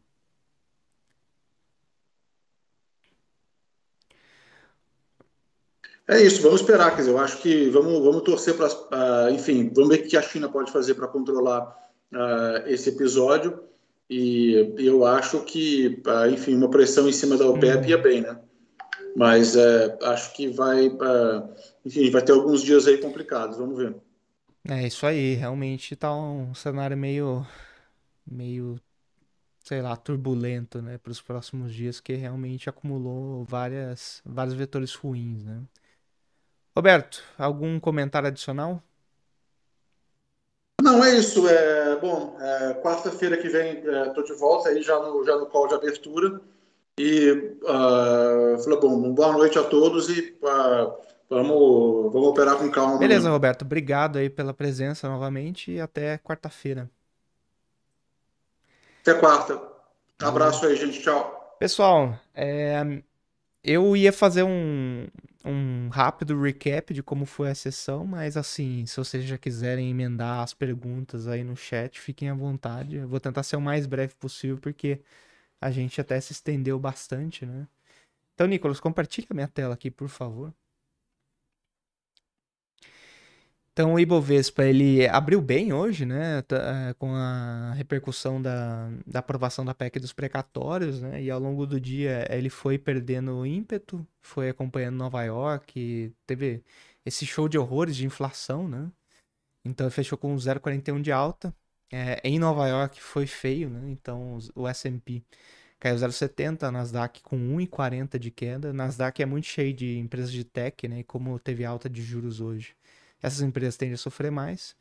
É 6.08 6.22
isso, 6.22 6.40
vamos 6.40 6.60
esperar, 6.60 6.90
quer 6.92 6.98
dizer, 6.98 7.10
eu 7.10 7.18
acho 7.18 7.38
que 7.38 7.68
vamos, 7.68 8.00
vamos 8.00 8.22
torcer 8.22 8.54
para, 8.54 8.68
uh, 8.68 9.30
enfim, 9.30 9.72
vamos 9.74 9.90
ver 9.90 10.04
o 10.04 10.08
que 10.08 10.16
a 10.16 10.22
China 10.22 10.48
pode 10.48 10.70
fazer 10.70 10.94
para 10.94 11.08
controlar 11.08 11.76
uh, 12.12 12.68
esse 12.68 12.90
episódio 12.90 13.58
e 14.08 14.72
eu 14.78 15.04
acho 15.04 15.42
que, 15.42 16.00
uh, 16.06 16.30
enfim, 16.30 16.54
uma 16.54 16.70
pressão 16.70 17.08
em 17.08 17.12
cima 17.12 17.36
da 17.36 17.48
OPEP 17.48 17.78
uhum. 17.78 17.88
ia 17.88 17.98
bem, 17.98 18.20
né? 18.20 18.38
Mas 19.16 19.56
uh, 19.56 19.98
acho 20.02 20.32
que 20.34 20.46
vai, 20.46 20.92
enfim, 21.84 22.08
vai 22.10 22.22
ter 22.22 22.32
alguns 22.32 22.62
dias 22.62 22.86
aí 22.86 22.98
complicados, 22.98 23.58
vamos 23.58 23.76
ver. 23.76 23.96
É 24.68 24.86
isso 24.86 25.06
aí, 25.06 25.34
realmente 25.34 25.96
tá 25.96 26.14
um 26.14 26.54
cenário 26.54 26.96
meio, 26.96 27.44
meio, 28.24 28.78
sei 29.64 29.82
lá, 29.82 29.96
turbulento, 29.96 30.80
né, 30.80 30.98
para 30.98 31.10
os 31.10 31.20
próximos 31.20 31.74
dias, 31.74 31.98
que 31.98 32.14
realmente 32.14 32.68
acumulou 32.68 33.44
várias, 33.44 34.20
vários 34.24 34.54
vetores 34.54 34.94
ruins, 34.94 35.42
né. 35.42 35.62
Roberto, 36.76 37.22
algum 37.38 37.80
comentário 37.80 38.28
adicional? 38.28 38.82
Não, 40.82 41.02
é 41.02 41.16
isso. 41.16 41.48
É, 41.48 41.96
bom, 41.96 42.36
é, 42.38 42.74
quarta-feira 42.74 43.38
que 43.38 43.48
vem 43.48 43.78
estou 43.78 44.22
é, 44.22 44.26
de 44.26 44.34
volta 44.34 44.68
aí 44.68 44.82
já 44.82 44.98
no, 44.98 45.24
já 45.24 45.36
no 45.36 45.46
call 45.46 45.66
de 45.68 45.74
abertura. 45.74 46.38
E 46.98 47.30
uh, 47.62 48.62
falei, 48.62 48.80
bom, 48.80 49.12
boa 49.12 49.32
noite 49.32 49.58
a 49.58 49.64
todos 49.64 50.08
e 50.08 50.36
uh, 50.42 50.94
vamos, 51.28 52.12
vamos 52.12 52.28
operar 52.28 52.56
com 52.56 52.70
calma. 52.70 52.98
Beleza, 52.98 53.30
Roberto. 53.30 53.62
Obrigado 53.62 54.18
aí 54.18 54.30
pela 54.30 54.54
presença 54.54 55.08
novamente 55.08 55.72
e 55.72 55.80
até 55.80 56.18
quarta-feira. 56.18 56.90
Até 59.00 59.14
quarta. 59.14 59.60
Abraço 60.20 60.66
aí, 60.66 60.76
gente. 60.76 61.00
Tchau. 61.02 61.56
Pessoal, 61.58 62.18
é, 62.34 63.02
eu 63.66 63.96
ia 63.96 64.12
fazer 64.12 64.44
um, 64.44 65.06
um 65.44 65.88
rápido 65.88 66.40
recap 66.40 66.94
de 66.94 67.02
como 67.02 67.26
foi 67.26 67.50
a 67.50 67.54
sessão, 67.54 68.06
mas 68.06 68.36
assim, 68.36 68.86
se 68.86 68.96
vocês 68.96 69.24
já 69.24 69.36
quiserem 69.36 69.90
emendar 69.90 70.40
as 70.42 70.54
perguntas 70.54 71.26
aí 71.28 71.44
no 71.44 71.56
chat, 71.56 72.00
fiquem 72.00 72.30
à 72.30 72.34
vontade. 72.34 72.96
Eu 72.96 73.08
vou 73.08 73.20
tentar 73.20 73.42
ser 73.42 73.56
o 73.56 73.60
mais 73.60 73.86
breve 73.86 74.14
possível, 74.14 74.58
porque 74.58 75.02
a 75.60 75.70
gente 75.70 76.00
até 76.00 76.20
se 76.20 76.32
estendeu 76.32 76.78
bastante, 76.78 77.46
né? 77.46 77.68
Então, 78.34 78.46
Nicolas, 78.46 78.80
compartilha 78.80 79.28
minha 79.32 79.48
tela 79.48 79.74
aqui, 79.74 79.90
por 79.90 80.08
favor. 80.08 80.54
Então 83.76 83.92
o 83.92 84.00
Ibovespa 84.00 84.64
ele 84.64 85.06
abriu 85.06 85.38
bem 85.38 85.70
hoje, 85.70 86.06
né, 86.06 86.38
eh, 86.38 86.94
com 86.98 87.14
a 87.14 87.74
repercussão 87.74 88.40
da, 88.40 88.88
da 89.06 89.18
aprovação 89.18 89.66
da 89.66 89.74
PEC 89.74 90.00
dos 90.00 90.14
precatórios, 90.14 91.02
né, 91.02 91.22
e 91.22 91.30
ao 91.30 91.38
longo 91.38 91.66
do 91.66 91.78
dia 91.78 92.26
ele 92.30 92.48
foi 92.48 92.78
perdendo 92.78 93.44
ímpeto, 93.44 94.06
foi 94.22 94.48
acompanhando 94.48 94.96
Nova 94.96 95.22
York, 95.24 96.10
teve 96.26 96.64
esse 97.04 97.26
show 97.26 97.50
de 97.50 97.58
horrores 97.58 97.94
de 97.96 98.06
inflação, 98.06 98.66
né, 98.66 98.90
então 99.62 99.90
fechou 99.90 100.16
com 100.16 100.34
0,41 100.36 101.02
de 101.02 101.12
alta. 101.12 101.54
É, 101.92 102.18
em 102.24 102.38
Nova 102.38 102.66
York 102.68 103.02
foi 103.02 103.26
feio, 103.26 103.68
né, 103.68 103.90
então 103.90 104.38
o 104.54 104.66
S&P 104.66 105.22
caiu 105.78 105.96
0,70, 105.96 106.70
Nasdaq 106.70 107.22
com 107.22 107.36
1,40 107.36 108.18
de 108.18 108.30
queda. 108.30 108.72
Nasdaq 108.72 109.22
é 109.22 109.26
muito 109.26 109.46
cheio 109.48 109.74
de 109.74 109.98
empresas 109.98 110.32
de 110.32 110.44
tech, 110.44 110.88
né, 110.88 111.00
e 111.00 111.04
como 111.04 111.38
teve 111.38 111.62
alta 111.62 111.90
de 111.90 112.02
juros 112.02 112.40
hoje 112.40 112.74
essas 113.22 113.40
empresas 113.40 113.76
tendem 113.76 113.94
a 113.94 113.98
sofrer 113.98 114.30
mais. 114.30 114.74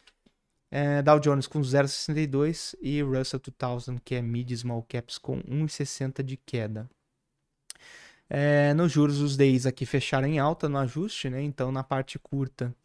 É, 0.71 1.01
Dow 1.01 1.19
Jones 1.19 1.47
com 1.47 1.61
0,62 1.61 2.75
e 2.81 3.01
Russell 3.01 3.39
2000, 3.39 4.01
que 4.03 4.15
é 4.15 4.21
mid 4.21 4.51
small 4.51 4.83
caps, 4.83 5.17
com 5.17 5.41
1,60 5.43 6.23
de 6.23 6.37
queda. 6.37 6.89
É, 8.29 8.73
nos 8.73 8.91
juros, 8.91 9.19
os 9.19 9.37
DIs 9.37 9.65
aqui 9.65 9.85
fecharam 9.85 10.27
em 10.27 10.39
alta 10.39 10.67
no 10.67 10.77
ajuste, 10.77 11.29
né? 11.29 11.41
Então, 11.41 11.71
na 11.71 11.83
parte 11.83 12.17
curta, 12.17 12.75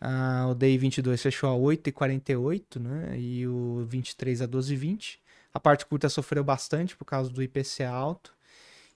a, 0.00 0.46
o 0.48 0.54
DI 0.54 0.78
22 0.78 1.20
fechou 1.22 1.50
a 1.50 1.58
8,48, 1.58 2.80
né? 2.80 3.18
E 3.18 3.46
o 3.46 3.84
23 3.86 4.42
a 4.42 4.48
12,20. 4.48 5.18
A 5.52 5.60
parte 5.60 5.86
curta 5.86 6.08
sofreu 6.08 6.44
bastante 6.44 6.96
por 6.96 7.04
causa 7.04 7.30
do 7.30 7.42
IPCA 7.42 7.88
alto. 7.88 8.33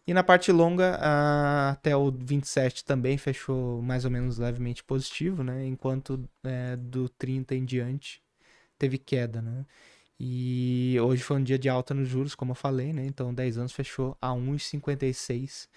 E 0.09 0.15
na 0.15 0.25
parte 0.25 0.51
longa, 0.51 0.97
até 1.71 1.95
o 1.95 2.11
27 2.11 2.83
também 2.83 3.19
fechou 3.19 3.83
mais 3.83 4.07
ou 4.07 4.11
menos 4.11 4.39
levemente 4.39 4.83
positivo, 4.83 5.43
né? 5.45 5.67
Enquanto 5.67 6.27
é, 6.43 6.77
do 6.77 7.11
30 7.11 7.55
em 7.55 7.63
diante 7.63 8.23
teve 8.79 8.97
queda, 8.97 9.43
né? 9.43 9.67
E 10.19 10.97
hoje 11.01 11.23
foi 11.23 11.37
um 11.39 11.43
dia 11.45 11.59
de 11.59 11.69
alta 11.69 11.93
nos 11.95 12.09
juros, 12.09 12.35
como 12.35 12.53
eu 12.53 12.55
falei, 12.57 12.91
né? 12.93 13.05
Então 13.05 13.35
10 13.35 13.59
anos 13.59 13.73
fechou 13.73 14.17
a 14.21 14.31
1,56. 14.31 15.69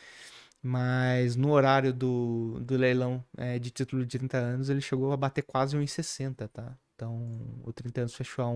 Mas 0.63 1.35
no 1.35 1.51
horário 1.51 1.93
do, 1.93 2.59
do 2.61 2.77
leilão 2.77 3.23
é, 3.37 3.59
de 3.59 3.69
título 3.71 4.05
de 4.05 4.17
30 4.17 4.37
anos, 4.37 4.69
ele 4.69 4.81
chegou 4.81 5.11
a 5.11 5.17
bater 5.17 5.41
quase 5.43 5.77
1,60, 5.77 6.47
tá? 6.47 6.77
Então 6.95 7.17
o 7.65 7.73
30 7.73 8.01
anos 8.01 8.15
fechou 8.15 8.45
a 8.45 8.49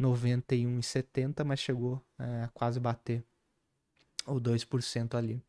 1,91,70, 0.00 1.44
mas 1.44 1.58
chegou 1.60 2.00
é, 2.18 2.44
a 2.44 2.48
quase 2.54 2.78
bater 2.78 3.24
ou 4.26 4.40
2% 4.40 5.14
ali. 5.14 5.42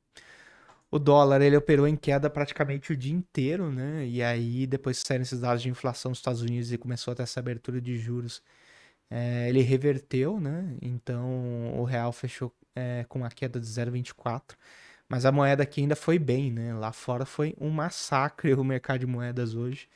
O 0.92 0.98
dólar 0.98 1.42
ele 1.42 1.56
operou 1.56 1.88
em 1.88 1.96
queda 1.96 2.30
praticamente 2.30 2.92
o 2.92 2.98
dia 2.98 3.14
inteiro, 3.14 3.72
né? 3.72 4.08
E 4.08 4.24
aí, 4.24 4.66
depois 4.66 5.02
que 5.02 5.08
saíram 5.08 5.22
esses 5.22 5.40
dados 5.40 5.62
de 5.62 5.70
inflação 5.70 6.10
nos 6.10 6.18
Estados 6.18 6.42
Unidos 6.42 6.72
e 6.72 6.78
começou 6.78 7.12
a 7.12 7.16
ter 7.16 7.24
essa 7.24 7.40
abertura 7.40 7.80
de 7.80 7.98
juros, 7.98 8.42
é, 9.10 9.50
ele 9.50 9.62
reverteu, 9.62 10.40
né? 10.40 10.76
Então 10.82 11.80
o 11.80 11.84
real 11.84 12.12
fechou 12.12 12.54
é, 12.76 13.06
com 13.10 13.20
uma 13.20 13.30
queda 13.30 13.60
de 13.60 13.66
0,24. 13.68 14.56
Mas 15.08 15.26
a 15.26 15.32
moeda 15.32 15.64
aqui 15.64 15.82
ainda 15.82 15.96
foi 15.96 16.20
bem, 16.20 16.52
né? 16.52 16.74
Lá 16.74 16.92
fora 16.92 17.26
foi 17.26 17.56
um 17.60 17.70
massacre 17.70 18.54
o 18.56 18.64
mercado 18.64 19.00
de 19.00 19.08
moedas 19.08 19.56
hoje. 19.56 19.88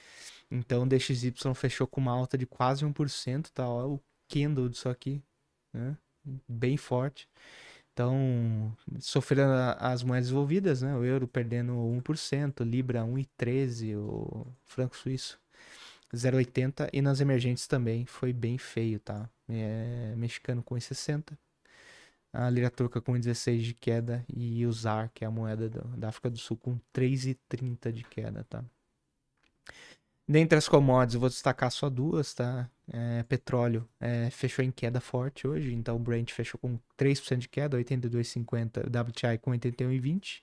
Então 0.52 0.84
o 0.84 0.88
DXY 0.88 1.34
fechou 1.56 1.88
com 1.88 2.02
uma 2.02 2.12
alta 2.12 2.38
de 2.38 2.46
quase 2.46 2.86
1%, 2.86 3.50
tá? 3.52 3.68
Olha 3.68 3.88
o 3.88 4.02
candle 4.28 4.70
disso 4.70 4.90
aqui, 4.90 5.22
né? 5.74 5.98
Bem 6.48 6.78
forte. 6.78 7.28
Então, 7.94 8.76
sofreram 9.00 9.52
as 9.78 10.04
moedas 10.04 10.30
envolvidas, 10.30 10.82
né? 10.82 10.96
O 10.96 11.06
euro 11.06 11.28
perdendo 11.28 11.74
1%, 11.74 12.64
Libra 12.64 13.02
1,13%, 13.02 13.98
o 13.98 14.48
franco 14.66 14.98
suíço 14.98 15.40
0,80% 16.14 16.90
e 16.94 17.02
nas 17.02 17.20
emergentes 17.20 17.68
também 17.68 18.06
foi 18.06 18.34
bem 18.34 18.58
feio, 18.58 19.00
tá? 19.00 19.30
É, 19.48 20.14
mexicano 20.16 20.64
com 20.64 20.76
1,60%, 20.76 21.38
a 22.32 22.50
lira 22.50 22.70
turca 22.72 23.02
com 23.02 23.14
1,16% 23.14 23.60
de 23.60 23.74
queda 23.76 24.26
e 24.28 24.66
o 24.66 24.72
ZAR, 24.72 25.12
que 25.14 25.24
é 25.24 25.28
a 25.28 25.32
moeda 25.32 25.70
do, 25.70 25.82
da 25.98 26.10
África 26.10 26.30
do 26.30 26.38
Sul, 26.38 26.58
com 26.58 26.80
3,30% 26.94 27.92
de 27.92 28.04
queda, 28.04 28.44
tá? 28.50 28.64
Dentre 30.28 30.58
as 30.58 30.70
commodities, 30.70 31.20
vou 31.20 31.30
destacar 31.30 31.70
só 31.72 31.90
duas, 31.90 32.34
tá? 32.34 32.70
É, 32.88 33.24
petróleo 33.24 33.88
é, 34.00 34.30
fechou 34.30 34.64
em 34.64 34.72
queda 34.72 35.02
forte 35.02 35.48
hoje, 35.48 35.74
então 35.74 35.96
o 35.96 36.00
Brent 36.00 36.32
fechou 36.32 36.60
com 36.60 36.80
3% 36.98 37.38
de 37.38 37.50
queda, 37.50 37.78
82,50, 37.78 38.86
o 38.86 39.10
WTI 39.10 39.38
com 39.40 39.52
81,20. 39.52 40.42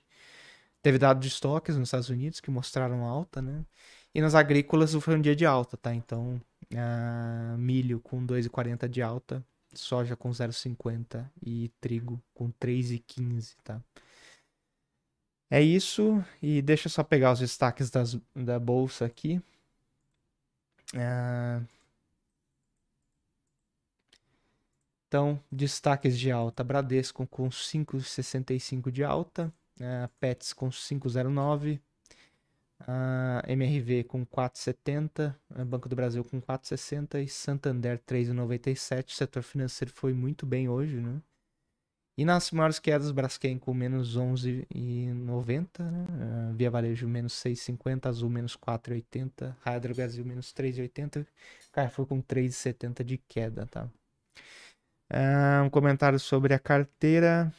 Teve 0.81 0.97
dados 0.97 1.21
de 1.21 1.27
estoques 1.31 1.77
nos 1.77 1.87
Estados 1.89 2.09
Unidos 2.09 2.39
que 2.39 2.51
mostraram 2.51 3.05
alta, 3.05 3.41
né? 3.41 3.65
E 4.13 4.21
nas 4.21 4.35
agrícolas 4.35 4.93
foi 4.95 5.15
um 5.15 5.21
dia 5.21 5.35
de 5.35 5.45
alta, 5.45 5.77
tá? 5.77 5.93
Então, 5.93 6.41
milho 7.57 7.99
com 7.99 8.25
2,40 8.25 8.87
de 8.87 9.01
alta, 9.01 9.43
soja 9.73 10.15
com 10.15 10.29
0,50 10.29 11.29
e 11.41 11.71
trigo 11.79 12.21
com 12.33 12.51
3,15, 12.51 13.55
tá? 13.63 13.81
É 15.49 15.61
isso, 15.61 16.23
e 16.41 16.61
deixa 16.61 16.87
eu 16.87 16.91
só 16.91 17.03
pegar 17.03 17.33
os 17.33 17.39
destaques 17.39 17.89
das, 17.89 18.17
da 18.33 18.57
bolsa 18.59 19.05
aqui. 19.05 19.41
É... 20.95 21.61
Então, 25.07 25.41
destaques 25.51 26.17
de 26.17 26.31
alta: 26.31 26.63
Bradesco 26.63 27.27
com 27.27 27.49
5,65 27.49 28.89
de 28.91 29.03
alta, 29.03 29.53
é, 29.79 30.09
Pets 30.19 30.53
com 30.53 30.69
5,09, 30.69 31.81
a 32.87 33.43
MRV 33.47 34.05
com 34.05 34.25
4,70, 34.25 35.35
Banco 35.67 35.89
do 35.89 35.95
Brasil 35.95 36.23
com 36.23 36.41
4,60 36.41 37.23
e 37.23 37.27
Santander 37.27 37.99
3,97. 37.99 39.09
O 39.09 39.11
setor 39.11 39.43
financeiro 39.43 39.91
foi 39.93 40.13
muito 40.13 40.45
bem 40.45 40.69
hoje, 40.69 40.97
né? 40.97 41.21
E 42.21 42.25
nas 42.25 42.51
maiores 42.51 42.77
quedas, 42.77 43.09
Braskem 43.11 43.57
com 43.57 43.73
menos 43.73 44.15
11,90, 44.15 45.79
né? 45.79 46.05
Uh, 46.51 46.53
Via 46.53 46.69
Varejo 46.69 47.07
menos 47.07 47.33
6,50, 47.33 48.05
Azul 48.05 48.29
menos 48.29 48.55
4,80, 48.55 49.55
Hydro 49.65 49.95
Brasil 49.95 50.23
menos 50.23 50.53
3,80, 50.53 51.25
Carrefour 51.71 52.05
com 52.05 52.21
3,70 52.21 53.03
de 53.03 53.17
queda, 53.17 53.65
tá? 53.65 53.89
Uh, 55.11 55.63
um 55.65 55.69
comentário 55.71 56.19
sobre 56.19 56.53
a 56.53 56.59
carteira. 56.59 57.51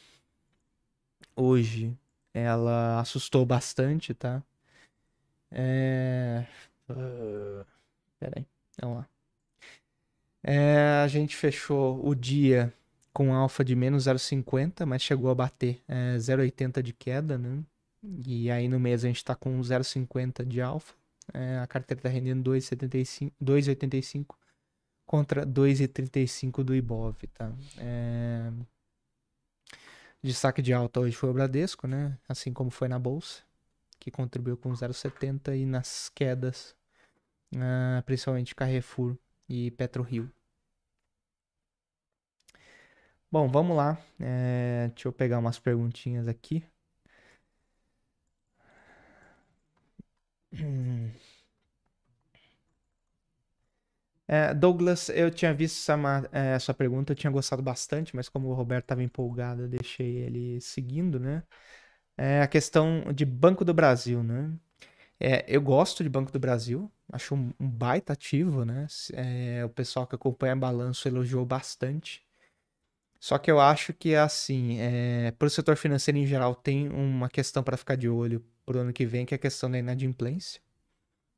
Hoje 1.35 1.93
ela 2.33 3.01
assustou 3.01 3.45
bastante, 3.45 4.13
tá? 4.13 4.41
É... 5.51 6.45
Uh... 6.89 7.65
Vamos 8.81 8.99
lá. 8.99 9.09
É, 10.41 11.01
a 11.03 11.07
gente 11.09 11.35
fechou 11.35 11.99
o 12.07 12.15
dia 12.15 12.73
com 13.13 13.33
alfa 13.33 13.63
de 13.63 13.75
menos 13.75 14.05
0,50, 14.05 14.85
mas 14.85 15.01
chegou 15.01 15.29
a 15.29 15.35
bater 15.35 15.81
é, 15.87 16.17
0,80 16.17 16.81
de 16.81 16.93
queda, 16.93 17.37
né? 17.37 17.63
E 18.25 18.51
aí 18.51 18.67
no 18.67 18.79
mês 18.79 19.05
a 19.05 19.07
gente 19.07 19.17
está 19.17 19.35
com 19.35 19.59
0,50 19.61 20.43
de 20.45 20.61
alfa. 20.61 20.93
É, 21.33 21.59
a 21.59 21.67
carteira 21.67 21.99
está 21.99 22.09
rendendo 22.09 22.51
2,85 22.51 24.35
contra 25.05 25.45
2,35 25.45 26.63
do 26.63 26.75
Ibov, 26.75 27.15
tá? 27.33 27.51
É... 27.77 28.51
Destaque 30.21 30.61
de 30.61 30.73
alta 30.73 31.01
hoje 31.01 31.15
foi 31.15 31.29
o 31.29 31.33
Bradesco, 31.33 31.85
né? 31.87 32.17
Assim 32.27 32.53
como 32.53 32.69
foi 32.69 32.87
na 32.87 32.97
bolsa, 32.97 33.41
que 33.99 34.09
contribuiu 34.09 34.57
com 34.57 34.71
0,70 34.71 35.55
e 35.57 35.65
nas 35.65 36.09
quedas, 36.09 36.75
uh, 37.53 38.01
principalmente 38.05 38.55
Carrefour 38.55 39.17
e 39.49 39.71
PetroRio. 39.71 40.31
Bom, 43.33 43.47
vamos 43.49 43.75
lá. 43.75 43.97
É, 44.19 44.87
deixa 44.93 45.07
eu 45.07 45.13
pegar 45.13 45.39
umas 45.39 45.57
perguntinhas 45.59 46.27
aqui. 46.27 46.63
É, 54.27 54.53
Douglas, 54.53 55.09
eu 55.09 55.29
tinha 55.29 55.53
visto 55.53 55.77
essa, 55.77 56.29
é, 56.31 56.53
essa 56.55 56.73
pergunta, 56.73 57.11
eu 57.11 57.15
tinha 57.15 57.29
gostado 57.31 57.61
bastante, 57.61 58.15
mas 58.15 58.29
como 58.29 58.47
o 58.49 58.53
Roberto 58.53 58.85
estava 58.85 59.03
empolgado, 59.03 59.63
eu 59.63 59.67
deixei 59.67 60.17
ele 60.17 60.61
seguindo, 60.61 61.19
né? 61.19 61.43
É 62.17 62.41
a 62.41 62.47
questão 62.47 63.03
de 63.13 63.25
Banco 63.25 63.65
do 63.65 63.73
Brasil, 63.73 64.23
né? 64.23 64.51
É, 65.19 65.45
eu 65.47 65.61
gosto 65.61 66.03
de 66.03 66.09
Banco 66.09 66.31
do 66.31 66.39
Brasil, 66.39 66.91
acho 67.11 67.35
um, 67.35 67.53
um 67.59 67.69
baita 67.69 68.13
ativo, 68.13 68.65
né? 68.65 68.87
É, 69.13 69.65
o 69.65 69.69
pessoal 69.69 70.07
que 70.07 70.15
acompanha 70.15 70.55
balanço 70.55 71.07
elogiou 71.07 71.45
bastante. 71.45 72.23
Só 73.23 73.37
que 73.37 73.49
eu 73.49 73.57
acho 73.57 73.93
que, 73.93 74.15
assim, 74.15 74.79
é, 74.81 75.31
para 75.31 75.45
o 75.45 75.49
setor 75.49 75.77
financeiro 75.77 76.17
em 76.17 76.25
geral, 76.27 76.53
tem 76.53 76.89
uma 76.89 77.29
questão 77.29 77.63
para 77.63 77.77
ficar 77.77 77.95
de 77.95 78.09
olho 78.09 78.45
para 78.65 78.75
o 78.75 78.81
ano 78.81 78.91
que 78.91 79.05
vem, 79.05 79.25
que 79.25 79.33
é 79.33 79.37
a 79.37 79.39
questão 79.39 79.71
da 79.71 79.79
inadimplência. 79.79 80.61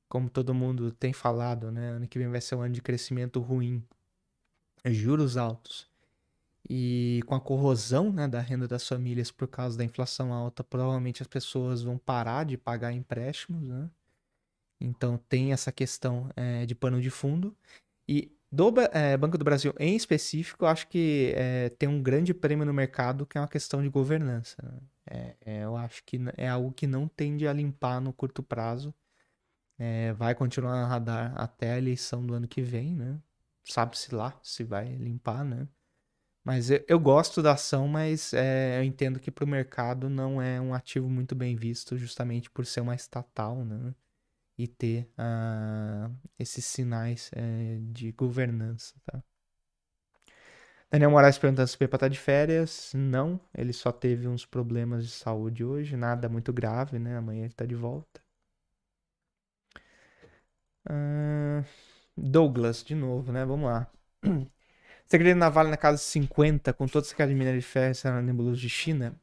Como 0.10 0.28
todo 0.28 0.52
mundo 0.52 0.92
tem 0.92 1.14
falado, 1.14 1.72
né? 1.72 1.92
Ano 1.92 2.08
que 2.08 2.18
vem 2.18 2.28
vai 2.28 2.42
ser 2.42 2.56
um 2.56 2.62
ano 2.62 2.74
de 2.74 2.82
crescimento 2.82 3.40
ruim, 3.40 3.84
juros 4.84 5.38
altos. 5.38 5.88
E 6.68 7.22
com 7.28 7.36
a 7.36 7.40
corrosão 7.40 8.12
né, 8.12 8.28
da 8.28 8.40
renda 8.40 8.68
das 8.68 8.88
famílias 8.88 9.30
por 9.30 9.48
causa 9.48 9.78
da 9.78 9.84
inflação 9.84 10.34
alta, 10.34 10.64
provavelmente 10.64 11.22
as 11.22 11.28
pessoas 11.28 11.84
vão 11.84 12.00
parar 12.00 12.46
de 12.46 12.58
pagar 12.58 12.94
empréstimos, 12.94 13.62
né? 13.62 13.92
Então 14.82 15.20
tem 15.30 15.54
essa 15.54 15.72
questão 15.72 16.32
é, 16.36 16.66
de 16.66 16.74
pano 16.74 17.00
de 17.00 17.12
fundo. 17.12 17.56
E 18.08 18.32
do 18.56 18.74
é, 18.94 19.18
Banco 19.18 19.38
do 19.38 19.44
Brasil 19.44 19.74
em 19.78 19.96
específico, 19.96 20.66
acho 20.66 20.88
que 20.88 21.34
é, 21.36 21.70
tem 21.70 21.90
um 21.90 22.02
grande 22.02 22.34
prêmio 22.34 22.66
no 22.66 22.74
mercado 22.74 23.26
que 23.26 23.38
é 23.38 23.42
uma 23.42 23.48
questão 23.48 23.84
de 23.84 23.90
governança. 23.90 24.58
Né? 24.64 24.80
É, 25.08 25.36
é, 25.46 25.64
eu 25.66 25.76
acho 25.76 26.04
que 26.06 26.20
é 26.38 26.48
algo 26.48 26.72
que 26.72 26.88
não 26.88 27.08
tende 27.08 27.48
a 27.48 27.54
limpar 27.54 28.00
no 28.00 28.14
curto 28.14 28.42
prazo. 28.42 28.94
É, 29.78 30.14
vai 30.14 30.34
continuar 30.34 30.84
a 30.84 30.88
radar 30.88 31.34
até 31.36 31.74
a 31.74 31.78
eleição 31.78 32.26
do 32.26 32.34
ano 32.34 32.48
que 32.48 32.62
vem, 32.62 32.96
né? 32.96 33.20
Sabe-se 33.66 34.16
lá 34.16 34.40
se 34.42 34.64
vai 34.64 34.96
limpar, 34.96 35.44
né? 35.44 35.68
Mas 36.46 36.70
eu, 36.70 36.84
eu 36.88 37.00
gosto 37.00 37.42
da 37.42 37.54
ação, 37.54 37.88
mas 37.88 38.34
é, 38.34 38.80
eu 38.80 38.84
entendo 38.84 39.20
que 39.20 39.32
para 39.32 39.44
o 39.44 39.48
mercado 39.48 40.10
não 40.10 40.42
é 40.42 40.62
um 40.62 40.74
ativo 40.74 41.10
muito 41.10 41.36
bem 41.36 41.56
visto, 41.56 41.98
justamente 41.98 42.50
por 42.50 42.66
ser 42.66 42.82
uma 42.82 42.96
estatal, 42.96 43.66
né? 43.66 43.94
E 44.58 44.68
ter 44.68 45.10
uh, 45.20 46.14
esses 46.40 46.66
sinais 46.66 47.32
uh, 47.36 47.94
de 47.94 48.12
governança, 48.12 48.94
tá? 49.06 49.22
Daniel 50.90 51.12
Moraes 51.12 51.38
perguntando 51.38 51.68
se 51.68 51.76
o 51.76 51.80
Pepa 51.80 51.98
tá 51.98 52.08
de 52.08 52.18
férias. 52.18 52.92
Não, 52.96 53.40
ele 53.54 53.74
só 53.74 53.92
teve 53.92 54.28
uns 54.28 54.46
problemas 54.46 55.06
de 55.06 55.12
saúde 55.12 55.64
hoje, 55.64 55.98
nada 55.98 56.30
muito 56.30 56.54
grave, 56.54 57.00
né? 57.00 57.18
Amanhã 57.18 57.46
ele 57.46 57.54
tá 57.54 57.66
de 57.66 57.76
volta. 57.76 58.22
Uh, 60.88 61.66
Douglas, 62.16 62.84
de 62.84 62.96
novo, 62.96 63.32
né? 63.32 63.44
Vamos 63.46 63.66
lá. 63.66 63.92
Segredo 65.06 65.38
Naval 65.38 65.68
na 65.68 65.78
casa 65.78 65.98
50, 65.98 66.74
com 66.74 66.88
toda 66.88 67.06
essa 67.06 67.28
de 67.28 67.34
minério 67.34 67.60
de 67.60 67.66
ferro 67.66 67.94
na 68.06 68.22
nebulosa 68.22 68.58
de 68.60 68.70
China. 68.70 69.20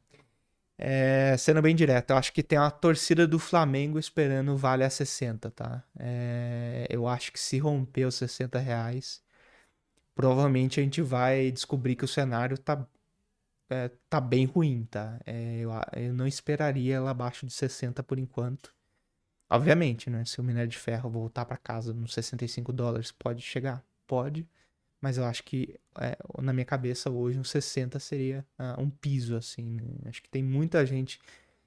É, 0.77 1.37
sendo 1.37 1.61
bem 1.61 1.75
direto, 1.75 2.11
eu 2.11 2.17
acho 2.17 2.33
que 2.33 2.41
tem 2.41 2.57
uma 2.57 2.71
torcida 2.71 3.27
do 3.27 3.37
Flamengo 3.37 3.99
esperando 3.99 4.53
o 4.53 4.57
Vale 4.57 4.83
a 4.83 4.89
60, 4.89 5.51
tá? 5.51 5.83
É, 5.99 6.87
eu 6.89 7.07
acho 7.07 7.31
que 7.31 7.39
se 7.39 7.59
romper 7.59 8.05
os 8.05 8.15
60 8.15 8.59
reais, 8.59 9.21
provavelmente 10.15 10.79
a 10.79 10.83
gente 10.83 11.01
vai 11.01 11.51
descobrir 11.51 11.95
que 11.95 12.05
o 12.05 12.07
cenário 12.07 12.57
tá, 12.57 12.85
é, 13.69 13.89
tá 14.09 14.19
bem 14.21 14.45
ruim, 14.45 14.85
tá? 14.89 15.19
É, 15.25 15.59
eu, 15.59 15.71
eu 15.95 16.13
não 16.13 16.27
esperaria 16.27 16.95
ela 16.95 17.11
abaixo 17.11 17.45
de 17.45 17.53
60 17.53 18.03
por 18.03 18.19
enquanto. 18.19 18.73
Obviamente, 19.49 20.09
né? 20.09 20.25
Se 20.25 20.41
o 20.41 20.43
minério 20.43 20.69
de 20.69 20.77
ferro 20.77 21.09
voltar 21.09 21.45
para 21.45 21.57
casa 21.57 21.93
nos 21.93 22.13
65 22.13 22.73
dólares, 22.73 23.11
pode 23.11 23.41
chegar? 23.41 23.83
Pode. 24.07 24.47
Mas 25.03 25.17
eu 25.17 25.25
acho 25.25 25.43
que, 25.43 25.77
é, 25.99 26.17
na 26.41 26.53
minha 26.53 26.65
cabeça, 26.65 27.09
hoje, 27.09 27.37
um 27.37 27.43
60 27.43 27.99
seria 27.99 28.45
uh, 28.57 28.81
um 28.81 28.89
piso, 28.89 29.35
assim. 29.35 29.75
Né? 29.81 30.09
Acho 30.09 30.23
que 30.23 30.29
tem 30.29 30.41
muita 30.41 30.85
gente 30.85 31.19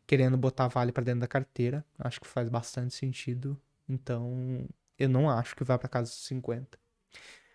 querendo 0.07 0.39
botar 0.39 0.69
vale 0.69 0.91
para 0.91 1.05
dentro 1.05 1.21
da 1.21 1.29
carteira. 1.29 1.85
Acho 1.99 2.19
que 2.19 2.27
faz 2.27 2.49
bastante 2.49 2.95
sentido. 2.95 3.61
Então, 3.87 4.67
eu 4.99 5.07
não 5.11 5.29
acho 5.29 5.55
que 5.55 5.63
vá 5.65 5.77
para 5.79 5.87
casa 5.87 6.11
dos 6.11 6.25
50. 6.25 6.79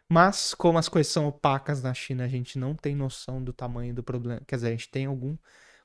Mas, 0.08 0.54
como 0.54 0.78
as 0.78 0.88
coisas 0.88 1.12
são 1.12 1.28
opacas 1.28 1.82
na 1.82 1.96
China, 1.96 2.26
a 2.26 2.28
gente 2.28 2.60
não 2.60 2.76
tem 2.76 2.96
noção 2.96 3.44
do 3.44 3.52
tamanho 3.52 3.91
do 3.91 4.04
problema. 4.04 4.39
Quer 4.46 4.58
dizer, 4.58 4.67
a 4.67 4.72
gente 4.72 4.89
tem 4.89 5.08
algum. 5.08 5.36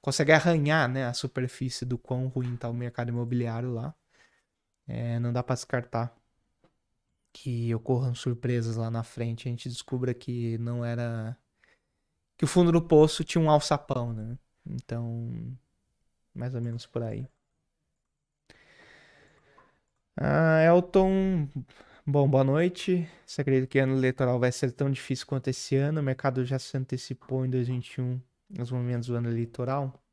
consegue 0.02 0.32
arranhar 0.32 0.90
né, 0.90 1.06
a 1.06 1.14
superfície 1.14 1.86
do 1.86 1.96
quão 1.96 2.26
ruim 2.28 2.54
está 2.54 2.68
o 2.68 2.74
mercado 2.74 3.08
imobiliário 3.08 3.72
lá. 3.72 3.94
É, 4.86 5.18
não 5.20 5.32
dá 5.32 5.42
para 5.42 5.54
descartar 5.54 6.14
que 7.36 7.74
ocorram 7.74 8.14
surpresas 8.14 8.76
lá 8.76 8.90
na 8.90 9.02
frente, 9.02 9.46
a 9.46 9.50
gente 9.50 9.68
descubra 9.68 10.14
que 10.14 10.56
não 10.58 10.82
era. 10.82 11.36
que 12.38 12.44
o 12.44 12.48
fundo 12.48 12.72
do 12.72 12.80
poço 12.80 13.22
tinha 13.24 13.42
um 13.42 13.50
alçapão, 13.50 14.12
né? 14.12 14.38
Então, 14.66 15.56
mais 16.34 16.54
ou 16.54 16.62
menos 16.62 16.86
por 16.86 17.02
aí. 17.02 17.28
Ah, 20.18 20.62
Elton, 20.64 21.48
bom, 22.06 22.28
boa 22.28 22.44
noite. 22.44 23.08
Você 23.26 23.42
acredita 23.42 23.66
que 23.66 23.78
ano 23.78 23.94
eleitoral 23.96 24.38
vai 24.38 24.50
ser 24.52 24.72
tão 24.72 24.90
difícil 24.90 25.26
quanto 25.26 25.48
esse 25.48 25.76
ano? 25.76 26.00
O 26.00 26.02
mercado 26.04 26.44
já 26.44 26.58
se 26.58 26.76
antecipou 26.76 27.44
em 27.44 27.50
2021, 27.50 28.20
nos 28.50 28.70
momentos 28.70 29.08
do 29.08 29.16
ano 29.16 29.28
eleitoral? 29.28 30.05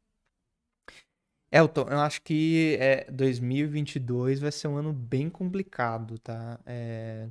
Elton, 1.54 1.86
eu 1.88 2.00
acho 2.00 2.22
que 2.24 2.78
é, 2.80 3.06
2022 3.12 4.40
vai 4.40 4.52
ser 4.52 4.68
um 4.68 4.78
ano 4.78 4.92
bem 4.92 5.30
complicado, 5.30 6.18
tá? 6.18 6.60
É... 6.66 7.30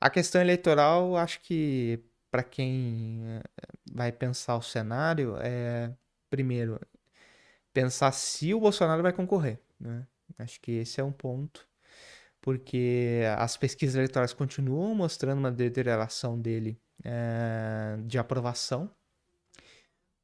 A 0.00 0.08
questão 0.08 0.40
eleitoral, 0.40 1.16
acho 1.16 1.40
que 1.42 2.02
para 2.30 2.42
quem 2.42 3.20
é, 3.26 3.42
vai 3.92 4.10
pensar 4.10 4.56
o 4.56 4.62
cenário, 4.62 5.36
é 5.38 5.94
primeiro 6.30 6.80
pensar 7.72 8.12
se 8.12 8.54
o 8.54 8.60
Bolsonaro 8.60 9.02
vai 9.02 9.12
concorrer, 9.12 9.60
né? 9.78 10.06
Acho 10.38 10.60
que 10.60 10.72
esse 10.72 11.00
é 11.00 11.04
um 11.04 11.12
ponto, 11.12 11.68
porque 12.40 13.22
as 13.38 13.56
pesquisas 13.56 13.96
eleitorais 13.96 14.32
continuam 14.32 14.94
mostrando 14.94 15.40
uma 15.40 15.52
deterioração 15.52 16.40
dele 16.40 16.80
é, 17.04 17.98
de 18.06 18.18
aprovação 18.18 18.90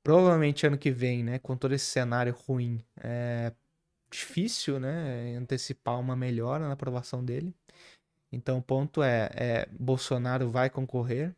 provavelmente 0.06 0.64
ano 0.64 0.78
que 0.78 0.92
vem, 0.92 1.24
né, 1.24 1.40
com 1.40 1.56
todo 1.56 1.74
esse 1.74 1.86
cenário 1.86 2.32
ruim, 2.46 2.80
é 2.96 3.52
difícil, 4.08 4.78
né, 4.78 5.34
antecipar 5.36 5.98
uma 5.98 6.14
melhora 6.14 6.64
na 6.64 6.74
aprovação 6.74 7.24
dele. 7.24 7.52
Então, 8.30 8.58
o 8.58 8.62
ponto 8.62 9.02
é, 9.02 9.28
é 9.34 9.68
Bolsonaro 9.72 10.48
vai 10.48 10.70
concorrer. 10.70 11.34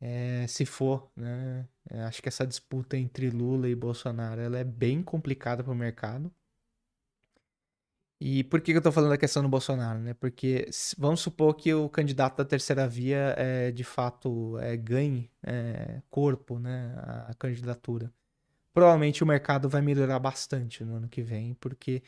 É, 0.00 0.44
se 0.48 0.66
for, 0.66 1.08
né, 1.14 1.68
é, 1.88 2.00
acho 2.02 2.20
que 2.20 2.28
essa 2.28 2.44
disputa 2.44 2.96
entre 2.96 3.30
Lula 3.30 3.68
e 3.68 3.76
Bolsonaro 3.76 4.40
ela 4.40 4.58
é 4.58 4.64
bem 4.64 5.00
complicada 5.00 5.62
para 5.62 5.72
o 5.72 5.76
mercado. 5.76 6.32
E 8.24 8.44
por 8.44 8.60
que, 8.60 8.70
eu 8.70 8.78
estou 8.78 8.92
falando 8.92 9.10
da 9.10 9.18
questão 9.18 9.42
do 9.42 9.48
Bolsonaro, 9.48 9.98
né? 9.98 10.14
Porque 10.14 10.70
vamos 10.96 11.18
supor 11.18 11.54
que 11.56 11.74
o 11.74 11.88
candidato 11.88 12.36
da 12.36 12.44
terceira 12.44 12.86
via 12.86 13.34
é, 13.36 13.72
de 13.72 13.82
fato 13.82 14.56
é, 14.60 14.76
ganhe 14.76 15.28
é, 15.42 16.00
corpo, 16.08 16.56
né? 16.56 16.94
A, 16.98 17.32
a, 17.32 17.34
candidatura. 17.34 18.12
Provavelmente 18.72 19.24
o 19.24 19.26
mercado 19.26 19.68
vai 19.68 19.82
melhorar 19.82 20.20
bastante 20.20 20.84
no 20.84 20.94
ano 20.98 21.08
que 21.08 21.20
vem, 21.20 21.54
porque 21.54 22.00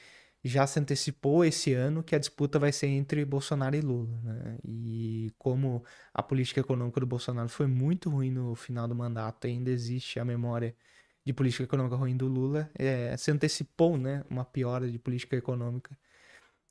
já 0.45 0.65
se 0.69 0.79
antecipou 0.79 1.45
esse 1.45 1.75
ano 1.75 2.01
que 2.01 2.15
a 2.15 2.19
disputa 2.21 2.61
vai 2.61 2.71
ser 2.71 2.87
entre 2.87 3.25
Bolsonaro 3.25 3.75
e 3.75 3.81
Lula, 3.81 4.17
né? 4.23 4.59
E 4.65 5.33
como 5.37 5.83
a 6.13 6.23
política 6.23 6.61
econômica 6.61 7.01
do 7.01 7.07
Bolsonaro 7.07 7.49
foi 7.49 7.67
muito 7.67 8.09
ruim 8.09 8.31
no 8.31 8.55
final 8.55 8.87
do 8.87 8.95
mandato, 8.95 9.49
ainda 9.49 9.69
existe 9.69 10.21
a 10.21 10.25
memória 10.25 10.77
de 11.25 11.33
política 11.33 11.65
econômica 11.65 11.97
ruim 11.97 12.17
do 12.17 12.27
Lula, 12.27 12.71
é, 12.79 13.17
se 13.17 13.31
antecipou 13.31 13.97
né, 13.97 14.25
uma 14.29 14.45
piora 14.45 14.91
de 14.91 14.99
política 14.99 15.37
econômica 15.37 15.97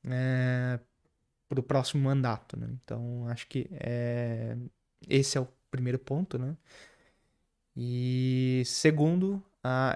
é, 0.06 0.80
para 1.50 1.60
o 1.60 1.64
próximo 1.64 2.04
mandato. 2.04 2.58
Né? 2.58 2.68
Então, 2.84 3.28
acho 3.30 3.48
que 3.48 3.68
é, 3.72 4.56
esse 5.10 5.38
é 5.38 5.42
o 5.42 5.48
primeiro 5.72 5.98
ponto. 5.98 6.38
Né? 6.38 6.56
E 7.76 8.62
segundo, 8.66 9.44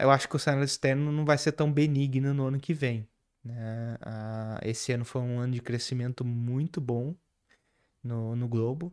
eu 0.01 0.10
acho 0.10 0.28
que 0.28 0.36
o 0.36 0.39
cenário 0.39 0.66
externo 0.66 1.12
não 1.12 1.24
vai 1.24 1.38
ser 1.38 1.51
tão 1.51 1.72
benigno 1.72 2.34
no 2.34 2.47
ano 2.47 2.60
que 2.60 2.74
vem. 2.74 3.08
Né? 3.43 3.97
esse 4.64 4.91
ano 4.91 5.05
foi 5.05 5.22
um 5.22 5.39
ano 5.39 5.53
de 5.53 5.62
crescimento 5.62 6.26
muito 6.26 6.82
bom 6.82 7.16
no, 8.03 8.36
no 8.36 8.47
globo. 8.47 8.91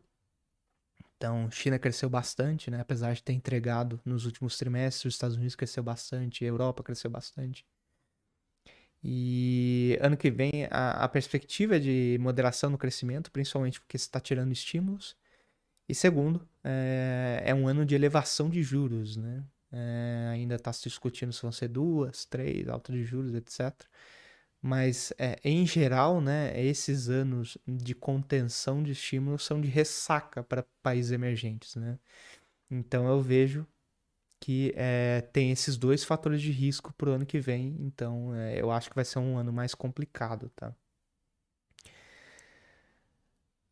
Então, 1.17 1.51
China 1.51 1.79
cresceu 1.79 2.11
bastante, 2.11 2.71
né? 2.71 2.81
apesar 2.81 3.15
de 3.15 3.23
ter 3.23 3.33
entregado 3.33 4.01
nos 4.05 4.27
últimos 4.27 4.59
trimestres, 4.59 5.07
os 5.07 5.15
Estados 5.15 5.37
Unidos 5.37 5.55
cresceu 5.55 5.83
bastante, 5.83 6.45
a 6.45 6.49
Europa 6.49 6.83
cresceu 6.83 7.11
bastante. 7.11 7.65
E 9.03 9.99
ano 10.01 10.17
que 10.17 10.31
vem 10.31 10.67
a, 10.71 11.05
a 11.05 11.09
perspectiva 11.09 11.79
de 11.79 12.17
moderação 12.21 12.71
no 12.71 12.79
crescimento, 12.79 13.31
principalmente 13.31 13.79
porque 13.79 13.97
está 13.97 14.19
tirando 14.19 14.51
estímulos. 14.53 15.15
E 15.89 15.95
segundo, 15.95 16.49
é, 16.65 17.43
é, 17.45 17.55
um 17.55 17.69
ano 17.69 17.85
de 17.85 17.95
elevação 17.95 18.49
de 18.49 18.63
juros, 18.63 19.17
né? 19.17 19.45
É, 19.71 20.31
ainda 20.33 20.55
está 20.55 20.73
se 20.73 20.85
discutindo 20.85 21.33
se 21.33 21.43
vão 21.43 21.53
ser 21.53 21.69
duas, 21.69 22.25
três, 22.25 22.69
alta 22.69 22.93
de 22.93 23.05
juros, 23.05 23.35
etc. 23.35 23.75
Mas, 24.67 25.13
é, 25.19 25.39
em 25.45 25.67
geral, 25.67 26.23
né, 26.23 26.59
esses 26.59 27.11
anos 27.11 27.59
de 27.67 27.95
contenção 27.95 28.83
de 28.83 28.93
estímulos 28.93 29.45
são 29.45 29.61
de 29.61 29.69
ressaca 29.69 30.43
para 30.43 30.65
países 30.83 31.13
emergentes, 31.13 31.77
né? 31.77 31.99
Então 32.71 33.07
eu 33.09 33.21
vejo 33.21 33.67
que 34.41 34.73
é, 34.77 35.23
tem 35.33 35.51
esses 35.53 35.77
dois 35.77 36.05
fatores 36.05 36.43
de 36.43 36.53
risco 36.53 36.93
para 36.95 37.11
o 37.11 37.13
ano 37.15 37.27
que 37.27 37.41
vem. 37.41 37.77
Então 37.81 38.35
é, 38.35 38.61
eu 38.61 38.71
acho 38.71 38.91
que 38.91 38.97
vai 38.97 39.05
ser 39.05 39.19
um 39.21 39.39
ano 39.39 39.53
mais 39.53 39.75
complicado, 39.75 40.51
tá? 40.57 40.75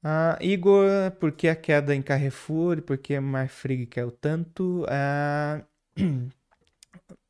Ah, 0.04 0.36
Igor, 0.40 1.12
por 1.20 1.32
que 1.32 1.48
a 1.48 1.54
queda 1.56 1.94
em 1.94 2.02
Carrefour? 2.02 2.82
Por 2.82 2.98
que 2.98 3.18
Marfrig 3.20 3.88
o 4.04 4.10
tanto? 4.10 4.84
Ah, 4.88 5.64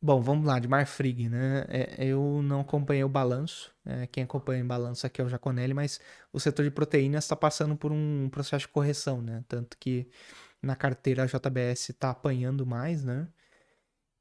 bom, 0.03 0.21
vamos 0.21 0.47
lá, 0.47 0.59
de 0.59 0.69
Marfrig, 0.69 1.29
né? 1.29 1.65
É, 1.69 2.05
eu 2.05 2.43
não 2.43 2.61
acompanhei 2.61 3.05
o 3.05 3.09
balanço. 3.09 3.73
É, 3.85 4.07
quem 4.09 4.25
acompanha 4.25 4.65
o 4.65 4.67
balanço 4.67 5.07
aqui 5.07 5.21
é 5.21 5.25
o 5.25 5.29
Jaconelli, 5.29 5.73
mas 5.75 6.01
o 6.33 6.41
setor 6.41 6.65
de 6.65 6.71
proteínas 6.71 7.25
está 7.25 7.37
passando 7.37 7.77
por 7.77 7.93
um 7.93 8.29
processo 8.31 8.67
de 8.67 8.73
correção, 8.73 9.23
né? 9.23 9.45
Tanto 9.49 9.79
que 9.79 10.09
na 10.63 10.77
carteira 10.77 11.25
a 11.25 11.27
JBS 11.27 11.91
está 11.91 12.11
apanhando 12.11 12.67
mais, 12.67 13.05
né? 13.05 13.29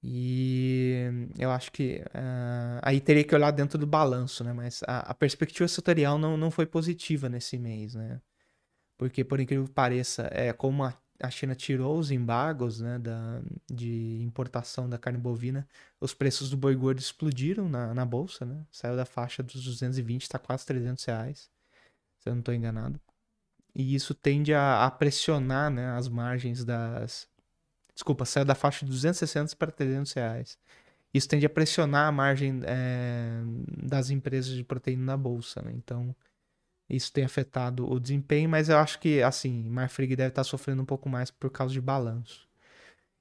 E 0.03 1.29
eu 1.37 1.51
acho 1.51 1.71
que 1.71 2.01
uh, 2.07 2.79
aí 2.81 2.99
teria 2.99 3.23
que 3.23 3.35
olhar 3.35 3.51
dentro 3.51 3.77
do 3.77 3.85
balanço, 3.85 4.43
né? 4.43 4.51
Mas 4.53 4.81
a, 4.87 5.11
a, 5.11 5.13
perspectiva 5.13 5.67
setorial 5.67 6.17
não, 6.17 6.37
não 6.37 6.49
foi 6.49 6.65
positiva 6.65 7.29
nesse 7.29 7.57
mês, 7.57 7.93
né? 7.93 8.19
Porque, 8.97 9.23
por 9.23 9.39
incrível 9.39 9.65
que 9.65 9.73
pareça, 9.73 10.29
é, 10.31 10.53
como 10.53 10.83
a, 10.83 10.93
a 11.21 11.29
China 11.29 11.55
tirou 11.55 11.97
os 11.97 12.11
embargos 12.11 12.81
né, 12.81 12.97
da, 12.97 13.41
de 13.71 14.19
importação 14.21 14.89
da 14.89 14.97
carne 14.97 15.19
bovina, 15.19 15.67
os 15.99 16.13
preços 16.13 16.49
do 16.49 16.57
boi 16.57 16.75
gordo 16.75 16.99
explodiram 16.99 17.69
na, 17.69 17.93
na 17.93 18.05
bolsa, 18.05 18.45
né? 18.45 18.65
Saiu 18.71 18.95
da 18.95 19.05
faixa 19.05 19.43
dos 19.43 19.63
220, 19.63 20.23
está 20.23 20.39
quase 20.39 20.65
300 20.65 21.03
reais, 21.05 21.49
se 22.19 22.29
eu 22.29 22.33
não 22.33 22.39
estou 22.39 22.53
enganado. 22.53 22.99
E 23.73 23.95
isso 23.95 24.13
tende 24.13 24.53
a, 24.53 24.85
a 24.85 24.91
pressionar 24.91 25.69
né, 25.69 25.91
as 25.91 26.09
margens 26.09 26.65
das. 26.65 27.27
Desculpa, 27.93 28.25
saiu 28.25 28.45
da 28.45 28.55
faixa 28.55 28.85
de 28.85 28.91
260 28.91 29.55
para 29.55 29.71
300 29.71 30.11
reais. 30.13 30.57
Isso 31.13 31.27
tende 31.27 31.45
a 31.45 31.49
pressionar 31.49 32.07
a 32.07 32.11
margem 32.11 32.61
é, 32.63 33.41
das 33.83 34.09
empresas 34.09 34.53
de 34.53 34.63
proteína 34.63 35.03
na 35.03 35.17
bolsa. 35.17 35.61
Né? 35.61 35.73
Então, 35.75 36.15
isso 36.95 37.11
tem 37.11 37.23
afetado 37.23 37.89
o 37.89 37.99
desempenho, 37.99 38.49
mas 38.49 38.69
eu 38.69 38.77
acho 38.77 38.99
que, 38.99 39.21
assim, 39.21 39.63
Marfrig 39.69 40.15
deve 40.15 40.29
estar 40.29 40.43
sofrendo 40.43 40.81
um 40.81 40.85
pouco 40.85 41.09
mais 41.09 41.31
por 41.31 41.49
causa 41.49 41.73
de 41.73 41.81
balanço. 41.81 42.47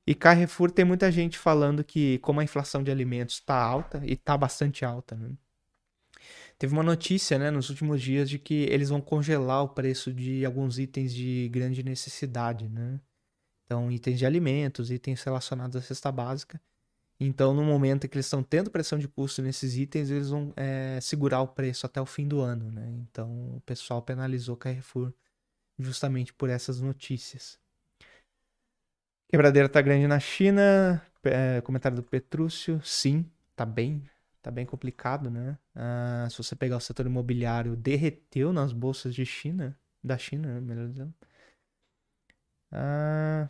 E 0.06 0.14
Carrefour 0.14 0.70
tem 0.70 0.84
muita 0.84 1.10
gente 1.12 1.38
falando 1.38 1.84
que, 1.84 2.18
como 2.18 2.40
a 2.40 2.44
inflação 2.44 2.82
de 2.82 2.90
alimentos 2.90 3.36
está 3.36 3.54
alta, 3.54 4.02
e 4.04 4.14
está 4.14 4.36
bastante 4.36 4.84
alta, 4.84 5.14
né? 5.16 5.30
Teve 6.58 6.74
uma 6.74 6.82
notícia, 6.82 7.38
né, 7.38 7.50
nos 7.50 7.70
últimos 7.70 8.02
dias 8.02 8.28
de 8.28 8.38
que 8.38 8.64
eles 8.64 8.90
vão 8.90 9.00
congelar 9.00 9.62
o 9.62 9.68
preço 9.68 10.12
de 10.12 10.44
alguns 10.44 10.78
itens 10.78 11.14
de 11.14 11.48
grande 11.48 11.82
necessidade, 11.82 12.68
né? 12.68 13.00
Então, 13.64 13.90
itens 13.90 14.18
de 14.18 14.26
alimentos, 14.26 14.90
itens 14.90 15.22
relacionados 15.22 15.76
à 15.76 15.80
cesta 15.80 16.10
básica. 16.12 16.60
Então, 17.20 17.52
no 17.52 17.62
momento 17.62 18.06
em 18.06 18.08
que 18.08 18.16
eles 18.16 18.26
estão 18.26 18.42
tendo 18.42 18.70
pressão 18.70 18.98
de 18.98 19.06
custo 19.06 19.42
nesses 19.42 19.76
itens, 19.76 20.10
eles 20.10 20.30
vão 20.30 20.52
é, 20.56 20.98
segurar 21.02 21.42
o 21.42 21.48
preço 21.48 21.84
até 21.84 22.00
o 22.00 22.06
fim 22.06 22.26
do 22.26 22.40
ano, 22.40 22.72
né? 22.72 22.88
Então, 23.02 23.56
o 23.56 23.60
pessoal 23.66 24.00
penalizou 24.00 24.56
Carrefour 24.56 25.12
justamente 25.78 26.32
por 26.32 26.48
essas 26.48 26.80
notícias. 26.80 27.58
Quebradeira 29.28 29.68
tá 29.68 29.80
grande 29.82 30.06
na 30.06 30.18
China. 30.18 31.02
É, 31.22 31.60
comentário 31.60 31.96
do 31.96 32.02
Petrúcio. 32.02 32.80
Sim, 32.82 33.30
tá 33.54 33.66
bem 33.66 34.02
tá 34.42 34.50
bem 34.50 34.64
complicado, 34.66 35.30
né? 35.30 35.58
Ah, 35.74 36.26
se 36.30 36.38
você 36.38 36.56
pegar 36.56 36.76
o 36.76 36.80
setor 36.80 37.06
imobiliário, 37.06 37.76
derreteu 37.76 38.52
nas 38.52 38.72
bolsas 38.72 39.14
de 39.14 39.24
China, 39.26 39.78
da 40.02 40.16
China, 40.16 40.54
né? 40.54 40.60
melhor 40.60 40.88
dizendo. 40.88 41.14
Ah, 42.72 43.48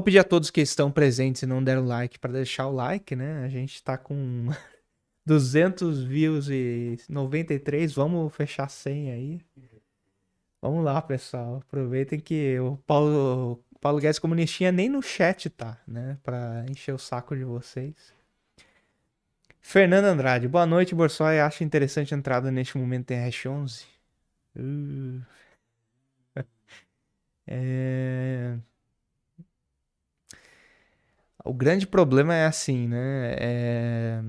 vou 0.00 0.04
pedir 0.04 0.18
a 0.18 0.24
todos 0.24 0.50
que 0.50 0.62
estão 0.62 0.90
presentes 0.90 1.42
e 1.42 1.46
não 1.46 1.62
deram 1.62 1.84
like 1.84 2.18
para 2.18 2.32
deixar 2.32 2.66
o 2.66 2.72
like, 2.72 3.14
né? 3.14 3.44
A 3.44 3.48
gente 3.48 3.82
tá 3.84 3.98
com 3.98 4.48
200 5.26 6.02
views 6.02 6.48
e 6.48 6.96
93, 7.06 7.92
vamos 7.92 8.34
fechar 8.34 8.68
100 8.70 9.12
aí. 9.12 9.40
Vamos 10.62 10.82
lá, 10.82 11.02
pessoal. 11.02 11.58
Aproveitem 11.58 12.18
que 12.18 12.58
o 12.60 12.78
Paulo, 12.86 13.62
Paulo 13.78 14.00
Guedes 14.00 14.18
Comunistinha 14.18 14.72
nem 14.72 14.88
no 14.88 15.02
chat 15.02 15.50
tá, 15.50 15.78
né? 15.86 16.16
Pra 16.22 16.64
encher 16.70 16.94
o 16.94 16.98
saco 16.98 17.36
de 17.36 17.44
vocês. 17.44 18.14
Fernando 19.60 20.06
Andrade, 20.06 20.48
boa 20.48 20.64
noite, 20.64 20.94
Borsoi. 20.94 21.40
Acho 21.40 21.62
interessante 21.62 22.14
a 22.14 22.16
entrada 22.16 22.50
neste 22.50 22.78
momento 22.78 23.10
em 23.10 23.22
Hash 23.22 23.44
11. 23.44 23.84
Uh. 24.56 25.20
é... 27.46 28.58
O 31.44 31.54
grande 31.54 31.86
problema 31.86 32.34
é 32.34 32.46
assim, 32.46 32.88
né? 32.88 33.34
É... 33.38 34.22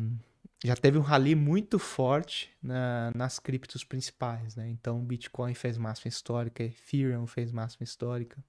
Já 0.64 0.76
teve 0.76 0.98
um 0.98 1.02
rally 1.02 1.34
muito 1.34 1.80
forte 1.80 2.52
na, 2.62 3.12
nas 3.16 3.40
criptos 3.40 3.84
principais, 3.84 4.56
né? 4.56 4.70
Então, 4.70 5.04
Bitcoin 5.04 5.56
fez 5.56 5.78
máxima 5.78 6.10
histórica, 6.10 6.64
Ethereum 6.64 7.26
fez 7.26 7.52
máxima 7.52 7.84
histórica. 7.84 8.44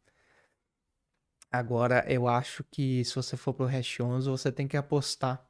Agora, 1.50 2.04
eu 2.08 2.28
acho 2.28 2.64
que 2.64 3.04
se 3.04 3.14
você 3.14 3.36
for 3.36 3.54
pro 3.54 3.66
Hash 3.66 4.00
11, 4.00 4.28
você 4.28 4.52
tem 4.52 4.68
que 4.68 4.76
apostar 4.76 5.46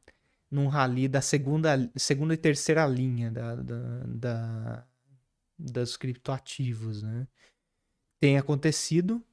num 0.51 0.69
rally 0.69 1.09
da 1.09 1.21
segunda, 1.21 1.91
segunda 1.97 2.35
e 2.35 2.37
terceira 2.37 2.87
linha 2.87 3.31
da, 3.31 3.55
da, 3.57 4.05
da 4.07 4.87
dos 5.59 5.97
criptoativos, 5.97 7.03
né? 7.03 7.27
Tem 8.21 8.37
acontecido. 8.37 9.25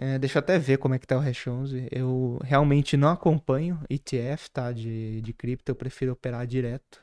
É, 0.00 0.16
deixa 0.16 0.38
eu 0.38 0.40
até 0.40 0.56
ver 0.60 0.78
como 0.78 0.94
é 0.94 0.98
que 0.98 1.06
tá 1.06 1.16
o 1.16 1.20
Hash 1.20 1.48
11. 1.48 1.88
Eu 1.90 2.38
realmente 2.44 2.96
não 2.96 3.08
acompanho 3.10 3.82
ETF, 3.90 4.48
tá? 4.50 4.70
De, 4.72 5.20
de 5.20 5.32
cripto, 5.32 5.72
eu 5.72 5.76
prefiro 5.76 6.12
operar 6.12 6.46
direto. 6.46 7.02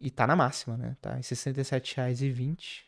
E 0.00 0.10
tá 0.10 0.26
na 0.26 0.34
máxima, 0.34 0.78
né? 0.78 0.96
Tá 1.00 1.12
em 1.12 1.16
R$ 1.16 1.22
67,20. 1.22 2.84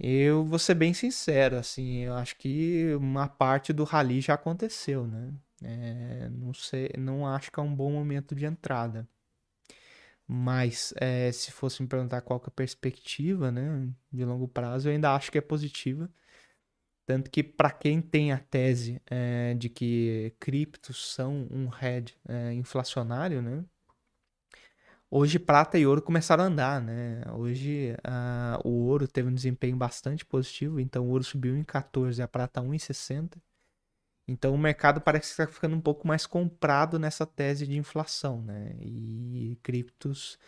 Eu 0.00 0.44
vou 0.44 0.58
ser 0.58 0.74
bem 0.74 0.94
sincero, 0.94 1.56
assim, 1.56 1.98
eu 2.04 2.14
acho 2.14 2.34
que 2.36 2.94
uma 2.94 3.28
parte 3.28 3.72
do 3.72 3.84
rally 3.84 4.20
já 4.20 4.34
aconteceu, 4.34 5.06
né? 5.06 5.32
É, 5.62 6.28
não 6.30 6.54
sei, 6.54 6.90
não 6.98 7.26
acho 7.26 7.52
que 7.52 7.60
é 7.60 7.62
um 7.62 7.74
bom 7.74 7.92
momento 7.92 8.34
de 8.34 8.46
entrada. 8.46 9.06
Mas 10.26 10.94
é, 10.96 11.30
se 11.32 11.50
fosse 11.50 11.82
me 11.82 11.88
perguntar 11.88 12.20
qual 12.22 12.40
é 12.42 12.46
a 12.46 12.50
perspectiva, 12.50 13.50
né, 13.50 13.88
de 14.12 14.24
longo 14.24 14.48
prazo, 14.48 14.88
eu 14.88 14.92
ainda 14.92 15.14
acho 15.14 15.30
que 15.30 15.38
é 15.38 15.40
positiva. 15.40 16.10
Tanto 17.10 17.28
que 17.28 17.42
para 17.42 17.72
quem 17.72 18.00
tem 18.00 18.30
a 18.30 18.38
tese 18.38 19.02
é, 19.04 19.52
de 19.54 19.68
que 19.68 20.32
criptos 20.38 21.12
são 21.12 21.48
um 21.50 21.68
hedge 21.82 22.14
é, 22.28 22.52
inflacionário, 22.52 23.42
né, 23.42 23.64
hoje 25.10 25.36
prata 25.40 25.76
e 25.76 25.84
ouro 25.84 26.00
começaram 26.00 26.44
a 26.44 26.46
andar, 26.46 26.80
né? 26.80 27.22
Hoje 27.32 27.96
o 28.64 28.86
ouro 28.86 29.08
teve 29.08 29.28
um 29.28 29.34
desempenho 29.34 29.76
bastante 29.76 30.24
positivo, 30.24 30.78
então 30.78 31.04
o 31.04 31.10
ouro 31.10 31.24
subiu 31.24 31.56
em 31.56 31.64
14 31.64 32.22
a 32.22 32.28
prata 32.28 32.60
1,60. 32.60 33.42
Então 34.28 34.54
o 34.54 34.58
mercado 34.58 35.00
parece 35.00 35.34
que 35.34 35.42
está 35.42 35.52
ficando 35.52 35.74
um 35.74 35.80
pouco 35.80 36.06
mais 36.06 36.26
comprado 36.26 36.96
nessa 36.96 37.26
tese 37.26 37.66
de 37.66 37.76
inflação, 37.76 38.40
né? 38.40 38.76
E 38.80 39.58
criptos. 39.64 40.38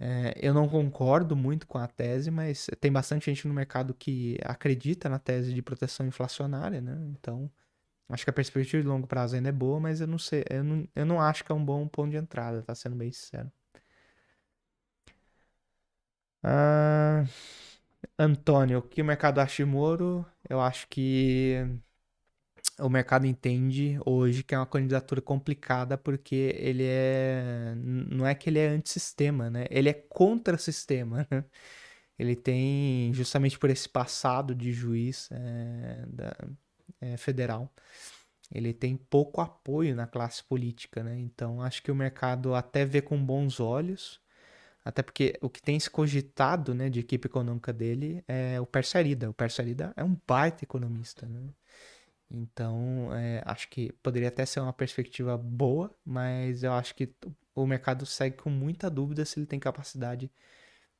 É, 0.00 0.34
eu 0.40 0.54
não 0.54 0.66
concordo 0.68 1.36
muito 1.36 1.66
com 1.66 1.76
a 1.78 1.86
tese, 1.86 2.30
mas 2.30 2.68
tem 2.80 2.90
bastante 2.90 3.26
gente 3.26 3.46
no 3.46 3.52
mercado 3.54 3.92
que 3.94 4.38
acredita 4.44 5.08
na 5.10 5.18
tese 5.18 5.52
de 5.54 5.60
proteção 5.62 6.06
inflacionária, 6.06 6.80
né? 6.80 6.96
Então, 7.10 7.50
acho 8.08 8.24
que 8.24 8.30
a 8.30 8.32
perspectiva 8.34 8.82
de 8.82 8.88
longo 8.88 9.06
prazo 9.06 9.36
ainda 9.36 9.50
é 9.50 9.52
boa, 9.52 9.80
mas 9.80 10.00
eu 10.00 10.06
não 10.08 10.18
sei, 10.18 10.44
eu 10.50 10.64
não, 10.64 10.88
eu 10.96 11.06
não 11.06 11.20
acho 11.20 11.44
que 11.44 11.52
é 11.52 11.54
um 11.56 11.64
bom 11.64 11.88
ponto 11.88 12.10
de 12.12 12.18
entrada, 12.18 12.62
tá 12.62 12.74
sendo 12.74 12.96
bem 12.96 13.12
sincero. 13.12 13.52
Ah, 16.42 17.24
Antônio, 18.18 18.78
o 18.78 18.82
que 18.82 19.02
o 19.02 19.04
mercado 19.04 19.40
acha 19.40 19.56
de 19.64 19.64
Moro? 19.64 20.26
Eu 20.48 20.60
acho 20.60 20.88
que 20.88 21.56
o 22.80 22.88
mercado 22.88 23.26
entende 23.26 23.98
hoje 24.04 24.42
que 24.42 24.54
é 24.54 24.58
uma 24.58 24.66
candidatura 24.66 25.20
complicada 25.20 25.96
porque 25.98 26.54
ele 26.58 26.84
é. 26.86 27.74
Não 27.76 28.26
é 28.26 28.34
que 28.34 28.50
ele 28.50 28.58
é 28.58 28.68
antissistema, 28.68 29.50
né? 29.50 29.66
Ele 29.70 29.88
é 29.88 29.94
contra-sistema. 29.94 31.26
Né? 31.30 31.44
Ele 32.18 32.36
tem, 32.36 33.12
justamente 33.14 33.58
por 33.58 33.70
esse 33.70 33.88
passado 33.88 34.54
de 34.54 34.72
juiz 34.72 35.28
é, 35.32 36.04
da, 36.06 36.36
é, 37.00 37.16
federal, 37.16 37.72
ele 38.52 38.74
tem 38.74 38.96
pouco 38.96 39.40
apoio 39.40 39.96
na 39.96 40.06
classe 40.06 40.44
política, 40.44 41.02
né? 41.02 41.18
Então 41.18 41.62
acho 41.62 41.82
que 41.82 41.90
o 41.90 41.94
mercado 41.94 42.54
até 42.54 42.84
vê 42.84 43.00
com 43.00 43.22
bons 43.24 43.60
olhos, 43.60 44.20
até 44.84 45.02
porque 45.02 45.38
o 45.40 45.48
que 45.50 45.62
tem 45.62 45.78
se 45.80 45.90
cogitado, 45.90 46.74
né, 46.74 46.90
de 46.90 47.00
equipe 47.00 47.26
econômica 47.26 47.72
dele 47.72 48.24
é 48.28 48.60
o 48.60 48.66
Persarida. 48.66 49.30
O 49.30 49.34
Persarida 49.34 49.92
é 49.96 50.04
um 50.04 50.16
baita 50.26 50.64
economista, 50.64 51.26
né? 51.26 51.40
Então, 52.30 53.12
é, 53.12 53.42
acho 53.44 53.68
que 53.68 53.92
poderia 54.02 54.28
até 54.28 54.46
ser 54.46 54.60
uma 54.60 54.72
perspectiva 54.72 55.36
boa, 55.36 55.92
mas 56.04 56.62
eu 56.62 56.72
acho 56.72 56.94
que 56.94 57.12
o 57.54 57.66
mercado 57.66 58.06
segue 58.06 58.36
com 58.36 58.50
muita 58.50 58.88
dúvida 58.88 59.24
se 59.24 59.40
ele 59.40 59.46
tem 59.46 59.58
capacidade 59.58 60.30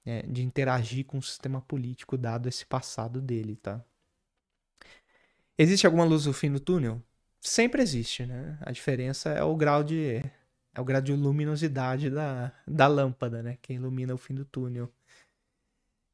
é, 0.05 0.23
de 0.23 0.43
interagir 0.43 1.07
com 1.07 1.19
o 1.19 1.23
sistema 1.23 1.61
político, 1.61 2.19
dado 2.19 2.49
esse 2.49 2.67
passado 2.67 3.21
dele, 3.21 3.57
tá? 3.57 3.85
Existe 5.57 5.87
alguma 5.87 6.05
luz 6.05 6.27
no 6.27 6.33
fim 6.33 6.51
do 6.51 6.59
túnel? 6.59 7.03
Sempre 7.41 7.83
existe, 7.83 8.27
né? 8.27 8.59
A 8.63 8.73
diferença 8.73 9.31
é 9.31 9.43
o 9.43 9.57
grau 9.57 9.85
de 9.85 10.23
é 10.75 10.81
o 10.81 10.85
grau 10.85 11.01
de 11.03 11.13
luminosidade 11.13 12.11
da, 12.11 12.53
da 12.67 12.87
lâmpada, 12.87 13.43
né? 13.43 13.59
Que 13.61 13.75
ilumina 13.75 14.15
o 14.15 14.19
fim 14.19 14.35
do 14.35 14.45
túnel. 14.45 14.91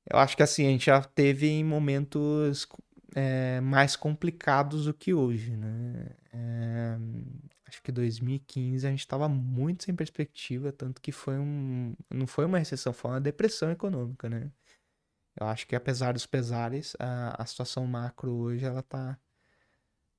Eu 0.09 0.19
acho 0.19 0.37
que 0.37 0.43
assim, 0.43 0.67
a 0.67 0.71
gente 0.71 0.87
já 0.87 1.03
teve 1.03 1.49
em 1.49 1.65
momentos 1.65 2.67
é, 3.15 3.61
mais 3.61 3.97
complicados 3.97 4.87
do 4.87 4.95
que 4.95 5.15
hoje, 5.15 5.57
né? 5.57 6.11
É, 6.33 6.99
acho 7.69 7.83
que 7.83 7.93
2015 7.93 8.87
a 8.87 8.91
gente 8.91 9.01
estava 9.01 9.29
muito 9.29 9.85
sem 9.85 9.95
perspectiva, 9.95 10.73
tanto 10.73 11.01
que 11.01 11.13
foi 11.13 11.39
um, 11.39 11.95
não 12.11 12.27
foi 12.27 12.45
uma 12.45 12.59
recessão, 12.59 12.93
foi 12.93 13.13
uma 13.13 13.21
depressão 13.21 13.71
econômica, 13.71 14.29
né? 14.29 14.51
Eu 15.39 15.47
acho 15.47 15.67
que 15.67 15.77
apesar 15.77 16.13
dos 16.15 16.27
pesares, 16.27 16.97
a, 16.99 17.43
a 17.43 17.47
situação 17.47 17.87
macro 17.87 18.33
hoje 18.33 18.65
ela 18.65 18.83
tá, 18.83 19.19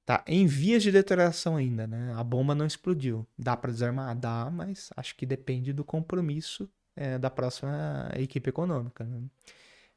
tá 0.05 0.23
em 0.27 0.45
vias 0.45 0.83
de 0.83 0.91
deterioração 0.91 1.55
ainda, 1.57 1.88
né? 1.88 2.13
A 2.15 2.23
bomba 2.23 2.53
não 2.55 2.65
explodiu. 2.65 3.27
Dá 3.38 3.57
para 3.57 3.71
desarmar? 3.71 4.15
Dá, 4.15 4.49
mas 4.51 4.89
acho 4.95 5.15
que 5.15 5.25
depende 5.25 5.73
do 5.73 5.83
compromisso 5.83 6.69
é, 6.95 7.17
da 7.17 7.29
próxima 7.29 8.09
equipe 8.15 8.49
econômica, 8.49 9.03
né? 9.05 9.21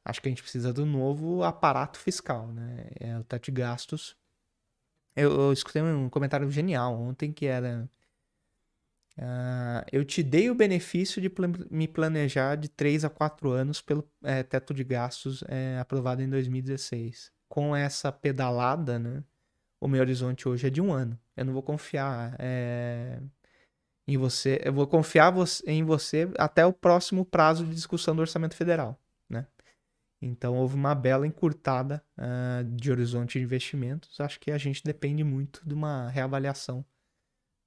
Acho 0.04 0.20
que 0.20 0.28
a 0.28 0.30
gente 0.30 0.42
precisa 0.42 0.72
do 0.72 0.86
novo 0.86 1.42
aparato 1.42 1.98
fiscal, 1.98 2.48
né? 2.48 2.86
É 2.98 3.18
o 3.18 3.24
teto 3.24 3.44
de 3.44 3.52
gastos. 3.52 4.16
Eu, 5.14 5.32
eu 5.32 5.52
escutei 5.52 5.82
um 5.82 6.08
comentário 6.08 6.50
genial 6.50 6.94
ontem 6.98 7.32
que 7.32 7.46
era. 7.46 7.88
Uh, 9.18 9.84
eu 9.92 10.04
te 10.04 10.22
dei 10.22 10.48
o 10.48 10.54
benefício 10.54 11.20
de 11.20 11.30
me 11.70 11.86
planejar 11.86 12.56
de 12.56 12.68
3 12.68 13.04
a 13.04 13.10
4 13.10 13.50
anos 13.50 13.82
pelo 13.82 14.08
é, 14.22 14.42
teto 14.42 14.72
de 14.72 14.82
gastos 14.82 15.44
é, 15.48 15.78
aprovado 15.78 16.22
em 16.22 16.28
2016. 16.30 17.30
Com 17.48 17.76
essa 17.76 18.10
pedalada, 18.10 18.98
né, 18.98 19.22
o 19.80 19.88
meu 19.88 20.00
horizonte 20.00 20.48
hoje 20.48 20.66
é 20.68 20.70
de 20.70 20.80
um 20.80 20.92
ano. 20.92 21.18
Eu 21.36 21.44
não 21.44 21.52
vou 21.52 21.62
confiar 21.62 22.36
é, 22.38 23.20
em 24.08 24.16
você. 24.16 24.60
Eu 24.64 24.72
vou 24.72 24.86
confiar 24.86 25.34
em 25.66 25.84
você 25.84 26.30
até 26.38 26.64
o 26.64 26.72
próximo 26.72 27.24
prazo 27.24 27.66
de 27.66 27.74
discussão 27.74 28.14
do 28.14 28.20
orçamento 28.20 28.54
federal. 28.54 28.98
Então 30.20 30.56
houve 30.56 30.74
uma 30.74 30.94
bela 30.94 31.26
encurtada 31.26 32.04
uh, 32.18 32.64
de 32.64 32.90
horizonte 32.90 33.38
de 33.38 33.44
investimentos. 33.44 34.20
Acho 34.20 34.38
que 34.38 34.50
a 34.50 34.58
gente 34.58 34.84
depende 34.84 35.24
muito 35.24 35.66
de 35.66 35.72
uma 35.72 36.08
reavaliação 36.10 36.84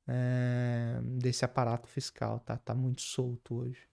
uh, 0.07 1.01
desse 1.19 1.43
aparato 1.43 1.87
fiscal, 1.87 2.39
tá? 2.39 2.57
Tá 2.57 2.75
muito 2.75 3.01
solto 3.01 3.55
hoje. 3.55 3.87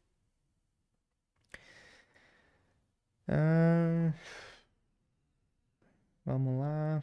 Uh, 3.29 4.13
vamos 6.25 6.61
lá. 6.61 7.03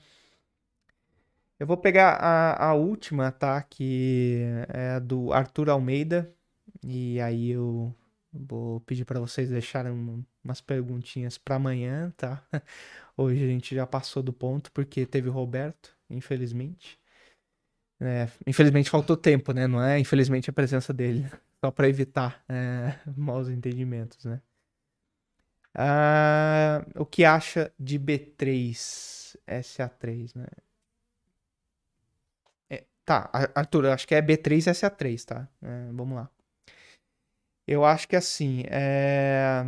Eu 1.59 1.65
vou 1.65 1.77
pegar 1.77 2.11
a, 2.17 2.67
a 2.67 2.73
última, 2.75 3.31
tá? 3.31 3.61
Que 3.63 4.43
é 4.69 4.99
do 4.99 5.33
Arthur 5.33 5.69
Almeida. 5.69 6.31
E 6.83 7.19
aí 7.19 7.49
eu 7.49 7.95
Vou 8.45 8.79
pedir 8.81 9.05
para 9.05 9.19
vocês 9.19 9.49
deixarem 9.49 9.91
umas 10.47 10.61
perguntinhas 10.61 11.37
para 11.37 11.55
amanhã, 11.55 12.13
tá? 12.15 12.41
Hoje 13.17 13.43
a 13.43 13.47
gente 13.47 13.75
já 13.75 13.85
passou 13.85 14.23
do 14.23 14.31
ponto 14.31 14.71
porque 14.71 15.05
teve 15.05 15.27
o 15.29 15.31
Roberto, 15.31 15.95
infelizmente. 16.09 16.99
É, 17.99 18.29
infelizmente 18.45 18.89
faltou 18.89 19.17
tempo, 19.17 19.51
né? 19.51 19.67
Não 19.67 19.83
é 19.83 19.99
infelizmente 19.99 20.49
a 20.49 20.53
presença 20.53 20.93
dele, 20.93 21.29
só 21.59 21.71
para 21.71 21.89
evitar 21.89 22.43
é, 22.47 22.97
maus 23.17 23.49
entendimentos, 23.49 24.23
né? 24.25 24.41
Ah, 25.75 26.85
o 26.95 27.05
que 27.05 27.23
acha 27.25 27.71
de 27.79 27.99
B3, 27.99 29.37
SA3, 29.47 30.33
né? 30.35 30.47
É, 32.69 32.85
tá, 33.05 33.29
Arthur, 33.53 33.87
acho 33.87 34.07
que 34.07 34.15
é 34.15 34.21
B3 34.21 34.67
SA3, 34.67 35.25
tá? 35.25 35.47
É, 35.61 35.91
vamos 35.91 36.15
lá. 36.15 36.29
Eu 37.67 37.83
acho 37.83 38.07
que 38.07 38.15
assim, 38.15 38.63
é... 38.67 39.65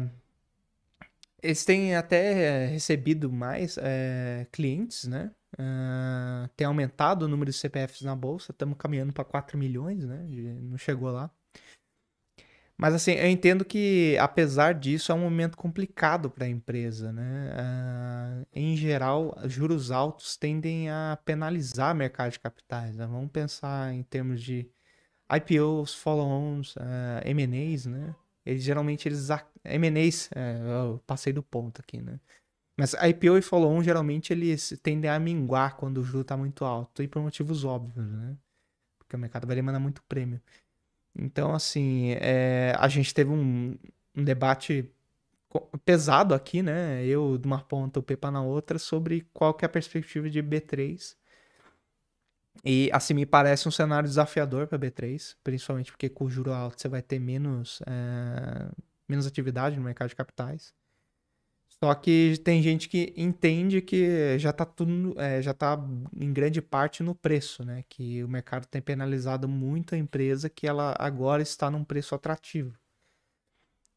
eles 1.42 1.66
têm 1.66 1.96
até 1.96 2.68
recebido 2.68 3.32
mais 3.32 3.78
é, 3.78 4.48
clientes, 4.52 5.06
né? 5.06 5.32
Uh, 5.56 6.48
tem 6.56 6.68
aumentado 6.68 7.26
o 7.26 7.28
número 7.28 7.50
de 7.50 7.58
CPFs 7.58 8.02
na 8.04 8.16
bolsa, 8.16 8.52
estamos 8.52 8.78
caminhando 8.78 9.12
para 9.12 9.26
4 9.26 9.58
milhões, 9.58 10.06
né? 10.06 10.26
Não 10.62 10.78
chegou 10.78 11.12
lá. 11.12 11.32
Mas 12.78 12.94
assim, 12.94 13.12
eu 13.12 13.28
entendo 13.28 13.66
que 13.66 14.18
apesar 14.20 14.74
disso 14.74 15.12
é 15.12 15.16
um 15.16 15.20
momento 15.20 15.58
complicado 15.58 16.30
para 16.30 16.46
a 16.46 16.50
empresa, 16.50 17.12
né? 17.12 17.52
Uh, 17.52 18.48
em 18.54 18.78
geral, 18.78 19.38
juros 19.46 19.92
altos 19.92 20.38
tendem 20.38 20.90
a 20.90 21.20
penalizar 21.26 21.94
o 21.94 21.98
mercado 21.98 22.32
de 22.32 22.40
capitais. 22.40 22.96
Né? 22.96 23.06
Vamos 23.06 23.32
pensar 23.32 23.94
em 23.94 24.02
termos 24.04 24.42
de 24.42 24.70
IPOs, 25.30 25.94
follow-ons, 25.94 26.76
uh, 26.78 26.80
eh, 27.24 27.32
M&As, 27.32 27.86
né? 27.86 28.16
Eles 28.50 28.64
geralmente 28.64 29.08
eles 29.08 29.30
M&As, 29.64 30.30
é, 30.36 30.58
eu 30.84 31.02
passei 31.06 31.32
do 31.32 31.43
ponto 31.43 31.80
aqui, 31.82 32.02
né? 32.02 32.20
Mas 32.78 32.93
IPO 32.93 33.38
e 33.38 33.41
follow-on 33.41 33.84
geralmente 33.84 34.32
eles 34.32 34.80
tendem 34.82 35.12
a 35.12 35.20
minguar 35.20 35.76
quando 35.76 35.97
o 35.97 36.04
juro 36.04 36.22
está 36.22 36.38
muito 36.38 36.64
alto 36.64 37.04
e 37.04 37.08
por 37.08 37.22
motivos 37.22 37.64
óbvios, 37.66 38.08
né? 38.08 38.38
Porque 38.97 39.16
o 39.16 39.20
mercado 39.20 39.45
vai 39.45 39.56
demandar 39.56 39.80
muito 39.80 40.02
prêmio. 40.04 40.41
Então, 41.16 41.54
assim, 41.54 42.12
é, 42.22 42.74
a 42.78 42.88
gente 42.88 43.14
teve 43.14 43.32
um, 43.32 43.78
um 44.16 44.24
debate 44.24 44.89
pesado 45.84 46.34
aqui, 46.34 46.62
né? 46.64 47.06
Eu 47.06 47.38
de 47.38 47.45
uma 47.45 47.62
ponta, 47.62 48.00
o 48.00 48.04
Pepa 48.04 48.32
na 48.32 48.41
outra, 48.41 48.80
sobre 48.80 49.28
qual 49.34 49.54
que 49.54 49.66
é 49.66 49.68
a 49.68 49.70
perspectiva 49.70 50.30
de 50.30 50.41
B3 50.41 51.18
e 52.64 52.89
assim 52.91 53.14
me 53.14 53.26
parece 53.26 53.68
um 53.68 53.72
cenário 53.72 54.07
desafiador 54.07 54.68
para 54.68 54.78
B3, 54.78 55.36
principalmente 55.43 55.91
porque 55.91 56.10
com 56.10 56.26
o 56.26 56.30
juro 56.30 56.51
alto 56.51 56.82
você 56.82 56.88
vai 56.88 57.01
ter 57.01 57.20
menos, 57.20 57.82
é, 57.88 58.70
menos 59.07 59.26
atividade 59.26 59.78
no 59.78 59.84
mercado 59.84 60.10
de 60.10 60.16
capitais. 60.16 60.74
Só 61.82 61.95
que 61.95 62.38
tem 62.43 62.62
gente 62.62 62.89
que 62.89 63.14
entende 63.16 63.82
que 63.82 64.38
já 64.38 64.49
está 64.49 64.66
tudo, 64.66 65.16
é, 65.18 65.41
já 65.41 65.53
tá 65.53 65.80
em 66.14 66.34
grande 66.34 66.62
parte 66.62 67.01
no 67.01 67.16
preço, 67.16 67.64
né? 67.64 67.86
Que 67.88 68.22
o 68.22 68.28
mercado 68.28 68.66
tem 68.66 68.82
penalizado 68.82 69.47
muito 69.47 69.95
a 69.95 69.97
empresa 69.97 70.49
que 70.49 70.68
ela 70.68 70.93
agora 70.99 71.41
está 71.41 71.72
num 71.72 71.86
preço 71.86 72.14
atrativo. 72.14 72.78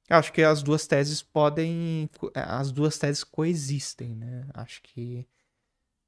Eu 0.08 0.16
acho 0.16 0.32
que 0.32 0.42
as 0.42 0.62
duas 0.62 0.86
teses 0.86 1.22
podem, 1.22 2.08
as 2.34 2.70
duas 2.70 2.98
teses 2.98 3.24
coexistem, 3.24 4.14
né? 4.14 4.46
Acho 4.54 4.80
que 4.82 5.26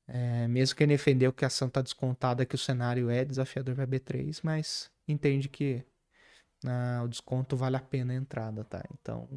é, 0.07 0.47
mesmo 0.49 0.77
quem 0.77 0.87
defendeu 0.87 1.33
que 1.33 1.45
a 1.45 1.49
ação 1.49 1.69
está 1.69 1.81
descontada, 1.81 2.45
que 2.45 2.55
o 2.55 2.59
cenário 2.59 3.09
é 3.11 3.25
desafiador 3.25 3.75
para 3.75 3.87
B3, 3.87 4.41
mas 4.43 4.91
entende 5.09 5.49
que 5.49 5.85
ah, 6.67 7.03
o 7.05 7.09
desconto 7.09 7.57
vale 7.57 7.77
a 7.77 7.81
pena 7.81 8.13
a 8.13 8.17
entrada, 8.17 8.65
tá? 8.65 8.83
Então, 8.93 9.29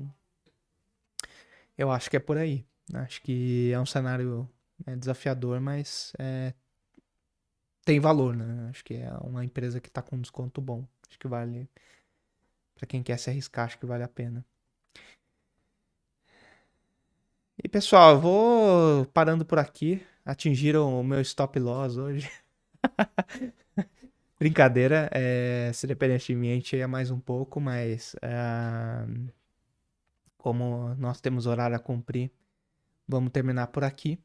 eu 1.78 1.91
acho 1.91 2.09
que 2.09 2.18
é 2.18 2.20
por 2.20 2.38
aí. 2.38 2.65
Acho 2.93 3.22
que 3.22 3.72
é 3.72 3.80
um 3.80 3.86
cenário 3.86 4.49
é, 4.86 4.95
desafiador, 4.95 5.59
mas 5.59 6.13
é, 6.20 6.53
tem 7.86 7.99
valor, 7.99 8.36
né? 8.36 8.70
Acho 8.70 8.84
que 8.84 8.95
é 8.95 9.11
uma 9.22 9.45
empresa 9.45 9.80
que 9.80 9.89
está 9.89 10.01
com 10.01 10.15
um 10.18 10.22
desconto 10.22 10.61
bom. 10.61 10.86
Acho 11.07 11.20
que 11.20 11.28
vale. 11.28 11.70
Para 12.76 12.88
quem 12.88 13.03
quer 13.03 13.18
se 13.18 13.30
arriscar, 13.30 13.65
acho 13.65 13.80
que 13.80 13.86
vale 13.86 14.03
a 14.03 14.07
pena. 14.07 14.45
E 17.63 17.68
pessoal, 17.68 18.11
eu 18.15 18.22
vou 18.22 19.05
parando 19.07 19.43
por 19.45 19.57
aqui 19.57 20.05
atingiram 20.28 20.99
o 20.99 21.03
meu 21.03 21.21
stop 21.21 21.57
loss 21.57 21.95
hoje. 21.97 22.30
Brincadeira, 24.38 25.09
é, 25.11 25.71
se 25.73 25.88
dependesse 25.88 26.28
de 26.28 26.36
mim, 26.36 26.51
a 26.51 26.53
gente 26.55 26.75
ia 26.75 26.88
mais 26.88 27.09
um 27.09 27.19
pouco, 27.19 27.59
mas 27.59 28.15
é, 28.21 29.07
como 30.38 30.93
nós 30.95 31.19
temos 31.21 31.47
horário 31.47 31.75
a 31.75 31.80
cumprir, 31.80 32.30
vamos 33.07 33.32
terminar 33.32 33.67
por 33.67 33.84
aqui. 33.84 34.19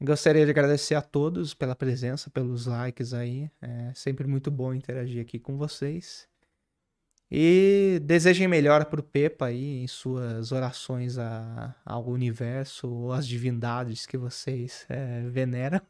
Gostaria 0.00 0.44
de 0.44 0.50
agradecer 0.50 0.94
a 0.94 1.02
todos 1.02 1.52
pela 1.52 1.74
presença, 1.74 2.30
pelos 2.30 2.66
likes 2.66 3.12
aí. 3.12 3.50
É 3.60 3.92
sempre 3.94 4.26
muito 4.26 4.50
bom 4.50 4.72
interagir 4.72 5.20
aqui 5.20 5.38
com 5.38 5.58
vocês. 5.58 6.28
E 7.30 8.00
desejem 8.02 8.46
melhor 8.46 8.84
para 8.84 9.00
o 9.00 9.02
Pepa 9.02 9.46
aí 9.46 9.82
em 9.82 9.86
suas 9.86 10.52
orações 10.52 11.18
a, 11.18 11.74
ao 11.84 12.06
universo 12.06 12.88
ou 12.88 13.12
às 13.12 13.26
divindades 13.26 14.06
que 14.06 14.16
vocês 14.16 14.86
é, 14.88 15.22
veneram. 15.28 15.80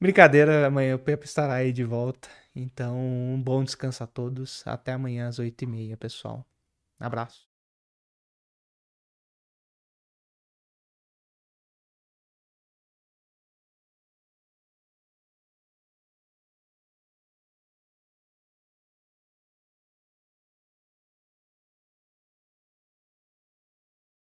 Brincadeira, 0.00 0.66
amanhã 0.66 0.94
o 0.94 0.98
Pepe 0.98 1.26
estará 1.26 1.54
aí 1.54 1.72
de 1.72 1.84
volta. 1.84 2.28
Então, 2.54 2.98
um 2.98 3.40
bom 3.42 3.62
descanso 3.62 4.02
a 4.02 4.06
todos. 4.06 4.66
Até 4.66 4.92
amanhã 4.92 5.28
às 5.28 5.38
8h30, 5.38 5.96
pessoal. 5.96 6.46
Abraço. 6.98 7.49